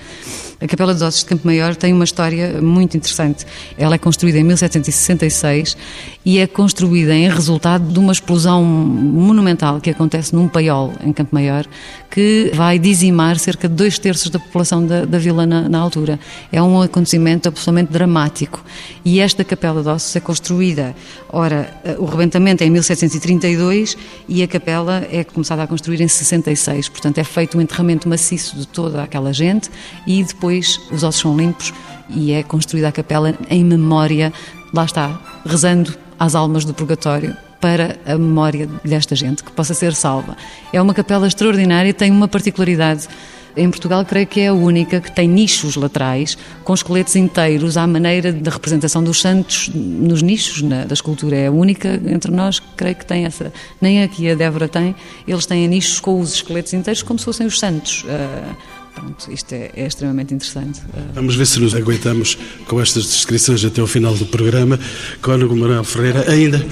A 0.61 0.67
Capela 0.67 0.93
dos 0.93 1.03
Ossos 1.03 1.21
de 1.21 1.27
Campo 1.27 1.47
Maior 1.47 1.75
tem 1.75 1.93
uma 1.93 2.05
história 2.05 2.61
muito 2.61 2.97
interessante. 2.97 3.47
Ela 3.77 3.97
é 3.97 3.99
construída 3.99 4.39
em 4.39 4.45
1766 4.45 5.77
e 6.25 6.39
é 6.39 6.47
construída 6.47 7.15
em 7.15 7.29
resultado 7.31 7.91
de 7.91 7.99
uma 7.99 8.13
explosão 8.13 8.63
monumental 8.63 9.81
que 9.81 9.89
acontece 9.89 10.35
num 10.35 10.49
paiol 10.49 10.93
em 11.03 11.13
Campo 11.13 11.35
Maior, 11.35 11.67
que 12.11 12.51
vai 12.55 12.79
dizimar 12.79 13.39
cerca 13.39 13.67
de 13.67 13.75
dois 13.75 13.99
terços 13.99 14.29
da 14.31 14.39
população 14.39 14.85
da, 14.85 15.07
da 15.07 15.19
vila 15.19 15.47
na, 15.47 15.69
na, 15.69 15.79
altura. 15.79 16.21
É 16.53 16.63
um 16.63 16.83
acontecimento 16.83 17.49
absolutamente 17.49 17.91
dramático. 17.91 18.63
E 19.03 19.19
esta 19.19 19.45
Capela 19.45 19.83
de 19.83 19.89
Ossos 19.89 20.15
é 20.15 20.21
construída, 20.21 20.95
ora, 21.31 21.73
o 21.99 22.05
rebentamento 22.05 22.63
é 22.63 22.67
em 22.67 22.71
1732 22.71 23.97
e 24.29 24.43
a 24.43 24.49
capela 24.49 25.07
é 25.11 25.25
começada 25.25 25.63
a 25.63 25.67
construir 25.67 26.03
em 26.03 26.09
66. 26.09 26.89
Portanto, 26.91 27.19
é 27.19 27.25
feito 27.25 27.57
um 27.57 27.61
enterramento 27.63 28.09
maciço 28.09 28.59
de 28.59 28.67
toda 28.67 29.03
aquela 29.03 29.33
gente 29.33 29.71
e 30.07 30.23
depois 30.23 30.79
os 30.93 31.03
ossos 31.03 31.23
são 31.23 31.37
limpos 31.37 31.73
e 32.11 32.33
é 32.33 32.43
construída 32.43 32.89
a 32.89 32.93
capela 32.93 33.35
em 33.49 33.65
memória, 33.65 34.33
lá 34.75 34.85
está, 34.85 35.19
rezando 35.47 35.95
às 36.21 36.35
almas 36.35 36.67
do 36.67 36.75
purgatório 36.75 37.35
para 37.59 37.97
a 38.05 38.17
memória 38.17 38.69
desta 38.85 39.17
gente, 39.17 39.43
que 39.43 39.51
possa 39.53 39.73
ser 39.73 39.95
salva. 39.95 40.37
É 40.73 40.81
uma 40.81 40.93
capela 40.93 41.27
extraordinária, 41.27 41.95
tem 41.95 42.11
uma 42.11 42.29
particularidade. 42.29 43.09
Em 43.57 43.69
Portugal, 43.69 44.05
creio 44.05 44.27
que 44.27 44.41
é 44.41 44.49
a 44.49 44.55
única 44.55 45.01
que 45.01 45.11
tem 45.11 45.27
nichos 45.27 45.77
laterais 45.77 46.39
com 46.63 46.73
esqueletos 46.73 47.17
inteiros 47.17 47.77
à 47.77 47.87
maneira 47.87 48.33
da 48.33 48.51
representação 48.51 49.03
dos 49.03 49.21
santos 49.21 49.69
nos 49.75 50.23
nichos 50.23 50.63
na, 50.63 50.85
da 50.85 50.95
escultura. 50.95 51.37
É 51.37 51.47
a 51.49 51.51
única 51.51 52.01
entre 52.07 52.31
nós, 52.31 52.61
creio 52.77 52.95
que 52.95 53.05
tem 53.05 53.25
essa. 53.25 53.53
Nem 53.81 54.03
aqui 54.03 54.31
a 54.31 54.35
Débora 54.35 54.69
tem, 54.69 54.95
eles 55.27 55.47
têm 55.47 55.67
nichos 55.67 55.99
com 55.99 56.21
os 56.21 56.35
esqueletos 56.35 56.73
inteiros 56.75 57.03
como 57.03 57.19
se 57.19 57.25
fossem 57.25 57.47
os 57.47 57.59
santos. 57.59 58.05
Uh, 58.05 58.80
Pronto, 58.95 59.31
isto 59.33 59.53
é, 59.53 59.71
é, 59.75 59.87
extremamente 59.87 60.35
interessante. 60.35 60.81
Vamos 61.15 61.37
ver 61.37 61.47
se 61.47 61.61
nos 61.61 61.75
aguentamos 61.75 62.37
com 62.67 62.81
estas 62.81 63.05
descrições 63.05 63.65
até 63.65 63.81
o 63.81 63.87
final 63.87 64.15
do 64.15 64.27
programa. 64.27 64.79
Cónigo 65.23 65.57
Manuel 65.57 65.85
Ferreira, 65.85 66.31
ainda, 66.31 66.65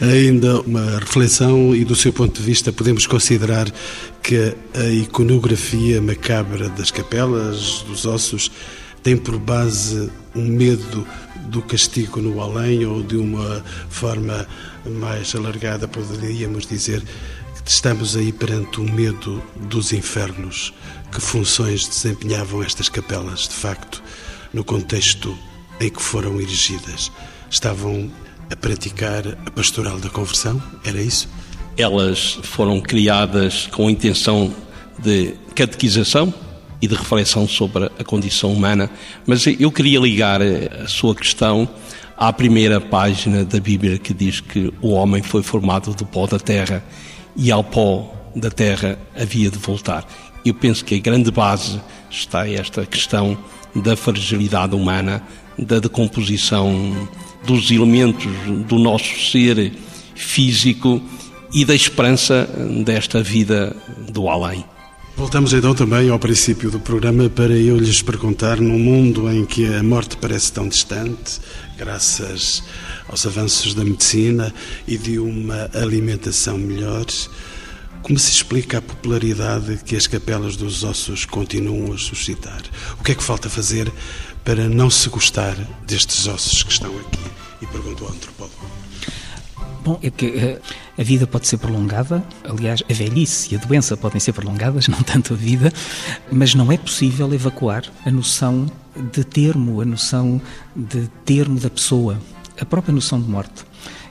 ainda 0.00 0.60
uma 0.62 0.98
reflexão 0.98 1.74
e 1.74 1.84
do 1.84 1.94
seu 1.94 2.12
ponto 2.12 2.40
de 2.40 2.46
vista 2.46 2.72
podemos 2.72 3.06
considerar 3.06 3.70
que 4.22 4.54
a 4.74 4.88
iconografia 4.88 6.00
macabra 6.00 6.68
das 6.70 6.90
capelas, 6.90 7.84
dos 7.86 8.06
ossos, 8.06 8.50
tem 9.02 9.16
por 9.16 9.38
base 9.38 10.10
um 10.34 10.46
medo 10.46 11.06
do 11.48 11.62
castigo 11.62 12.20
no 12.20 12.40
além 12.40 12.84
ou 12.84 13.02
de 13.02 13.16
uma 13.16 13.62
forma 13.88 14.46
mais 14.84 15.34
alargada, 15.34 15.86
poderíamos 15.86 16.66
dizer 16.66 17.02
que 17.64 17.70
estamos 17.70 18.16
aí 18.16 18.32
perante 18.32 18.80
o 18.80 18.84
medo 18.84 19.42
dos 19.68 19.92
infernos 19.92 20.72
que 21.16 21.22
funções 21.22 21.88
desempenhavam 21.88 22.62
estas 22.62 22.90
capelas, 22.90 23.48
de 23.48 23.54
facto, 23.54 24.02
no 24.52 24.62
contexto 24.62 25.34
em 25.80 25.88
que 25.88 26.02
foram 26.02 26.38
erigidas? 26.38 27.10
Estavam 27.50 28.10
a 28.50 28.54
praticar 28.54 29.26
a 29.46 29.50
pastoral 29.50 29.98
da 29.98 30.10
conversão? 30.10 30.62
Era 30.84 31.00
isso? 31.00 31.26
Elas 31.74 32.38
foram 32.42 32.82
criadas 32.82 33.66
com 33.68 33.88
a 33.88 33.90
intenção 33.90 34.54
de 34.98 35.34
catequização 35.54 36.34
e 36.82 36.86
de 36.86 36.94
reflexão 36.94 37.48
sobre 37.48 37.86
a 37.98 38.04
condição 38.04 38.52
humana, 38.52 38.90
mas 39.26 39.46
eu 39.58 39.72
queria 39.72 39.98
ligar 39.98 40.42
a 40.42 40.86
sua 40.86 41.14
questão 41.14 41.66
à 42.14 42.30
primeira 42.30 42.78
página 42.78 43.42
da 43.42 43.58
Bíblia 43.58 43.96
que 43.96 44.12
diz 44.12 44.40
que 44.40 44.70
o 44.82 44.90
homem 44.90 45.22
foi 45.22 45.42
formado 45.42 45.94
do 45.94 46.04
pó 46.04 46.26
da 46.26 46.38
terra 46.38 46.84
e 47.34 47.50
ao 47.50 47.64
pó 47.64 48.12
da 48.36 48.50
terra 48.50 48.98
havia 49.18 49.50
de 49.50 49.56
voltar. 49.56 50.06
Eu 50.46 50.54
penso 50.54 50.84
que 50.84 50.94
a 50.94 50.98
grande 51.00 51.32
base 51.32 51.80
está 52.08 52.48
esta 52.48 52.86
questão 52.86 53.36
da 53.74 53.96
fragilidade 53.96 54.76
humana, 54.76 55.20
da 55.58 55.80
decomposição 55.80 57.08
dos 57.44 57.72
elementos 57.72 58.30
do 58.68 58.78
nosso 58.78 59.18
ser 59.28 59.72
físico 60.14 61.02
e 61.52 61.64
da 61.64 61.74
esperança 61.74 62.48
desta 62.84 63.24
vida 63.24 63.74
do 64.08 64.28
além. 64.28 64.64
Voltamos 65.16 65.52
então 65.52 65.74
também 65.74 66.10
ao 66.10 66.18
princípio 66.18 66.70
do 66.70 66.78
programa 66.78 67.28
para 67.28 67.54
eu 67.54 67.76
lhes 67.76 68.00
perguntar, 68.00 68.60
num 68.60 68.78
mundo 68.78 69.28
em 69.28 69.44
que 69.44 69.66
a 69.66 69.82
morte 69.82 70.16
parece 70.16 70.52
tão 70.52 70.68
distante, 70.68 71.40
graças 71.76 72.62
aos 73.08 73.26
avanços 73.26 73.74
da 73.74 73.82
medicina 73.82 74.54
e 74.86 74.96
de 74.96 75.18
uma 75.18 75.68
alimentação 75.74 76.56
melhor, 76.56 77.04
como 78.02 78.18
se 78.18 78.30
explica 78.30 78.78
a 78.78 78.82
popularidade 78.82 79.78
que 79.84 79.96
as 79.96 80.06
capelas 80.06 80.56
dos 80.56 80.84
ossos 80.84 81.24
continuam 81.24 81.92
a 81.92 81.98
suscitar? 81.98 82.62
O 82.98 83.02
que 83.02 83.12
é 83.12 83.14
que 83.14 83.22
falta 83.22 83.48
fazer 83.48 83.92
para 84.44 84.68
não 84.68 84.90
se 84.90 85.08
gostar 85.08 85.56
destes 85.86 86.26
ossos 86.26 86.62
que 86.62 86.72
estão 86.72 86.90
aqui? 86.98 87.24
E 87.62 87.66
pergunto 87.66 88.04
ao 88.04 88.10
antropólogo. 88.10 88.66
Bom, 89.86 89.98
é 90.02 90.10
que 90.10 90.26
eh, 90.26 90.60
a 90.98 91.02
vida 91.04 91.28
pode 91.28 91.46
ser 91.46 91.58
prolongada, 91.58 92.24
aliás, 92.42 92.82
a 92.90 92.92
velhice 92.92 93.54
e 93.54 93.56
a 93.56 93.60
doença 93.60 93.96
podem 93.96 94.18
ser 94.18 94.32
prolongadas, 94.32 94.86
não 94.88 95.00
tanto 95.02 95.34
a 95.34 95.36
vida, 95.36 95.72
mas 96.30 96.54
não 96.56 96.72
é 96.72 96.76
possível 96.76 97.32
evacuar 97.32 97.84
a 98.04 98.10
noção 98.10 98.66
de 99.12 99.22
termo, 99.22 99.80
a 99.80 99.84
noção 99.84 100.40
de 100.74 101.06
termo 101.24 101.60
da 101.60 101.70
pessoa, 101.70 102.18
a 102.60 102.64
própria 102.64 102.92
noção 102.92 103.20
de 103.20 103.28
morte. 103.28 103.64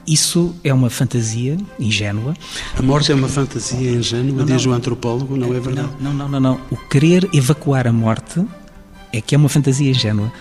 Isso 0.08 0.56
é 0.64 0.72
uma 0.72 0.90
fantasia 0.90 1.58
ingênua. 1.80 2.36
A 2.78 2.82
morte 2.82 3.12
é 3.12 3.16
uma 3.16 3.28
fantasia 3.28 3.92
ingênua, 3.92 4.40
não, 4.40 4.46
diz 4.46 4.66
não, 4.66 4.74
o 4.74 4.76
antropólogo, 4.76 5.36
não 5.36 5.54
é 5.54 5.60
verdade? 5.60 5.90
Não, 6.00 6.14
não, 6.14 6.30
não, 6.30 6.40
não. 6.40 6.62
O 6.70 6.78
querer 6.78 7.28
evacuar 7.34 7.88
a 7.88 7.92
morte 7.92 8.46
é 9.12 9.20
que 9.20 9.34
é 9.34 9.38
uma 9.38 9.50
fantasia 9.50 9.90
ingênua. 9.90 10.32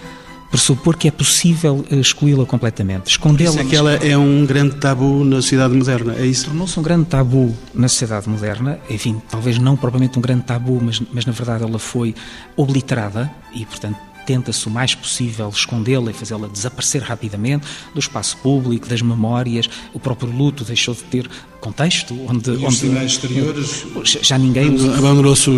Pressupor 0.50 0.96
que 0.96 1.08
é 1.08 1.10
possível 1.10 1.84
eh, 1.90 1.96
excluí-la 1.96 2.44
completamente, 2.46 3.10
escondê-la. 3.10 3.60
É 3.60 3.64
que 3.64 3.74
ela 3.74 3.94
é 3.94 4.16
um 4.16 4.46
grande 4.46 4.76
tabu 4.76 5.24
na 5.24 5.36
sociedade 5.36 5.74
moderna, 5.74 6.14
é 6.14 6.26
isso? 6.26 6.44
Tornou-se 6.44 6.78
um 6.78 6.82
grande 6.82 7.06
tabu 7.06 7.52
na 7.74 7.88
sociedade 7.88 8.28
moderna, 8.28 8.78
enfim, 8.88 9.20
talvez 9.28 9.58
não 9.58 9.76
propriamente 9.76 10.16
um 10.16 10.22
grande 10.22 10.44
tabu, 10.44 10.78
mas, 10.80 11.02
mas 11.12 11.26
na 11.26 11.32
verdade 11.32 11.64
ela 11.64 11.78
foi 11.78 12.14
obliterada 12.56 13.28
e, 13.52 13.64
portanto, 13.64 13.96
tenta-se 14.24 14.66
o 14.66 14.70
mais 14.70 14.94
possível 14.94 15.48
escondê-la 15.48 16.10
e 16.10 16.14
fazê-la 16.14 16.48
desaparecer 16.48 17.02
rapidamente 17.02 17.66
do 17.92 18.00
espaço 18.00 18.36
público, 18.38 18.88
das 18.88 19.02
memórias. 19.02 19.68
O 19.92 20.00
próprio 20.00 20.30
luto 20.30 20.64
deixou 20.64 20.94
de 20.94 21.02
ter 21.04 21.30
contexto 21.60 22.14
onde, 22.28 22.50
e 22.50 22.64
onde 22.64 22.76
sinais 22.76 23.12
exteriores? 23.12 23.86
Já 24.20 24.36
ninguém 24.36 24.76
abandonou-se 24.98 25.50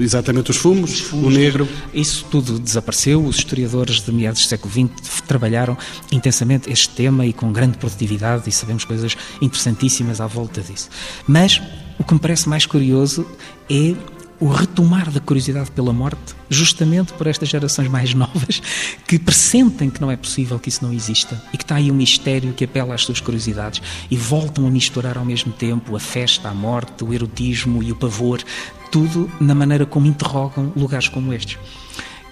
exatamente 0.00 0.50
os 0.50 0.56
fumos, 0.56 0.94
os 0.94 1.00
fumos, 1.00 1.26
o 1.26 1.30
negro. 1.30 1.68
Isso 1.92 2.26
tudo 2.30 2.58
desapareceu. 2.58 3.24
Os 3.24 3.36
historiadores 3.36 4.00
de 4.00 4.10
meados 4.10 4.42
do 4.42 4.48
século 4.48 4.72
XX 4.72 5.20
trabalharam 5.28 5.78
intensamente 6.10 6.70
este 6.70 6.88
tema 6.88 7.24
e 7.24 7.32
com 7.32 7.52
grande 7.52 7.78
produtividade 7.78 8.48
e 8.48 8.52
sabemos 8.52 8.84
coisas 8.84 9.16
interessantíssimas 9.40 10.20
à 10.20 10.26
volta 10.26 10.60
disso. 10.60 10.88
Mas 11.26 11.62
o 11.98 12.04
que 12.04 12.14
me 12.14 12.20
parece 12.20 12.48
mais 12.48 12.66
curioso 12.66 13.26
é 13.70 13.94
o 14.40 14.48
retomar 14.48 15.10
da 15.10 15.20
curiosidade 15.20 15.70
pela 15.70 15.92
morte, 15.92 16.34
justamente 16.50 17.12
por 17.12 17.26
estas 17.26 17.48
gerações 17.48 17.88
mais 17.88 18.14
novas 18.14 18.60
que 19.06 19.18
pressentem 19.18 19.90
que 19.90 20.00
não 20.00 20.10
é 20.10 20.16
possível 20.16 20.58
que 20.58 20.68
isso 20.68 20.84
não 20.84 20.92
exista 20.92 21.40
e 21.52 21.56
que 21.56 21.64
está 21.64 21.76
aí 21.76 21.90
um 21.90 21.94
mistério 21.94 22.52
que 22.52 22.64
apela 22.64 22.94
às 22.94 23.02
suas 23.02 23.20
curiosidades 23.20 23.82
e 24.10 24.16
voltam 24.16 24.66
a 24.66 24.70
misturar 24.70 25.16
ao 25.16 25.24
mesmo 25.24 25.52
tempo 25.52 25.94
a 25.96 26.00
festa, 26.00 26.48
a 26.48 26.54
morte, 26.54 27.04
o 27.04 27.12
erotismo 27.12 27.82
e 27.82 27.92
o 27.92 27.96
pavor, 27.96 28.42
tudo 28.90 29.30
na 29.40 29.54
maneira 29.54 29.86
como 29.86 30.06
interrogam 30.06 30.72
lugares 30.76 31.08
como 31.08 31.32
estes. 31.32 31.58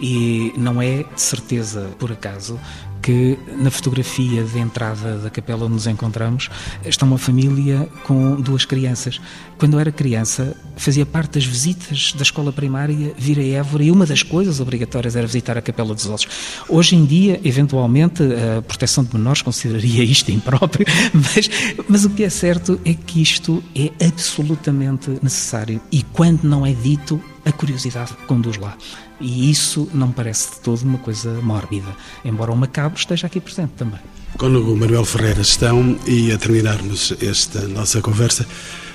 E 0.01 0.53
não 0.57 0.83
é 0.83 1.05
de 1.05 1.21
certeza 1.21 1.91
por 1.99 2.11
acaso 2.11 2.59
que 3.03 3.37
na 3.59 3.71
fotografia 3.71 4.45
de 4.45 4.59
entrada 4.59 5.19
da 5.19 5.29
capela 5.29 5.65
onde 5.65 5.75
nos 5.75 5.87
encontramos 5.87 6.49
está 6.85 7.05
uma 7.05 7.19
família 7.19 7.89
com 8.05 8.41
duas 8.41 8.65
crianças. 8.65 9.21
Quando 9.59 9.75
eu 9.75 9.81
era 9.81 9.91
criança, 9.91 10.57
fazia 10.77 11.05
parte 11.05 11.35
das 11.35 11.45
visitas 11.45 12.13
da 12.13 12.23
escola 12.23 12.53
primária 12.53 13.13
vir 13.19 13.39
a 13.39 13.45
Évora 13.45 13.83
e 13.83 13.91
uma 13.91 14.07
das 14.07 14.23
coisas 14.23 14.61
obrigatórias 14.61 15.17
era 15.17 15.27
visitar 15.27 15.59
a 15.59 15.63
Capela 15.63 15.95
dos 15.95 16.07
Ossos. 16.07 16.29
Hoje 16.69 16.95
em 16.95 17.05
dia, 17.05 17.41
eventualmente, 17.45 18.23
a 18.23 18.63
proteção 18.63 19.03
de 19.03 19.15
menores 19.15 19.43
consideraria 19.43 20.05
isto 20.05 20.31
impróprio, 20.31 20.87
mas, 21.13 21.51
mas 21.89 22.05
o 22.05 22.11
que 22.11 22.23
é 22.23 22.31
certo 22.31 22.81
é 22.85 22.95
que 22.95 23.21
isto 23.21 23.63
é 23.75 23.91
absolutamente 24.07 25.11
necessário 25.23 25.81
e 25.91 26.03
quando 26.03 26.45
não 26.45 26.65
é 26.65 26.73
dito, 26.73 27.21
a 27.45 27.53
curiosidade 27.53 28.15
conduz 28.27 28.57
lá. 28.57 28.77
E 29.21 29.51
isso 29.51 29.89
não 29.93 30.11
parece 30.11 30.53
de 30.53 30.61
todo 30.61 30.83
uma 30.83 30.99
coisa 30.99 31.31
mórbida, 31.41 31.95
embora 32.25 32.53
o 32.53 32.57
macabro 32.57 32.99
esteja 32.99 33.27
aqui 33.27 33.41
presente 33.41 33.73
também. 33.77 34.01
Cônego 34.39 34.75
Manuel 34.77 35.05
Ferreira 35.05 35.43
estão, 35.43 35.99
e 36.07 36.33
a 36.33 36.39
terminarmos 36.39 37.15
esta 37.21 37.69
nossa 37.69 38.01
conversa, 38.01 38.47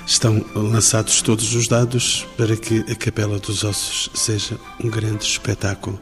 estão 0.06 0.44
lançados 0.54 1.22
todos 1.22 1.54
os 1.54 1.68
dados 1.68 2.26
para 2.36 2.56
que 2.56 2.80
a 2.90 2.94
Capela 2.94 3.38
dos 3.38 3.62
Ossos 3.62 4.10
seja 4.14 4.58
um 4.82 4.88
grande 4.88 5.24
espetáculo 5.24 6.00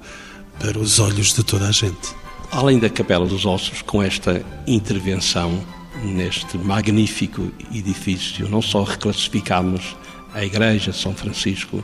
para 0.58 0.78
os 0.78 0.98
olhos 0.98 1.34
de 1.34 1.44
toda 1.44 1.68
a 1.68 1.72
gente. 1.72 2.14
Além 2.50 2.78
da 2.78 2.88
Capela 2.88 3.26
dos 3.26 3.44
Ossos, 3.44 3.82
com 3.82 4.02
esta 4.02 4.44
intervenção 4.66 5.62
neste 6.02 6.56
magnífico 6.56 7.50
edifício, 7.72 8.48
não 8.48 8.62
só 8.62 8.84
reclassificámos 8.84 9.96
a 10.32 10.44
Igreja 10.44 10.92
São 10.92 11.14
Francisco, 11.14 11.82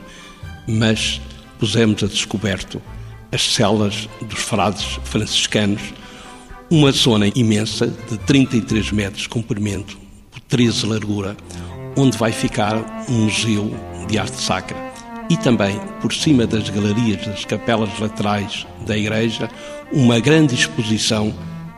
mas 0.67 1.21
pusemos 1.59 2.03
a 2.03 2.07
descoberto 2.07 2.81
as 3.31 3.53
celas 3.53 4.07
dos 4.21 4.39
frades 4.39 4.83
franciscanos, 5.03 5.81
uma 6.69 6.91
zona 6.91 7.27
imensa 7.35 7.87
de 7.87 8.17
33 8.19 8.91
metros 8.91 9.23
de 9.23 9.29
comprimento 9.29 9.97
por 10.31 10.39
13 10.41 10.81
de 10.81 10.85
largura, 10.85 11.35
onde 11.95 12.17
vai 12.17 12.31
ficar 12.31 13.05
um 13.09 13.25
museu 13.25 13.73
de 14.07 14.17
arte 14.17 14.39
sacra. 14.41 14.77
E 15.29 15.37
também, 15.37 15.79
por 16.01 16.13
cima 16.13 16.45
das 16.45 16.69
galerias 16.69 17.25
das 17.25 17.45
capelas 17.45 17.97
laterais 17.99 18.67
da 18.85 18.97
igreja, 18.97 19.49
uma 19.91 20.19
grande 20.19 20.53
exposição 20.53 21.33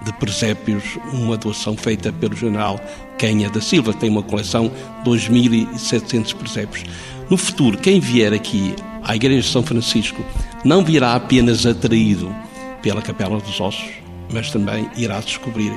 de 0.05 0.13
presépios, 0.13 0.83
uma 1.11 1.35
doação 1.35 1.75
feita 1.75 2.13
pelo 2.13 2.35
general 2.35 2.79
Canha 3.17 3.49
da 3.49 3.59
Silva, 3.59 3.93
tem 3.93 4.09
uma 4.09 4.23
coleção 4.23 4.71
de 5.03 5.09
2.700 5.09 6.35
presépios. 6.35 6.83
No 7.29 7.37
futuro, 7.37 7.77
quem 7.77 7.99
vier 7.99 8.31
aqui 8.31 8.75
à 9.03 9.15
Igreja 9.15 9.41
de 9.41 9.51
São 9.51 9.63
Francisco 9.63 10.23
não 10.63 10.83
virá 10.83 11.15
apenas 11.15 11.65
atraído 11.65 12.33
pela 12.81 13.01
Capela 13.01 13.39
dos 13.39 13.59
Ossos, 13.59 13.89
mas 14.31 14.51
também 14.51 14.87
irá 14.95 15.19
descobrir 15.19 15.73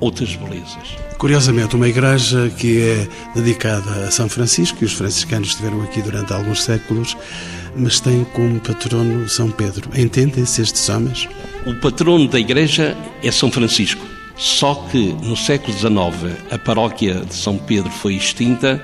outras 0.00 0.36
belezas. 0.36 0.96
Curiosamente, 1.18 1.74
uma 1.74 1.88
igreja 1.88 2.52
que 2.58 2.82
é 2.82 3.08
dedicada 3.34 4.06
a 4.06 4.10
São 4.10 4.28
Francisco, 4.28 4.78
e 4.82 4.84
os 4.84 4.92
franciscanos 4.92 5.48
estiveram 5.48 5.80
aqui 5.82 6.02
durante 6.02 6.32
alguns 6.32 6.62
séculos, 6.62 7.16
mas 7.74 8.00
tem 8.00 8.24
como 8.34 8.60
patrono 8.60 9.26
São 9.28 9.50
Pedro. 9.50 9.88
Entendem-se 9.98 10.60
estes 10.60 10.86
homens? 10.90 11.26
O 11.66 11.74
patrono 11.74 12.28
da 12.28 12.38
igreja 12.38 12.96
é 13.24 13.32
São 13.32 13.50
Francisco. 13.50 14.06
Só 14.36 14.74
que 14.88 15.12
no 15.14 15.36
século 15.36 15.76
XIX 15.76 16.38
a 16.48 16.56
paróquia 16.56 17.14
de 17.24 17.34
São 17.34 17.58
Pedro 17.58 17.90
foi 17.90 18.14
extinta 18.14 18.80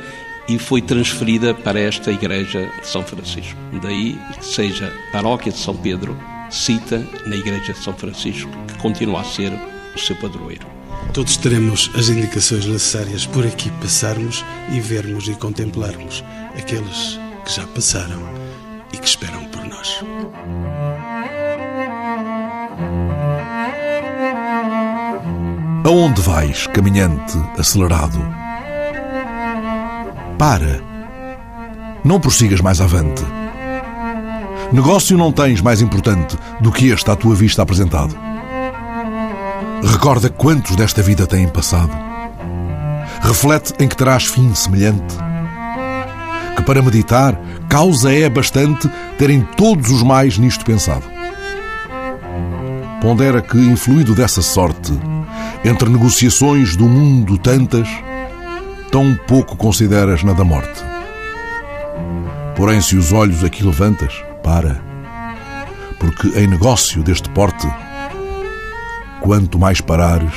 e 0.49 0.59
foi 0.59 0.83
transferida 0.83 1.55
para 1.55 1.78
esta 1.78 2.11
igreja 2.11 2.68
de 2.80 2.89
São 2.89 3.05
Francisco. 3.05 3.57
Daí 3.80 4.18
que 4.37 4.45
seja 4.45 4.93
paróquia 5.12 5.53
de 5.53 5.59
São 5.59 5.76
Pedro, 5.76 6.18
cita 6.51 7.07
na 7.24 7.37
igreja 7.37 7.72
de 7.72 7.78
São 7.78 7.95
Francisco, 7.95 8.51
que 8.66 8.74
continua 8.78 9.20
a 9.20 9.24
ser 9.24 9.53
o 9.95 9.99
seu 10.01 10.16
padroeiro. 10.16 10.66
Todos 11.14 11.37
teremos 11.37 11.89
as 11.95 12.09
indicações 12.09 12.66
necessárias 12.66 13.26
por 13.26 13.47
aqui 13.47 13.70
passarmos 13.80 14.45
e 14.72 14.80
vermos 14.80 15.28
e 15.28 15.35
contemplarmos 15.35 16.24
aqueles 16.59 17.16
que 17.45 17.53
já 17.53 17.64
passaram 17.68 18.20
e 18.93 18.99
que 18.99 19.07
esperam 19.07 19.45
por 19.45 19.64
nós. 19.66 20.01
Aonde 25.85 26.22
vais, 26.22 26.68
caminhante 26.68 27.37
acelerado? 27.59 28.16
Para. 30.39 30.80
Não 32.05 32.20
prossigas 32.20 32.61
mais 32.61 32.80
avante. 32.80 33.24
Negócio 34.72 35.18
não 35.18 35.33
tens 35.33 35.61
mais 35.61 35.83
importante 35.83 36.39
do 36.61 36.70
que 36.70 36.91
este 36.91 37.11
à 37.11 37.16
tua 37.16 37.35
vista 37.35 37.62
apresentado. 37.62 38.16
Recorda 39.83 40.30
quantos 40.30 40.76
desta 40.76 41.03
vida 41.03 41.26
têm 41.26 41.49
passado. 41.49 41.91
Reflete 43.20 43.74
em 43.80 43.89
que 43.89 43.97
terás 43.97 44.26
fim 44.26 44.55
semelhante. 44.55 45.16
Que 46.55 46.62
para 46.62 46.80
meditar, 46.80 47.37
causa 47.68 48.14
é 48.14 48.28
bastante 48.28 48.89
terem 49.18 49.43
todos 49.57 49.91
os 49.91 50.05
mais 50.05 50.39
nisto 50.39 50.64
pensado. 50.64 51.05
Pondera 53.01 53.43
que, 53.43 53.59
influído 53.59 54.14
dessa 54.14 54.43
sorte, 54.43 54.93
entre 55.65 55.89
negociações 55.89 56.77
do 56.77 56.89
mundo 56.89 57.39
tantas, 57.39 57.89
tão 58.91 59.15
pouco 59.27 59.57
consideras 59.57 60.23
na 60.25 60.33
da 60.33 60.45
morte. 60.45 60.83
Porém, 62.57 62.81
se 62.81 62.97
os 62.97 63.13
olhos 63.13 63.45
aqui 63.45 63.65
levantas, 63.65 64.23
para. 64.43 64.83
Porque 65.99 66.29
em 66.39 66.47
negócio 66.47 67.03
deste 67.03 67.29
porte, 67.31 67.69
quanto 69.21 69.59
mais 69.59 69.81
parares, 69.81 70.35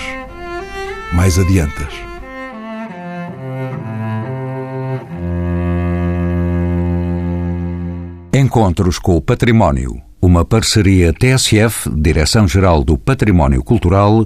mais 1.12 1.40
adiantas. 1.40 1.94
Encontros 8.34 9.00
com 9.00 9.16
o 9.16 9.22
Património. 9.22 10.02
Uma 10.22 10.44
parceria 10.44 11.14
TSF, 11.14 11.90
Direção-Geral 11.90 12.84
do 12.84 12.98
Património 12.98 13.64
Cultural, 13.64 14.26